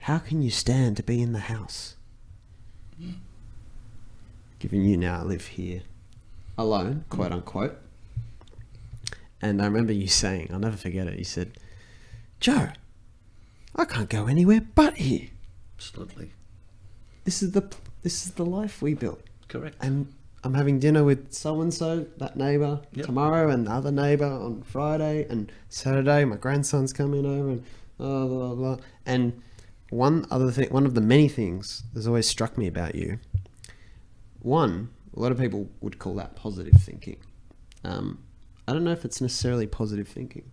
[0.00, 1.96] "How can you stand to be in the house?"
[4.58, 5.82] given you now live here
[6.56, 7.76] alone, quote unquote.
[9.42, 11.18] And I remember you saying, I'll never forget it.
[11.18, 11.58] You said,
[12.40, 12.68] Joe,
[13.76, 15.28] I can't go anywhere but here.
[15.76, 16.32] Absolutely.
[17.24, 17.72] This is the
[18.02, 19.22] this is the life we built.
[19.48, 19.76] Correct.
[19.80, 20.12] And
[20.44, 23.06] I'm having dinner with so and so, that neighbour, Yep.
[23.06, 27.64] tomorrow, and the other neighbour on Friday, and Saturday, my grandson's coming over, and
[27.96, 28.76] blah, blah, blah.
[29.06, 29.40] And
[29.88, 33.18] one other thing, one of the many things that's always struck me about you.
[34.40, 37.16] One, a lot of people would call that positive thinking.
[37.82, 38.18] Um,
[38.68, 40.50] I don't know if it's necessarily positive thinking.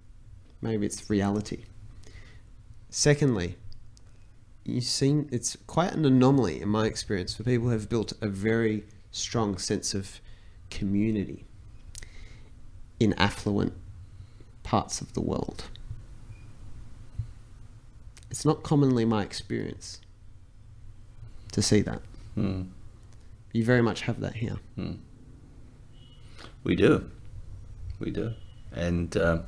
[0.61, 1.65] Maybe it's reality.
[2.91, 3.55] Secondly,
[4.65, 8.27] you seem it's quite an anomaly in my experience for people who have built a
[8.27, 10.19] very strong sense of
[10.69, 11.45] community
[12.99, 13.73] in affluent
[14.63, 15.63] parts of the world.
[18.29, 20.01] It's not commonly my experience
[21.53, 22.01] to see that.
[22.35, 22.63] Hmm.
[23.53, 24.57] You very much have that here.
[26.63, 27.09] We do.
[27.99, 28.33] We do.
[28.73, 29.43] And um,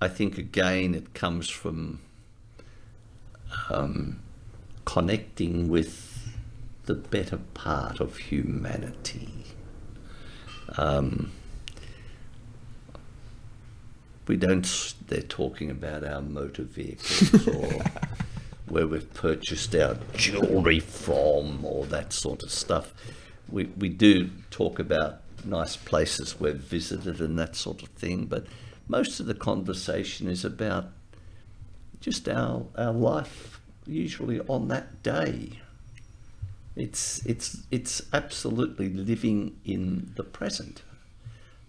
[0.00, 2.00] I think, again, it comes from
[3.68, 4.20] um,
[4.84, 6.36] connecting with
[6.86, 9.44] the better part of humanity.
[10.78, 11.32] Um,
[14.26, 17.82] we don't, they're talking about our motor vehicles or
[18.68, 22.94] where we've purchased our jewellery from or that sort of stuff.
[23.48, 28.46] We, we do talk about nice places we've visited and that sort of thing, but
[28.90, 30.86] most of the conversation is about
[32.00, 35.60] just our, our life, usually on that day.
[36.76, 40.82] It's, it's, it's absolutely living in the present.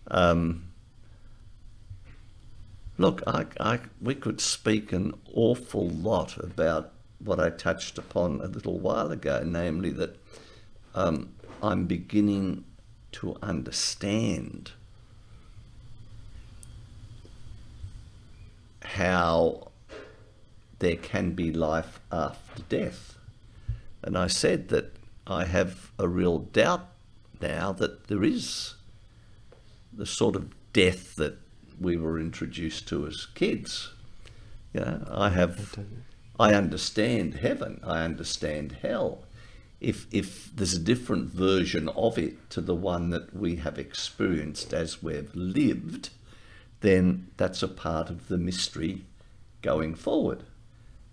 [0.10, 0.72] Um,
[2.98, 8.46] Look, I, I, we could speak an awful lot about what I touched upon a
[8.46, 10.18] little while ago, namely that
[10.94, 11.34] um,
[11.64, 12.64] I'm beginning
[13.14, 14.74] to understand
[18.84, 19.72] how
[20.80, 23.18] there can be life after death.
[24.02, 24.96] And I said that
[25.28, 26.88] I have a real doubt
[27.42, 28.76] now that there is
[29.94, 31.38] the sort of death that
[31.80, 33.92] we were introduced to as kids.
[34.74, 35.80] You know, I have,
[36.40, 39.24] I understand heaven, I understand hell.
[39.80, 44.74] If if there's a different version of it to the one that we have experienced
[44.74, 46.12] as we've lived,
[46.82, 49.04] then that's a part of the mystery
[49.62, 50.44] going forward.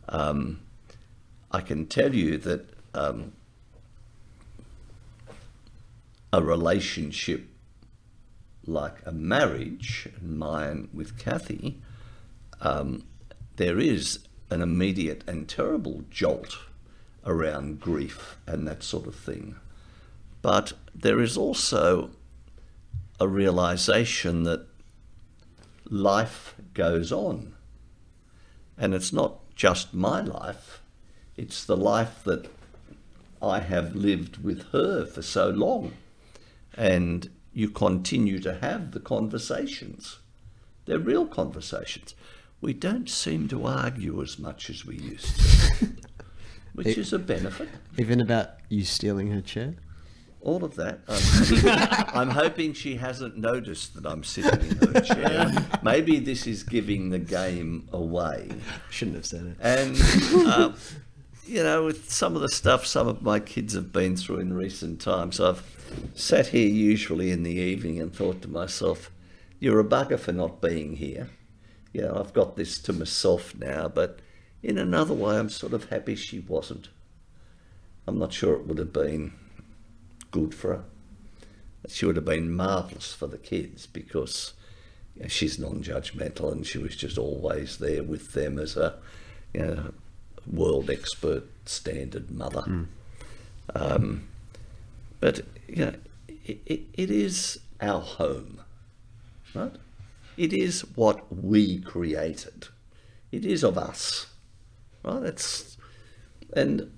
[0.09, 0.61] Um,
[1.51, 3.33] I can tell you that um,
[6.33, 7.47] a relationship
[8.67, 11.81] like a marriage, mine with Kathy,
[12.61, 13.05] um,
[13.57, 14.21] there is
[14.51, 16.59] an immediate and terrible jolt
[17.25, 19.57] around grief and that sort of thing.
[20.43, 22.11] But there is also
[23.19, 24.67] a realization that
[25.91, 27.55] life goes on.
[28.77, 30.83] And it's not just my life,
[31.37, 32.49] it's the life that
[33.41, 35.93] I have lived with her for so long.
[36.77, 40.19] And you continue to have the conversations.
[40.87, 42.15] They're real conversations.
[42.61, 45.89] We don't seem to argue as much as we used to,
[46.75, 47.69] which is a benefit.
[47.97, 49.75] Even about you stealing her chair?
[50.41, 51.01] All of that.
[51.09, 55.51] I'm, I'm hoping she hasn't noticed that I'm sitting in her chair.
[55.83, 58.49] Maybe this is giving the game away.
[58.91, 59.57] Shouldn't have said it.
[59.61, 60.01] And,
[60.49, 60.73] uh,
[61.45, 64.53] you know, with some of the stuff some of my kids have been through in
[64.53, 65.63] recent times, I've
[66.15, 69.11] sat here usually in the evening and thought to myself,
[69.59, 71.31] you're a bugger for not being here.
[71.93, 74.21] You know, I've got this to myself now, but
[74.63, 76.91] in another way, I'm sort of happy she wasn't.
[78.07, 79.33] I'm not sure it would have been
[80.31, 80.85] good for her.
[81.89, 84.53] She would have been marvellous for the kids because
[85.15, 88.97] you know, she's non-judgmental and she was just always there with them as a
[89.55, 89.93] you know,
[90.47, 92.87] world expert standard mother.
[93.75, 94.29] Um,
[95.21, 95.95] but you know,
[96.29, 98.61] it, it, it is our home,
[99.55, 99.75] right?
[100.37, 102.69] It is what we created.
[103.33, 104.27] It is of us,
[105.03, 105.23] right?
[105.25, 105.77] It's
[106.55, 106.91] and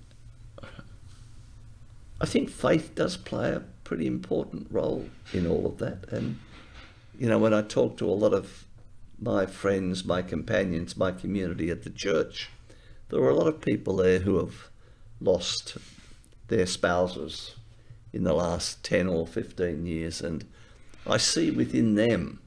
[2.21, 6.13] I think faith does play a pretty important role in all of that.
[6.13, 6.39] And,
[7.19, 8.67] you know, when I talk to a lot of
[9.19, 12.51] my friends, my companions, my community at the church,
[13.09, 14.69] there are a lot of people there who have
[15.21, 15.79] lost
[16.49, 17.57] their spouses
[18.13, 20.21] in the last 10 or 15 years.
[20.21, 20.45] And
[21.07, 22.41] I see within them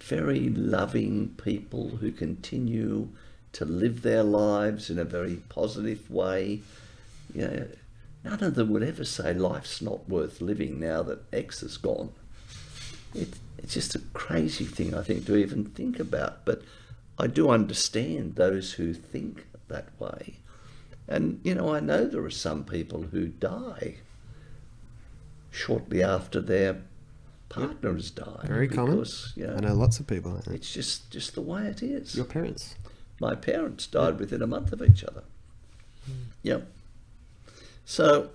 [0.00, 3.10] very loving people who continue
[3.52, 6.62] to live their lives in a very positive way.
[7.34, 7.66] You know,
[8.24, 12.12] none of them would ever say life's not worth living now that X is gone.
[13.14, 16.44] It, it's just a crazy thing, I think, to even think about.
[16.44, 16.62] But
[17.18, 20.36] I do understand those who think that way.
[21.06, 23.96] And, you know, I know there are some people who die
[25.50, 26.82] shortly after their
[27.48, 28.44] partner has died.
[28.46, 28.96] Very common.
[28.96, 32.14] because, You know, I know lots of people it's just, just the way it is.
[32.14, 32.74] Your parents.
[33.20, 35.22] my parents died within a month of each other.
[36.04, 36.12] Hmm.
[36.42, 36.68] Yep.
[37.90, 38.28] So,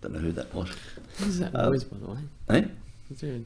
[0.00, 0.70] don't know who that was.
[1.18, 2.18] Who's that Um, noise, by the way?
[2.48, 2.64] Eh?
[3.10, 3.40] Is there?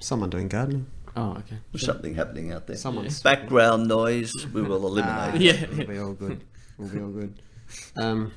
[0.00, 0.86] Someone doing gardening.
[1.16, 1.58] Oh, okay.
[1.70, 2.74] There's something happening out there.
[2.76, 4.88] Someone's Background noise, we will Ah,
[5.30, 5.40] eliminate.
[5.40, 5.66] Yeah.
[5.76, 6.42] We'll be all good.
[6.76, 7.40] We'll be all good.
[7.94, 8.32] Um,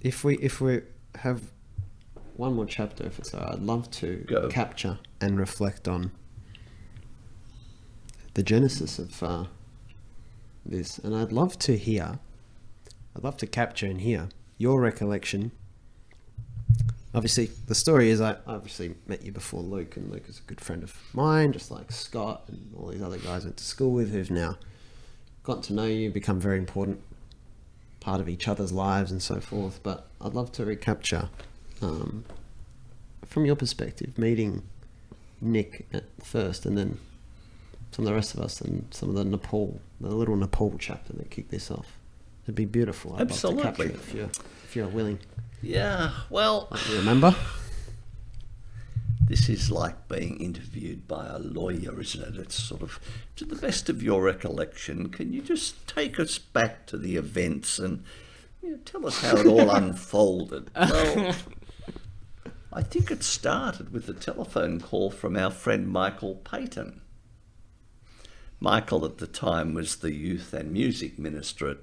[0.00, 0.80] if we if we
[1.14, 1.42] have
[2.34, 4.48] one more chapter, if it's alright, I'd love to Go.
[4.48, 6.10] capture and reflect on
[8.34, 9.44] the genesis of uh,
[10.64, 12.18] this, and I'd love to hear.
[13.16, 14.28] I'd love to capture and hear
[14.58, 15.52] your recollection.
[17.14, 20.60] Obviously, the story is I obviously met you before Luke, and Luke is a good
[20.60, 23.92] friend of mine, just like Scott and all these other guys I went to school
[23.92, 24.58] with who've now
[25.44, 27.00] gotten to know you, become very important
[28.00, 29.80] part of each other's lives and so forth.
[29.82, 31.30] But I'd love to recapture,
[31.80, 32.26] um,
[33.24, 34.62] from your perspective, meeting
[35.40, 36.98] Nick at first, and then
[37.92, 41.14] some of the rest of us, and some of the Nepal, the little Nepal chapter
[41.14, 41.95] that kicked this off.
[42.46, 43.14] It'd be beautiful.
[43.18, 43.94] I'd love to capture Absolutely.
[43.94, 44.30] if you're
[44.64, 45.18] if you're willing.
[45.62, 47.34] Yeah, well, You remember?
[49.28, 52.40] this is like being interviewed by a lawyer, isn't it?
[52.40, 53.00] It's sort of,
[53.34, 57.80] to the best of your recollection, can you just take us back to the events
[57.80, 58.04] and
[58.62, 60.70] you know, tell us how it all unfolded?
[60.76, 61.34] Well,
[62.72, 67.00] I think it started with a telephone call from our friend Michael Payton.
[68.60, 71.78] Michael at the time was the youth and music minister at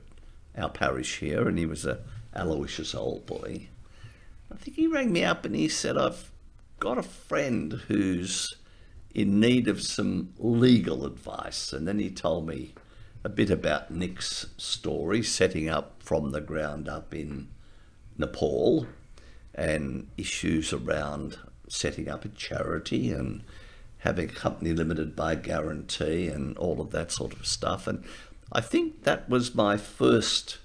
[0.58, 2.00] our parish here, and he was a
[2.36, 3.68] Aloysius old boy.
[4.52, 6.32] I think he rang me up and he said, I've
[6.80, 8.56] got a friend who's
[9.14, 11.74] in need of some legal advice.
[11.74, 12.74] And then he told me
[13.24, 17.50] a bit about Nick's story, setting up from the ground up in
[18.18, 18.88] Nepal
[19.56, 21.38] and issues around
[21.70, 23.44] setting up a charity and
[24.00, 27.88] having a company limited by guarantee and all of that sort of stuff.
[27.88, 28.04] And
[28.52, 30.60] I think that was my first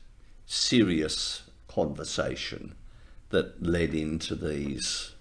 [0.46, 2.74] serious conversation
[3.30, 5.12] that led into these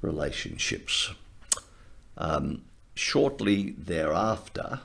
[0.00, 1.10] relationships.
[2.16, 2.62] Um,
[2.94, 4.80] shortly thereafter,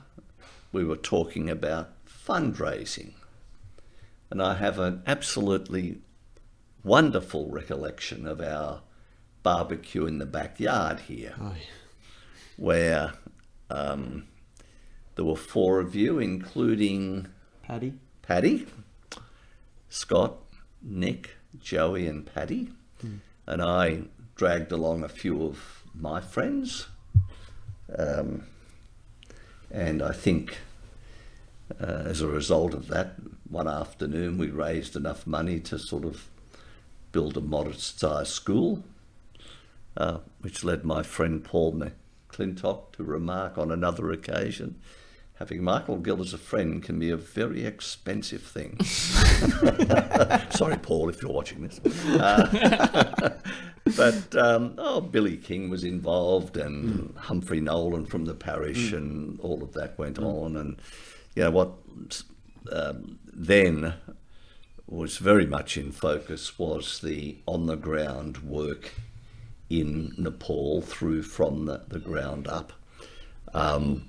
[0.72, 3.12] we were talking about fundraising.
[4.30, 5.98] And I have an absolutely
[6.84, 8.82] wonderful recollection of our
[9.42, 11.54] barbecue in the backyard here, Oh,
[12.56, 13.12] where
[13.70, 14.26] um,
[15.18, 17.26] there were four of you, including
[17.64, 17.94] Paddy.
[18.22, 18.68] Paddy,
[19.88, 20.36] Scott,
[20.80, 22.70] Nick, Joey, and Paddy.
[23.44, 24.02] And I
[24.36, 26.86] dragged along a few of my friends.
[27.98, 28.44] Um,
[29.72, 30.58] and I think
[31.80, 33.16] uh, as a result of that,
[33.50, 36.28] one afternoon we raised enough money to sort of
[37.10, 38.84] build a modest sized school,
[39.96, 44.76] uh, which led my friend Paul McClintock to remark on another occasion
[45.38, 48.78] having Michael Gill as a friend can be a very expensive thing.
[50.50, 51.80] Sorry, Paul, if you're watching this.
[52.06, 53.38] Uh,
[53.96, 59.62] but um, oh, Billy King was involved, and Humphrey Nolan from the parish, and all
[59.62, 60.56] of that went on.
[60.56, 60.80] And
[61.36, 61.72] you know what?
[62.72, 63.94] Um, then
[64.88, 68.94] was very much in focus was the on the ground work
[69.70, 72.72] in Nepal through from the, the ground up.
[73.54, 74.07] Um,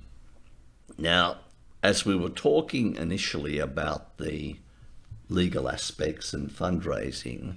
[1.00, 1.38] now,
[1.82, 4.58] as we were talking initially about the
[5.30, 7.56] legal aspects and fundraising,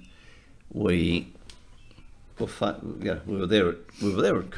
[0.71, 1.33] we
[2.39, 3.69] were fun, you know, we were there.
[3.69, 4.51] At, we were there at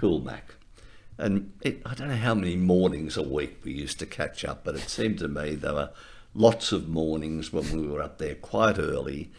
[1.18, 4.64] and it, I don't know how many mornings a week we used to catch up,
[4.64, 5.92] but it seemed to me there were
[6.34, 9.32] lots of mornings when we were up there quite early,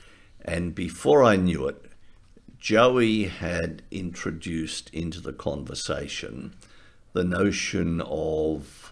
[0.43, 1.85] and before I knew it,
[2.59, 6.55] Joey had introduced into the conversation
[7.13, 8.86] the notion of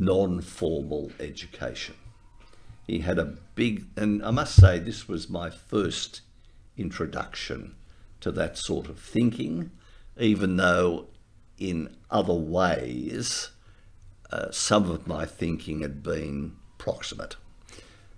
[0.00, 1.94] non formal education.
[2.86, 6.22] He had a big, and I must say, this was my first
[6.76, 7.76] introduction
[8.20, 9.70] to that sort of thinking,
[10.18, 11.06] even though
[11.58, 13.50] in other ways
[14.32, 17.36] uh, some of my thinking had been proximate.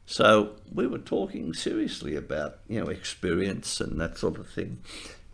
[0.07, 4.79] So we were talking seriously about you know experience and that sort of thing.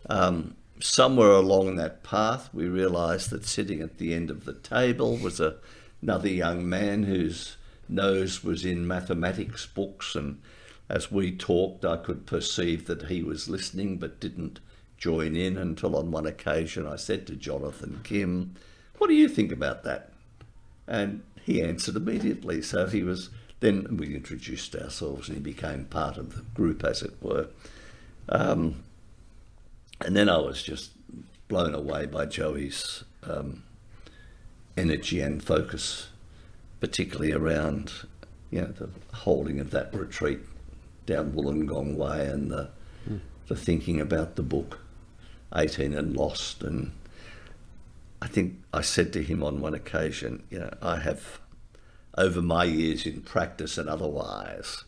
[0.09, 5.17] Um, somewhere along that path, we realised that sitting at the end of the table
[5.17, 5.55] was a,
[6.01, 7.57] another young man whose
[7.87, 10.41] nose was in mathematics books, and
[10.87, 14.59] as we talked, I could perceive that he was listening but didn't
[14.97, 18.55] join in until on one occasion I said to Jonathan Kim,
[18.97, 20.11] "What do you think about that?"
[20.87, 22.61] And he answered immediately.
[22.61, 27.01] So he was then we introduced ourselves and he became part of the group, as
[27.01, 27.47] it were.
[28.29, 28.83] Um,
[30.01, 30.91] and then I was just
[31.47, 33.63] blown away by Joey's um,
[34.79, 36.09] energy and focus
[36.79, 37.91] particularly around,
[38.51, 40.39] you know, the holding of that retreat
[41.05, 42.69] down Wollongong Way and the,
[43.47, 44.79] the thinking about the book,
[45.55, 46.63] 18 and Lost.
[46.63, 46.91] And
[48.21, 51.39] I think I said to him on one occasion, you know, I have,
[52.17, 54.85] over my years in practice and otherwise,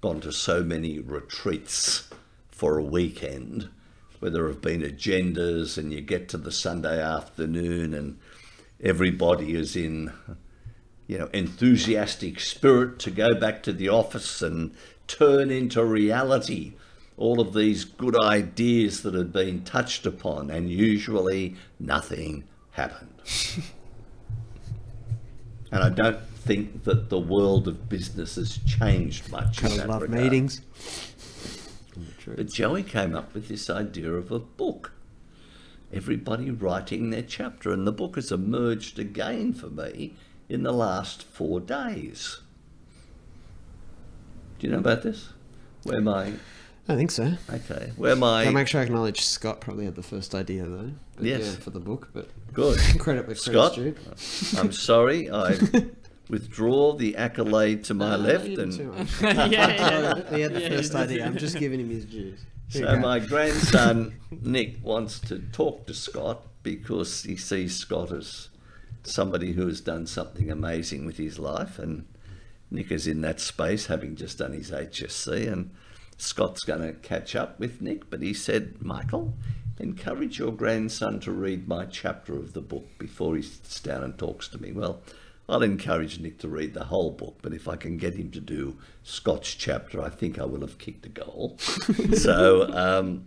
[0.00, 2.08] gone to so many retreats
[2.50, 3.68] for a weekend
[4.20, 8.18] where there have been agendas and you get to the Sunday afternoon and
[8.82, 10.12] everybody is in
[11.06, 14.74] you know enthusiastic spirit to go back to the office and
[15.06, 16.74] turn into reality
[17.16, 23.20] all of these good ideas that had been touched upon and usually nothing happened
[25.72, 30.10] and I don't think that the world of business has changed much I love regard.
[30.10, 30.60] meetings.
[32.26, 34.92] But Joey came up with this idea of a book.
[35.92, 40.14] Everybody writing their chapter, and the book has emerged again for me
[40.48, 42.40] in the last four days.
[44.58, 45.30] Do you know about this?
[45.82, 46.32] Where my
[46.88, 47.34] I think so.
[47.52, 50.92] okay, where my I'll make sure I acknowledge Scott probably had the first idea though.
[51.16, 51.40] But Yes.
[51.44, 53.74] Yeah, for the book, but good credit where Scott.
[53.74, 54.56] credit's.
[54.58, 55.58] I'm sorry, I
[56.28, 60.34] withdraw the accolade to my Uh, left, and too yeah, yeah.
[60.34, 61.26] he had the Yeah, first idea.
[61.26, 62.40] I'm just giving him his dues.
[62.72, 68.48] So my grandson Nick wants to talk to Scott because he sees Scott as
[69.02, 72.06] somebody who has done something amazing with his life, and
[72.70, 75.70] Nick is in that space, having just done his HSC, and
[76.16, 78.08] Scott's going to catch up with Nick.
[78.08, 79.34] But he said, Michael,
[79.78, 84.16] encourage your grandson to read my chapter of the book before he sits down and
[84.16, 84.72] talks to me.
[84.72, 85.02] Well.
[85.48, 88.40] I'll encourage Nick to read the whole book, but if I can get him to
[88.40, 91.56] do Scott's chapter, I think I will have kicked a goal.
[92.14, 93.24] so, um,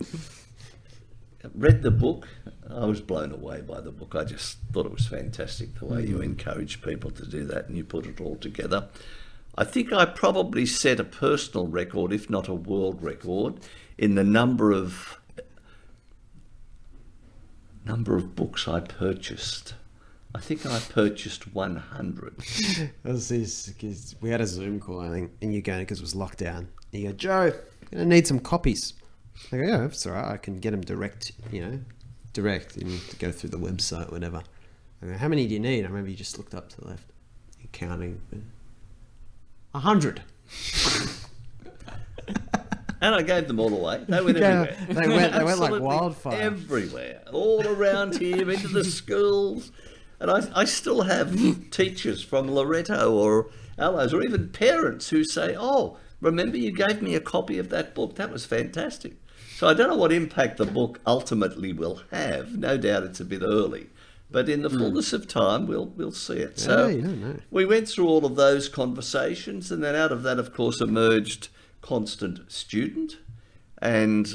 [1.53, 2.27] read the book.
[2.69, 4.15] I was blown away by the book.
[4.15, 7.77] I just thought it was fantastic the way you encourage people to do that and
[7.77, 8.87] you put it all together.
[9.57, 13.59] I think I probably set a personal record, if not a world record,
[13.97, 15.19] in the number of
[17.85, 19.75] number of books I purchased.
[20.35, 22.37] I think I purchased 100.
[23.03, 25.99] That was this, 'cause we had a Zoom call, I think, and you go because
[25.99, 26.67] it was lockdown.
[26.91, 27.53] And you go, Joe,
[27.91, 28.93] gonna need some copies.
[29.51, 30.33] I go, yeah, that's all right.
[30.33, 31.79] I can get them direct, you know,
[32.33, 34.41] direct and to go through the website, whatever.
[35.01, 35.83] I go, how many do you need?
[35.85, 37.09] I remember you just looked up to the left,
[37.59, 38.21] you're counting.
[39.73, 40.21] A hundred.
[43.01, 44.03] And I gave them all away.
[44.07, 44.75] They went Yeah, everywhere.
[45.07, 46.41] they went- they went like wildfire.
[46.41, 47.21] Everywhere.
[47.31, 49.71] All around here, into the schools.
[50.25, 55.55] And I, I still have teachers from Loreto or Allos or even parents who say,
[55.57, 58.15] oh, remember you gave me a copy of that book?
[58.15, 59.13] That was fantastic.
[59.57, 62.57] So I don't know what impact the book ultimately will have.
[62.57, 63.87] No doubt it's a bit early.
[64.31, 66.59] But in the fullness of time, we'll, we'll see it.
[66.59, 66.89] So Hmm.
[66.89, 70.39] Yeah, you don't we went through all of those conversations, and then out of that,
[70.39, 71.49] of course, emerged
[71.81, 73.17] Constant Student.
[73.79, 74.27] And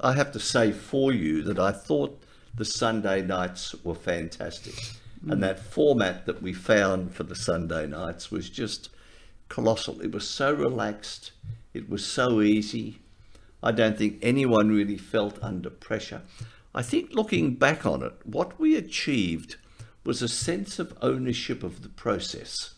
[0.00, 2.20] I have to say for you that I thought
[2.54, 4.74] the Sunday nights were fantastic.
[5.22, 5.40] And mm.
[5.40, 8.90] that format that we found for the Sunday nights was just
[9.48, 10.00] colossal.
[10.00, 11.32] It was so relaxed,
[11.74, 13.00] it was so easy.
[13.62, 16.22] I don't think anyone really felt under pressure.
[16.74, 19.56] I think looking back on it, what we achieved
[20.04, 22.74] was a sense of ownership of the process.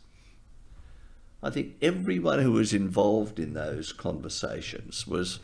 [1.43, 5.39] I think everyone who was involved in those conversations was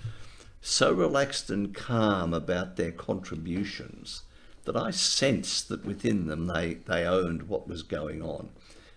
[0.60, 4.22] so relaxed and calm about their contributions
[4.66, 8.50] that I sensed that within them they, they owned what was going on.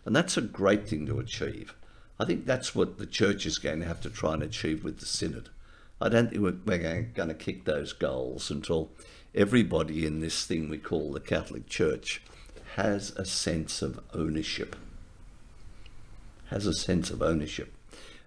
[0.06, 1.74] And that's a great thing to achieve.
[2.20, 5.00] I think that's what the church is going to have to try and achieve with
[5.00, 5.50] the synod.
[6.02, 8.90] I don't think we're, going to kick those goals until
[9.36, 12.22] everybody in this thing we call the Catholic Church
[12.76, 14.76] has a sense of ownership.
[16.48, 17.74] Has a sense of ownership.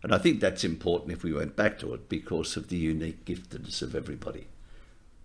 [0.03, 3.25] And I think that's important if we went back to it because of the unique
[3.25, 4.47] giftedness of everybody.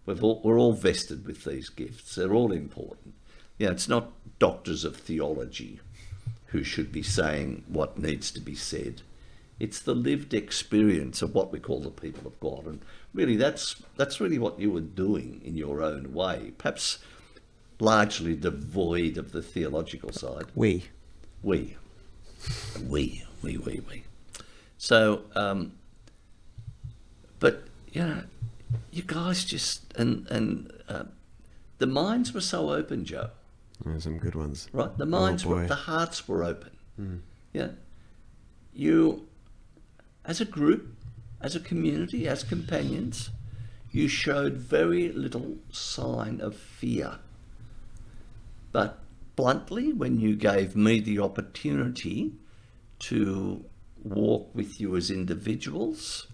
[0.07, 2.15] We've all, we're all vested with these gifts.
[2.15, 3.13] They're all important.
[3.59, 5.81] Yeah, it's not doctors of theology
[6.47, 9.01] who should be saying what needs to be said.
[9.59, 12.65] It's the lived experience of what we call the people of God.
[12.65, 12.81] And
[13.13, 16.99] really, that's, that's really what you were doing in your own way, perhaps
[17.79, 20.45] largely devoid of the theological side.
[20.55, 20.85] We.
[21.43, 21.75] We.
[22.87, 24.03] We, we, we, we.
[24.77, 25.73] So, um,
[27.39, 28.23] but, you know,
[28.91, 31.03] you guys just, and, and uh,
[31.77, 33.29] the minds were so open, Joe,
[33.85, 34.67] There's some good ones.
[34.73, 34.95] right?
[34.97, 37.21] The minds were, the hearts were open.
[37.53, 37.69] Yeah.
[38.73, 39.27] You,
[40.25, 40.95] as a group,
[41.41, 43.29] as a community, as companions,
[43.91, 47.19] you showed very little sign of fear.
[48.71, 48.99] But
[49.35, 52.33] bluntly, when you gave me the opportunity
[52.99, 53.63] to
[54.03, 56.27] walk with you as individuals,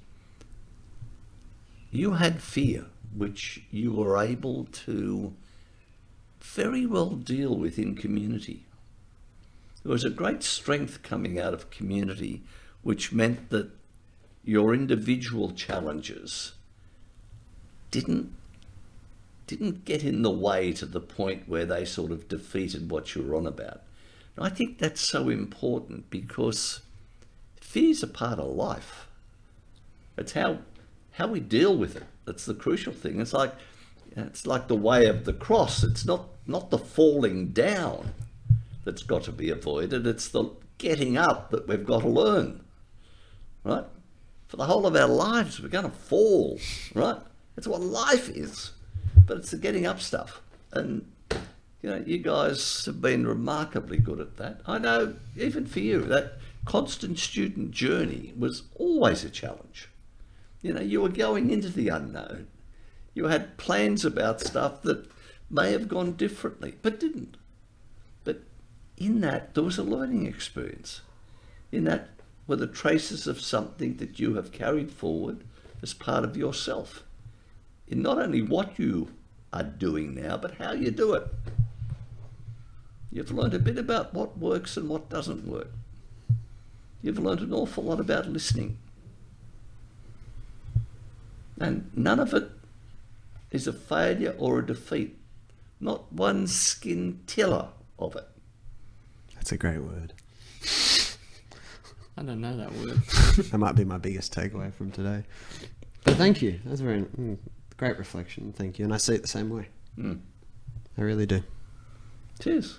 [1.93, 5.33] you had fear, which you were able to
[6.41, 8.65] very well deal with in community.
[9.83, 12.41] There was a great strength coming out of community,
[12.81, 13.69] which meant that
[14.43, 16.53] your individual challenges
[17.91, 18.33] didn't
[19.45, 23.21] didn't get in the way to the point where they sort of defeated what you
[23.21, 23.81] were on about.
[24.35, 26.79] And I think that's so important because
[27.59, 29.07] fear's a part of life.
[30.17, 30.59] It's how
[31.13, 32.03] how we deal with it.
[32.25, 33.19] That's the crucial thing.
[33.19, 33.53] It's like
[34.15, 35.83] it's like the way of the cross.
[35.83, 38.13] It's not not the falling down
[38.83, 40.05] that's got to be avoided.
[40.05, 42.63] It's the getting up that we've got to learn.
[43.63, 43.85] Right?
[44.47, 46.59] For the whole of our lives, we're going to fall.
[46.93, 47.17] Right?
[47.57, 48.71] It's what life is.
[49.25, 50.41] But it's the getting up stuff.
[50.73, 51.09] And
[51.81, 54.61] you know, you guys have been remarkably good at that.
[54.65, 56.33] I know, even for you, that
[56.65, 59.89] constant student journey was always a challenge.
[60.63, 62.47] You know, you were going into the unknown.
[63.13, 65.11] You had plans about stuff that
[65.49, 67.37] may have gone differently, but didn't.
[68.23, 68.41] But
[68.97, 71.01] in that, there was a learning experience.
[71.71, 72.09] In that
[72.47, 75.43] were the traces of something that you have carried forward
[75.81, 77.03] as part of yourself.
[77.87, 79.09] In not only what you
[79.51, 81.27] are doing now, but how you do it.
[83.11, 85.71] You've learned a bit about what works and what doesn't work.
[87.01, 88.77] You've learned an awful lot about listening.
[91.59, 92.49] And none of it
[93.51, 95.17] is a failure or a defeat.
[95.79, 97.69] Not one scintilla
[97.99, 98.27] of it.
[99.35, 100.13] That's a great word.
[102.15, 103.01] I don't know that word.
[103.51, 105.23] That might be my biggest takeaway from today.
[106.03, 106.59] But thank you.
[106.65, 107.37] That's a very mm,
[107.77, 108.53] great reflection.
[108.53, 108.85] Thank you.
[108.85, 109.67] And I see it the same way.
[109.97, 110.19] Mm.
[110.97, 111.43] I really do.
[112.39, 112.77] Cheers.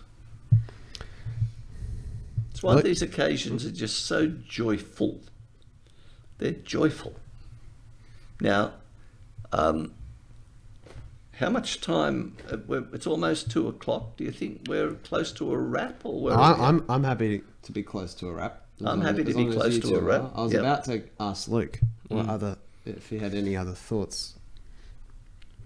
[2.51, 5.21] It's why Look- these occasions are just so joyful.
[6.39, 7.15] They're joyful.
[8.45, 8.75] Now,
[9.53, 9.95] um,
[11.33, 12.37] how much time?
[12.53, 12.59] uh,
[12.93, 14.19] It's almost two o'clock.
[14.19, 16.61] Do you think we're close to a wrap, or where I, we?
[16.61, 18.61] I'm I'm happy to be close to a wrap.
[18.85, 20.23] I'm happy as- to as be close to a wrap.
[20.23, 20.33] are.
[20.35, 20.61] I was Yep.
[20.61, 22.29] about to ask Luke what Mm.
[22.29, 24.35] other if he had any other thoughts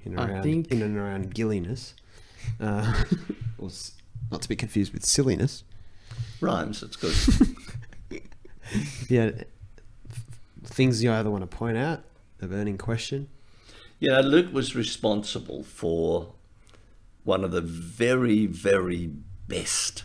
[0.05, 1.95] in and I around think- in and around gilliness,
[2.61, 2.95] uh,
[3.59, 3.93] or s-
[4.31, 5.65] not to be confused with silliness.
[6.41, 6.83] Rhymes.
[6.85, 7.17] It's good.
[9.09, 9.31] Yeah,
[10.63, 12.05] things you either want to point out,
[12.41, 13.29] a burning question.
[14.01, 16.33] You know, Luke was responsible for
[17.25, 19.11] one of the very, very
[19.49, 20.05] best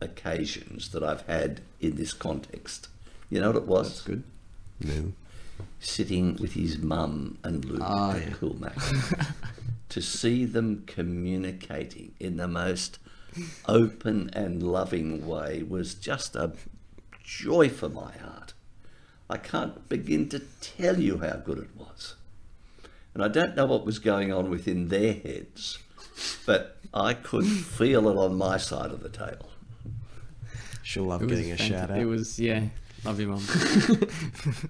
[0.00, 2.88] occasions that I've had in this context.
[3.30, 3.88] You know what it was?
[3.88, 4.22] That's good.
[4.80, 5.12] No.
[5.80, 8.28] Sitting with his mum and Luke Ah, at yeah.
[8.30, 9.34] Coolmac.
[9.90, 12.98] to see them communicating in the most
[13.66, 16.52] open and loving way was just a
[17.22, 18.54] joy for my heart.
[19.30, 22.14] I can't begin to tell you how good it was.
[23.14, 25.78] And I don't know what was going on within their heads,
[26.46, 29.50] but I could feel it on my side of the table.
[30.82, 31.98] She'll love It was getting a fant- shout out.
[31.98, 32.64] It was yeah,
[33.04, 33.42] love you, mum.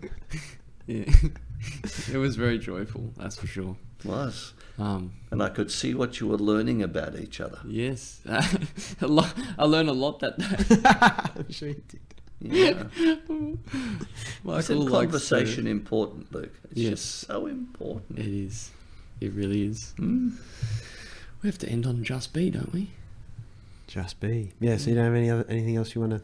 [0.87, 1.05] yeah,
[2.13, 3.13] it was very joyful.
[3.17, 3.77] That's for sure.
[4.01, 4.53] It was.
[4.79, 7.59] Um, And I could see what you were learning about each other.
[7.67, 8.21] yes,
[9.01, 10.81] a lot, I learned a lot that day.
[11.37, 12.01] I'm sure you did.
[12.41, 12.85] Yeah.
[14.45, 16.55] Michael Isn't conversation to- important, Luke?
[16.71, 16.91] It's Yes.
[16.91, 18.19] just so important.
[18.19, 18.71] It is.
[19.21, 19.93] It really is.
[19.97, 20.31] Hmm?
[21.43, 22.91] We have to end on just be, don't we?
[23.89, 24.53] Just be.
[24.61, 24.77] Yeah.
[24.77, 26.23] So you don't have any other anything else you want to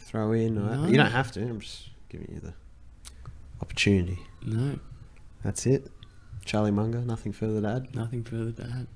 [0.00, 0.58] throw in?
[0.58, 0.86] Or, No.
[0.88, 1.42] You don't have to.
[1.42, 2.54] I'm just giving you the
[3.60, 4.18] opportunity.
[4.44, 4.78] No,
[5.44, 5.90] That's it.
[6.44, 7.00] Charlie Munger.
[7.00, 7.94] Nothing further to add.
[7.94, 8.86] nothing further to add.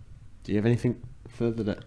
[0.45, 1.81] Do you have anything further to?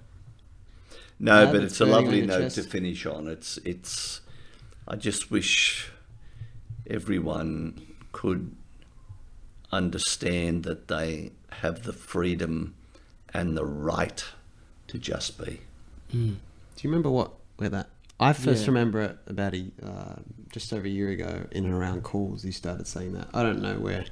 [1.20, 3.28] No, Yeah, but it's a lovely note to finish on.
[3.28, 4.22] It's it's.
[4.88, 5.90] I just wish
[6.88, 7.82] everyone
[8.12, 8.56] could
[9.72, 12.76] understand that they have the freedom
[13.34, 14.24] and the right
[14.88, 15.62] to just be.
[16.12, 16.38] Do you
[16.90, 17.90] remember what where that?
[18.20, 18.68] I first Yeah.
[18.68, 20.16] remember it about a uh,
[20.52, 22.44] just over a year ago in and around calls.
[22.44, 23.28] He started saying that.
[23.34, 24.06] I don't know where.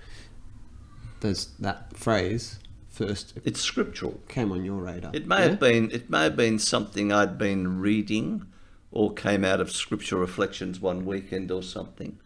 [1.21, 2.59] There's that phrase
[2.93, 4.21] first It's scriptural.
[4.29, 5.11] came on your radar.
[5.13, 5.49] It may Yeah?
[5.49, 8.45] have been it may have been something I'd been reading
[8.91, 12.19] or came out of scripture reflections one weekend or something.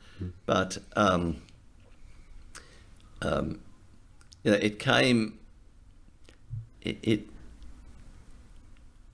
[0.46, 1.42] But um,
[3.22, 3.62] um,
[4.44, 5.40] you know, it came
[6.82, 7.30] it, it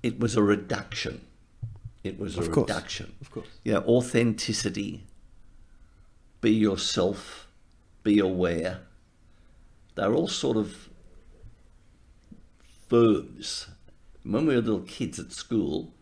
[0.02, 1.22] it was a reduction.
[2.04, 2.68] It was a course.
[2.70, 3.14] reduction.
[3.22, 3.48] Of course.
[3.64, 5.04] You know, authenticity,
[6.42, 7.48] be yourself,
[8.04, 8.80] be aware.
[9.96, 10.90] They're all sort of
[12.94, 13.68] verbs.
[14.24, 15.94] When we were little kids at school,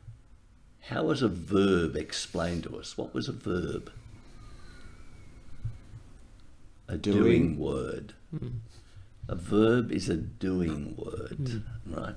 [0.90, 2.98] How was a verb explained to us?
[2.98, 3.92] What was a verb?
[6.90, 7.60] A doing, Doing.
[7.60, 8.14] word.
[8.32, 8.48] Hmm.
[9.30, 11.94] A verb is a doing word, hmm.
[11.94, 12.16] right?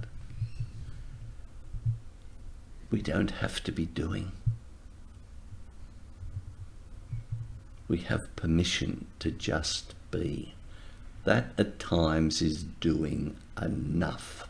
[2.90, 4.32] We don't have to be doing.
[7.86, 10.54] We have permission to just be.
[11.24, 14.48] That at times is doing enough.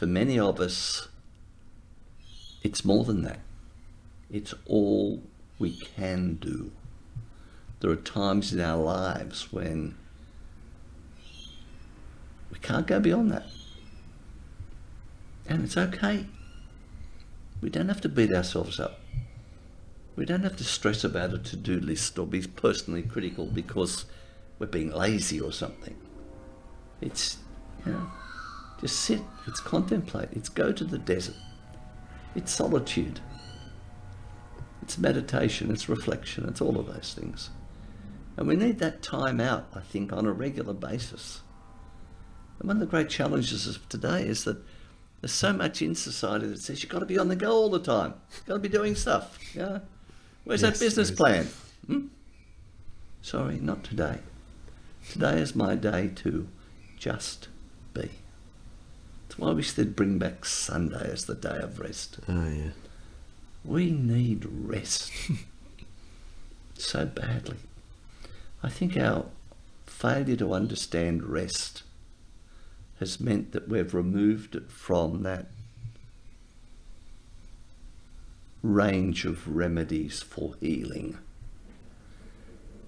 [0.00, 1.08] For many of us,
[2.62, 3.40] it's more than that.
[4.32, 5.22] It's all
[5.58, 6.72] we can do.
[7.80, 9.96] There are times in our lives when
[12.50, 13.44] we can't go beyond that.
[15.46, 16.24] And it's okay.
[17.60, 19.00] We don't have to beat ourselves up.
[20.16, 24.06] We don't have to stress about a to do list or be personally critical because
[24.58, 25.98] we're being lazy or something.
[27.02, 27.36] It's,
[27.84, 28.10] you know,
[28.80, 31.36] just sit, it's contemplate, it's go to the desert,
[32.34, 33.20] it's solitude,
[34.82, 37.50] it's meditation, it's reflection, it's all of those things.
[38.36, 41.42] And we need that time out, I think, on a regular basis.
[42.58, 44.56] And one of the great challenges of today is that
[45.20, 47.68] there's so much in society that says you've got to be on the go all
[47.68, 48.14] the time.
[48.32, 49.38] You've got to be doing stuff.
[49.54, 49.80] Yeah.
[50.44, 51.48] Where's Yes, that business plan?
[51.86, 52.06] Hmm?
[53.20, 54.20] Sorry, not today.
[55.10, 56.48] Today is my day to
[56.96, 57.48] just
[57.92, 58.10] be.
[59.48, 62.18] That's wish they'd bring back Sunday as the day of rest.
[62.28, 62.70] Oh yeah.
[63.64, 65.12] We need rest
[66.74, 67.56] so badly.
[68.62, 69.26] I think our
[69.86, 71.82] failure to understand rest
[72.98, 75.46] has meant that we've removed it from that
[78.62, 81.16] range of remedies for healing.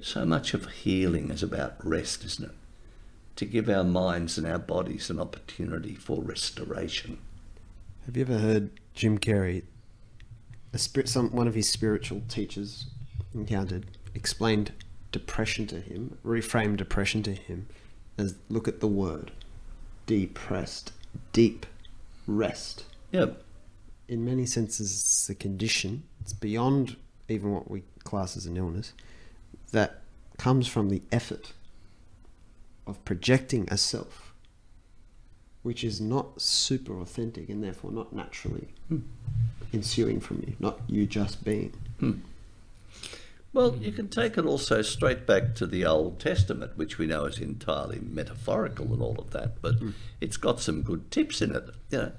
[0.01, 2.57] So much of healing is about rest, isn't it?
[3.37, 7.19] To give our minds and our bodies an opportunity for restoration.
[8.07, 9.65] Have you ever heard Jim Carrey?
[10.73, 12.87] A spirit, some one of his spiritual teachers
[13.35, 14.73] encountered explained
[15.11, 17.67] depression to him, reframed depression to him
[18.19, 19.33] as look at the word
[20.07, 20.93] depressed,
[21.33, 21.67] deep
[22.27, 22.85] rest.
[23.13, 23.27] Yeah,
[24.09, 26.03] In many senses, it's a condition.
[26.21, 26.97] It's beyond
[27.29, 28.93] even what we class as an illness.
[29.71, 30.01] That
[30.39, 31.53] comes from the effort
[32.87, 34.35] of projecting a self,
[35.63, 38.69] which is not super authentic and therefore not naturally
[39.73, 41.73] ensuing from you, not you just being.
[43.53, 47.27] Well, you can take it also straight back to the Old Testament, which we know
[47.27, 49.75] is entirely metaphorical and all of that, but
[50.21, 51.65] it's got some good tips in it.
[51.91, 52.13] You know,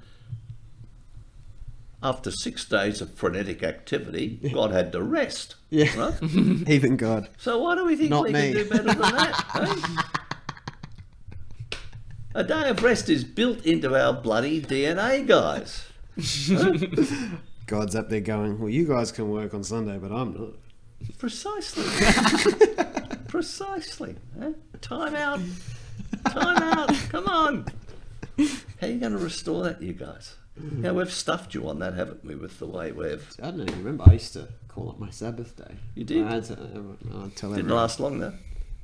[2.04, 5.56] after six days of frenetic activity, God had to rest.
[5.70, 5.96] Yeah.
[5.98, 6.22] Right?
[6.68, 7.28] Even God.
[7.38, 8.52] So why do we think Not we me.
[8.52, 9.44] can do better than that?
[9.56, 10.18] eh?
[12.34, 15.86] A day of rest is built into our bloody DNA, guys.
[17.66, 20.50] God's up there going, well, you guys can work on Sunday, but I'm not.
[21.18, 21.84] Precisely.
[23.28, 24.16] Precisely.
[24.40, 24.52] eh?
[24.80, 25.40] Time out.
[26.26, 26.92] Time out.
[27.10, 27.66] Come on.
[28.38, 30.34] How are you going to restore that, you guys?
[30.80, 33.26] Yeah, we've stuffed you on that, haven't we, with the way we've.
[33.42, 34.04] I don't even remember.
[34.08, 35.74] I used to call it my Sabbath day.
[35.94, 36.26] You did?
[36.26, 37.68] I had to, uh, I'd tell Didn't everyone.
[37.70, 38.34] last long, though.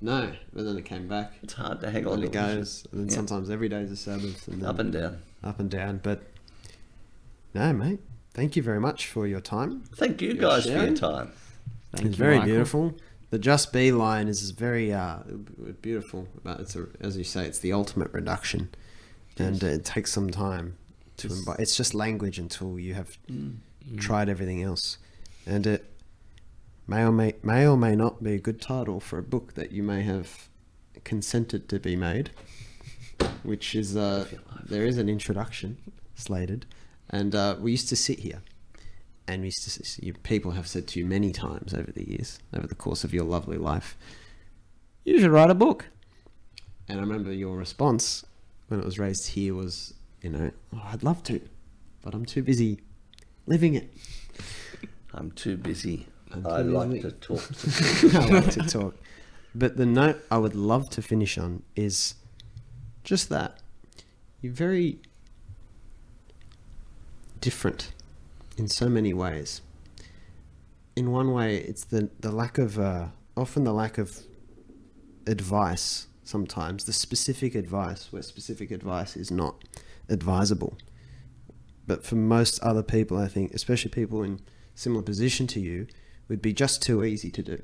[0.02, 1.34] No, but then it came back.
[1.42, 2.86] It's hard to hang on And to it goes.
[2.90, 3.14] And then Yeah.
[3.16, 4.48] sometimes every day is a Sabbath.
[4.48, 5.18] And then Up and down.
[5.44, 6.00] up and down.
[6.02, 6.22] But
[7.54, 8.00] no, mate.
[8.32, 9.82] Thank you very much for your time.
[9.96, 11.32] Thank you You're guys for your time.
[11.92, 12.46] Thank it's you, very Michael.
[12.52, 12.94] beautiful.
[13.30, 15.18] The Just Be line is very uh,
[15.82, 16.28] beautiful.
[16.42, 18.70] But it's a, as you say, it's the ultimate reduction,
[19.36, 20.76] and uh, it takes some time
[21.18, 21.28] to.
[21.28, 23.56] Just- Imbi- it's just language until you have Mm.
[23.98, 24.98] tried everything else,
[25.46, 25.89] and it
[26.90, 29.70] may or may may or may not be a good title for a book that
[29.70, 30.48] you may have
[31.04, 32.30] consented to be made,
[33.44, 34.26] which is uh,
[34.64, 35.78] there is an introduction
[36.16, 36.66] slated,
[37.08, 38.42] and uh, we used to sit here,
[39.28, 42.08] and we used to s- you, people have said to you many times over the
[42.10, 43.96] years, over the course of your lovely life,
[45.04, 45.86] you should write a book,
[46.88, 48.24] and I remember your response
[48.66, 51.40] when it was raised here was, you know, oh, I'd love to,
[52.02, 52.80] but I'm too busy
[53.46, 53.92] living it.
[55.14, 56.06] I'm too busy.
[56.32, 58.94] I'm like to talk to I like to talk.
[59.54, 62.14] But the note I would love to finish on is
[63.02, 63.58] just that.
[64.40, 65.00] You're very
[67.40, 67.92] different
[68.56, 69.60] in so many ways.
[70.94, 74.20] In one way, it's the, the lack of, uh, often the lack of
[75.26, 79.64] advice sometimes, the specific advice where specific advice is not
[80.08, 80.76] advisable.
[81.86, 84.40] But for most other people, I think, especially people in
[84.74, 85.86] similar position to you,
[86.30, 87.62] would be just too easy to do.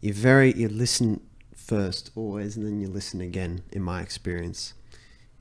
[0.00, 1.20] You very you listen
[1.54, 3.64] first always, and then you listen again.
[3.72, 4.72] In my experience,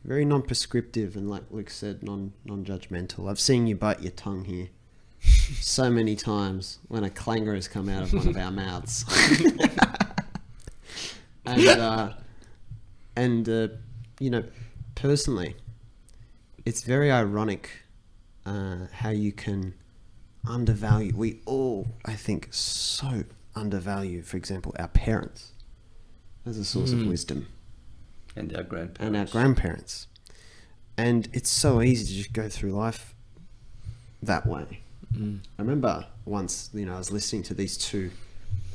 [0.03, 3.29] very non-prescriptive and like Luke said, non non-judgmental.
[3.29, 4.69] I've seen you bite your tongue here
[5.21, 9.05] so many times when a clanger has come out of one of our mouths.
[11.45, 12.13] and uh,
[13.15, 13.67] and uh,
[14.19, 14.43] you know,
[14.95, 15.55] personally,
[16.65, 17.69] it's very ironic
[18.45, 19.75] uh, how you can
[20.47, 21.13] undervalue.
[21.15, 23.23] We all, I think, so
[23.55, 25.51] undervalue, for example, our parents
[26.45, 27.09] as a source of hmm.
[27.09, 27.47] wisdom
[28.35, 28.99] And our grandparents.
[29.01, 30.07] and our grandparents.
[30.97, 33.15] And it's so easy to just go through life
[34.21, 34.81] that way.
[35.13, 35.37] Hmm.
[35.57, 38.11] I remember once, you know, I was listening to these two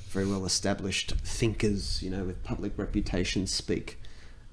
[0.08, 4.00] very well established thinkers, you know, with public reputations speak.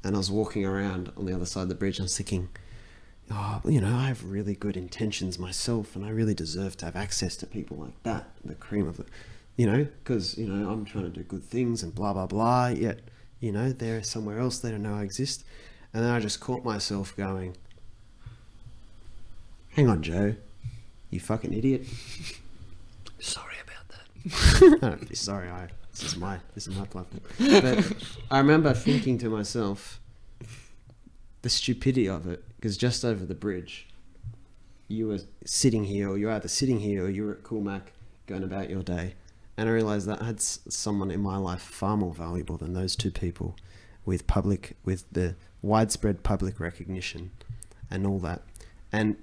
[0.03, 2.17] And I was walking around on the other side of the bridge and I was
[2.17, 2.49] thinking,
[3.31, 6.95] oh, you know, I have really good intentions myself and I really deserve to have
[6.95, 9.05] access to people like that, the cream of the,
[9.57, 12.67] you know, because, you know, I'm trying to do good things and blah, blah, blah.
[12.67, 12.99] Yet,
[13.39, 15.43] you know, they're somewhere else, they don't know I exist.
[15.93, 17.57] And then I just caught myself going,
[19.71, 20.35] hang on, Joe,
[21.09, 21.85] you fucking idiot.
[23.19, 24.83] Sorry about that.
[24.83, 25.49] I don't be sorry.
[25.49, 27.21] I this is my this is my platform.
[27.39, 27.93] But
[28.31, 29.99] I remember thinking to myself,
[31.41, 33.87] the stupidity of it, because just over the bridge,
[34.87, 37.81] you were sitting here, or you're either sitting here, or you were at Coolmac
[38.27, 39.15] going about your day,
[39.57, 42.95] and I realised that I had someone in my life far more valuable than those
[42.95, 43.55] two people,
[44.05, 47.31] with public with the widespread public recognition,
[47.89, 48.41] and all that,
[48.91, 49.17] and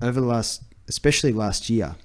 [0.00, 1.96] over the last, especially last year.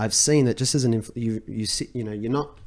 [0.00, 2.58] I've seen that just as an inf- you you see you know you're not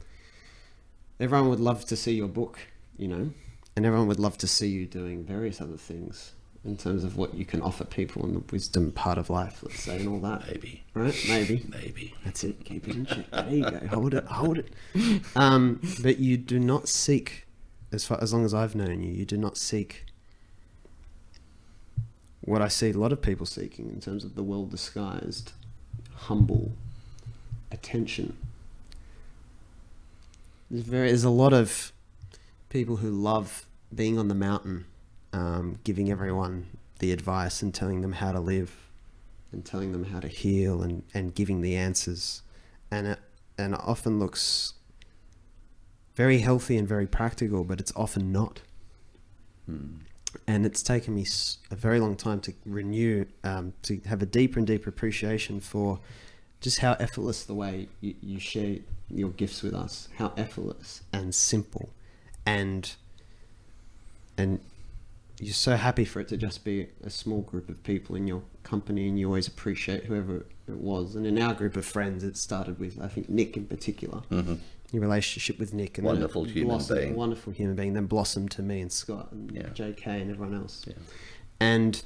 [1.19, 2.59] everyone would love to see your book
[2.97, 3.31] you know
[3.75, 6.33] and everyone would love to see you doing various other things
[6.63, 9.79] in terms of what you can offer people in the wisdom part of life let's
[9.81, 10.45] say and all that.
[10.47, 10.83] Maybe.
[10.93, 11.25] right?
[11.27, 11.65] Maybe.
[11.69, 12.13] Maybe.
[12.23, 12.63] that's it.
[12.65, 13.31] Keep it in check.
[13.31, 13.87] There you go.
[13.87, 14.25] Hold it.
[14.25, 14.73] Hold it.
[15.35, 17.47] Um, but you do not seek
[17.91, 20.05] as far as long as I've known you you do not seek
[22.41, 25.53] what I see a lot of people seeking in terms of the well disguised
[26.15, 26.73] humble
[27.71, 28.37] attention.
[30.69, 31.91] There's very there's a lot of
[32.69, 34.85] people who love being on the mountain,
[35.33, 36.67] um, giving everyone
[36.99, 38.75] the advice and telling them how to live,
[39.51, 42.41] and telling them how to heal and, and giving the answers,
[42.89, 43.19] and it
[43.57, 44.73] and it often looks
[46.15, 48.61] very healthy and very practical, but it's often not.
[50.47, 51.25] And it's taken me
[51.69, 55.99] a very long time to renew, um, to have a deeper and deeper appreciation for
[56.61, 58.77] just how effortless the way you, you share
[59.09, 61.89] your gifts with us, how effortless and simple,
[62.45, 62.95] and
[64.41, 64.59] and
[65.39, 68.43] you're so happy for it to just be a small group of people in your
[68.63, 70.37] company, and you always appreciate whoever
[70.67, 71.15] it was.
[71.15, 74.21] And in our group of friends, it started with I think Nick in particular.
[74.31, 74.55] Mm-hmm.
[74.91, 77.15] Your relationship with Nick, and Wonderful human blossomed- being.
[77.15, 79.69] wonderful human being, then blossomed to me and Scott and Yeah.
[79.73, 80.21] J.K.
[80.21, 80.95] and everyone else Yeah.
[81.61, 82.03] and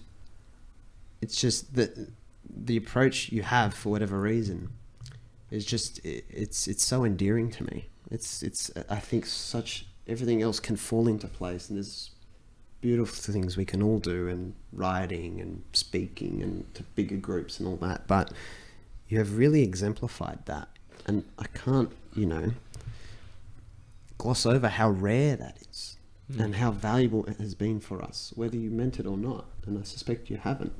[1.22, 2.12] it's just that
[2.48, 4.70] the approach you have for whatever reason
[5.50, 10.60] is just it's it's so endearing to me it's it's i think such everything else
[10.60, 12.12] can fall into place and there's
[12.86, 17.68] beautiful things we can all do and writing and speaking and to bigger groups and
[17.68, 18.32] all that but
[19.10, 20.68] you have really exemplified that
[21.08, 22.52] and i can't you know
[24.20, 25.98] gloss over how rare that is
[26.40, 29.46] and how valuable it has been for us, whether you meant it or not.
[29.68, 30.74] And I suspect you haven't.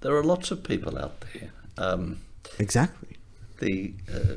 [0.00, 2.20] There are lots of people out there um,
[2.58, 3.16] Exactly.
[3.58, 4.36] the uh,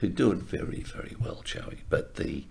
[0.00, 1.78] who do it very, very well, Joey.
[1.90, 2.44] But the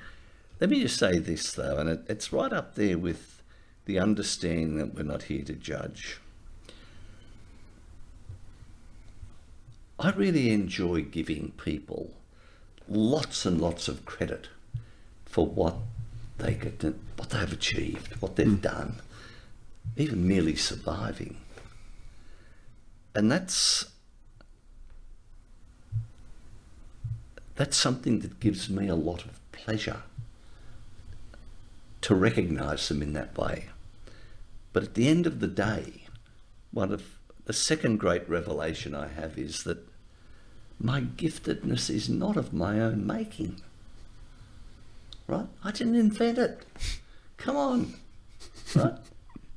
[0.64, 3.44] let me just say this though, and it, it's right up there with
[3.84, 6.22] the understanding that we're not here to judge.
[10.00, 12.12] I really enjoy giving people
[12.88, 14.48] lots and lots of credit
[15.26, 15.76] for what
[16.38, 16.82] they get,
[17.18, 18.56] what they have achieved, what they've hmm.
[18.56, 19.02] done,
[19.98, 21.36] even merely surviving.
[23.14, 23.92] And that's
[27.56, 30.04] that's something that gives me a lot of pleasure
[32.04, 33.66] to recognize them in that way.
[34.72, 36.04] But at the end of the day,
[36.72, 39.88] one of the second great revelation I have is that
[40.80, 43.62] my giftedness is not of my own making.
[45.28, 45.48] Right?
[45.64, 46.66] I didn't invent it.
[47.38, 47.94] Come on.
[48.76, 48.98] Right?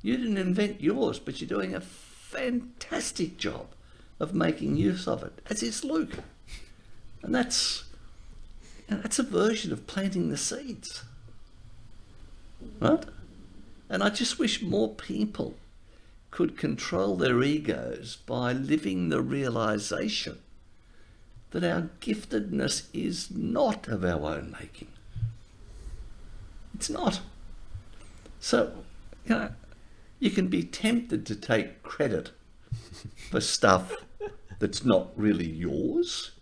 [0.03, 3.67] You didn't invent yours, but you're doing a fantastic job
[4.21, 6.19] of making use of it, as is Luke.
[7.23, 7.85] And that's
[8.89, 11.03] and that's a version of planting the seeds.
[12.81, 13.05] Right?
[13.89, 15.55] And I just wish more people
[16.31, 20.39] could control their egos by living the realization
[21.51, 24.89] that our giftedness is not of our own making.
[26.75, 27.21] It's not.
[28.41, 28.73] So
[29.25, 29.51] you know,
[30.19, 32.33] you can be tempted to take credit
[33.31, 33.93] for stuff
[34.59, 36.33] that's not really yours.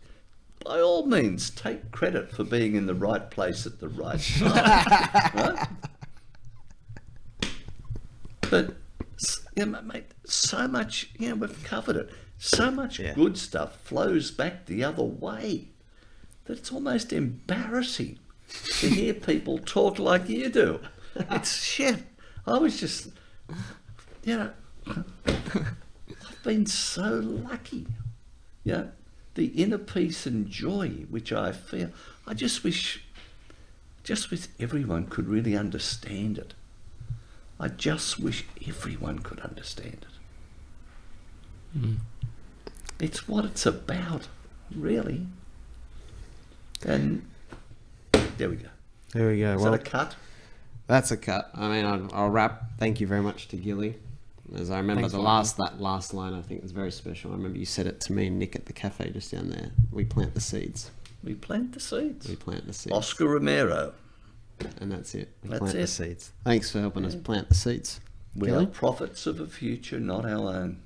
[0.65, 4.51] By all means, take credit for being in the right place at the right time.
[5.35, 5.69] right?
[8.55, 8.77] But
[9.57, 12.11] you know, mate, so much, you know, we've covered it.
[12.39, 13.13] So much Yeah.
[13.15, 15.71] good stuff flows back the other way
[16.45, 18.21] that it's almost embarrassing
[18.79, 20.79] to hear people talk like you do.
[21.17, 22.05] It's shit.
[22.47, 23.09] I was just,
[24.23, 24.51] you know,
[24.87, 27.89] I've been so lucky.
[28.63, 28.89] You know,
[29.35, 31.91] the inner peace and joy which I feel.
[32.25, 33.03] I just wish,
[34.05, 36.55] just wish everyone could really understand it.
[37.59, 40.07] I just wish everyone could understand
[41.75, 41.79] it.
[41.79, 41.95] Hmm.
[43.01, 44.29] It's what it's about,
[44.75, 45.27] really.
[46.85, 47.25] And
[48.37, 48.69] there we go.
[49.13, 49.55] There we go.
[49.55, 50.17] Is well, that a cut?
[50.87, 51.51] That's a cut.
[51.55, 52.79] I mean, I'll, I'll wrap.
[52.79, 53.97] Thank you very much to Gilly.
[54.55, 55.33] As I remember, Thanks, the Michael.
[55.33, 57.31] last that last line I think was very special.
[57.31, 59.71] I remember you said it to me and Nick at the cafe just down there.
[59.91, 60.91] We plant the seeds.
[61.23, 62.29] We plant the seeds.
[62.29, 63.95] We plant the seeds, Oscar Romero.
[64.81, 65.31] And that's it.
[65.43, 66.33] We That's plant the seeds.
[66.45, 68.01] Thanks for helping us plant the seeds.
[68.35, 68.65] We Gilly?
[68.65, 70.83] are prophets of a future, not our own.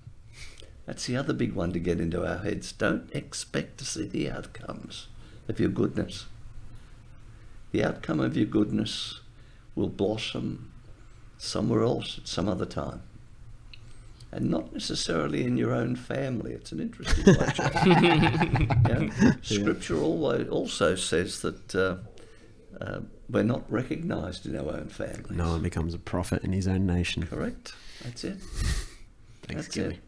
[0.86, 2.72] That's the other big one to get into our heads.
[2.72, 5.08] Don't expect to see the outcomes
[5.48, 6.26] of your goodness.
[7.72, 9.20] The outcome of your goodness
[9.74, 10.72] will blossom
[11.36, 13.02] somewhere else at some other time.
[14.30, 16.52] And not necessarily in your own family.
[16.52, 17.52] It's an interesting one.
[18.88, 19.32] Yeah.
[19.42, 21.96] Scripture always also says that uh,
[22.82, 23.00] uh,
[23.30, 25.36] we're not recognised in our own families.
[25.36, 27.26] No one becomes a prophet in his own nation.
[27.26, 27.72] Correct.
[28.04, 28.36] That's it.
[29.42, 29.94] Thanks, That's Gilly.
[29.96, 30.00] it.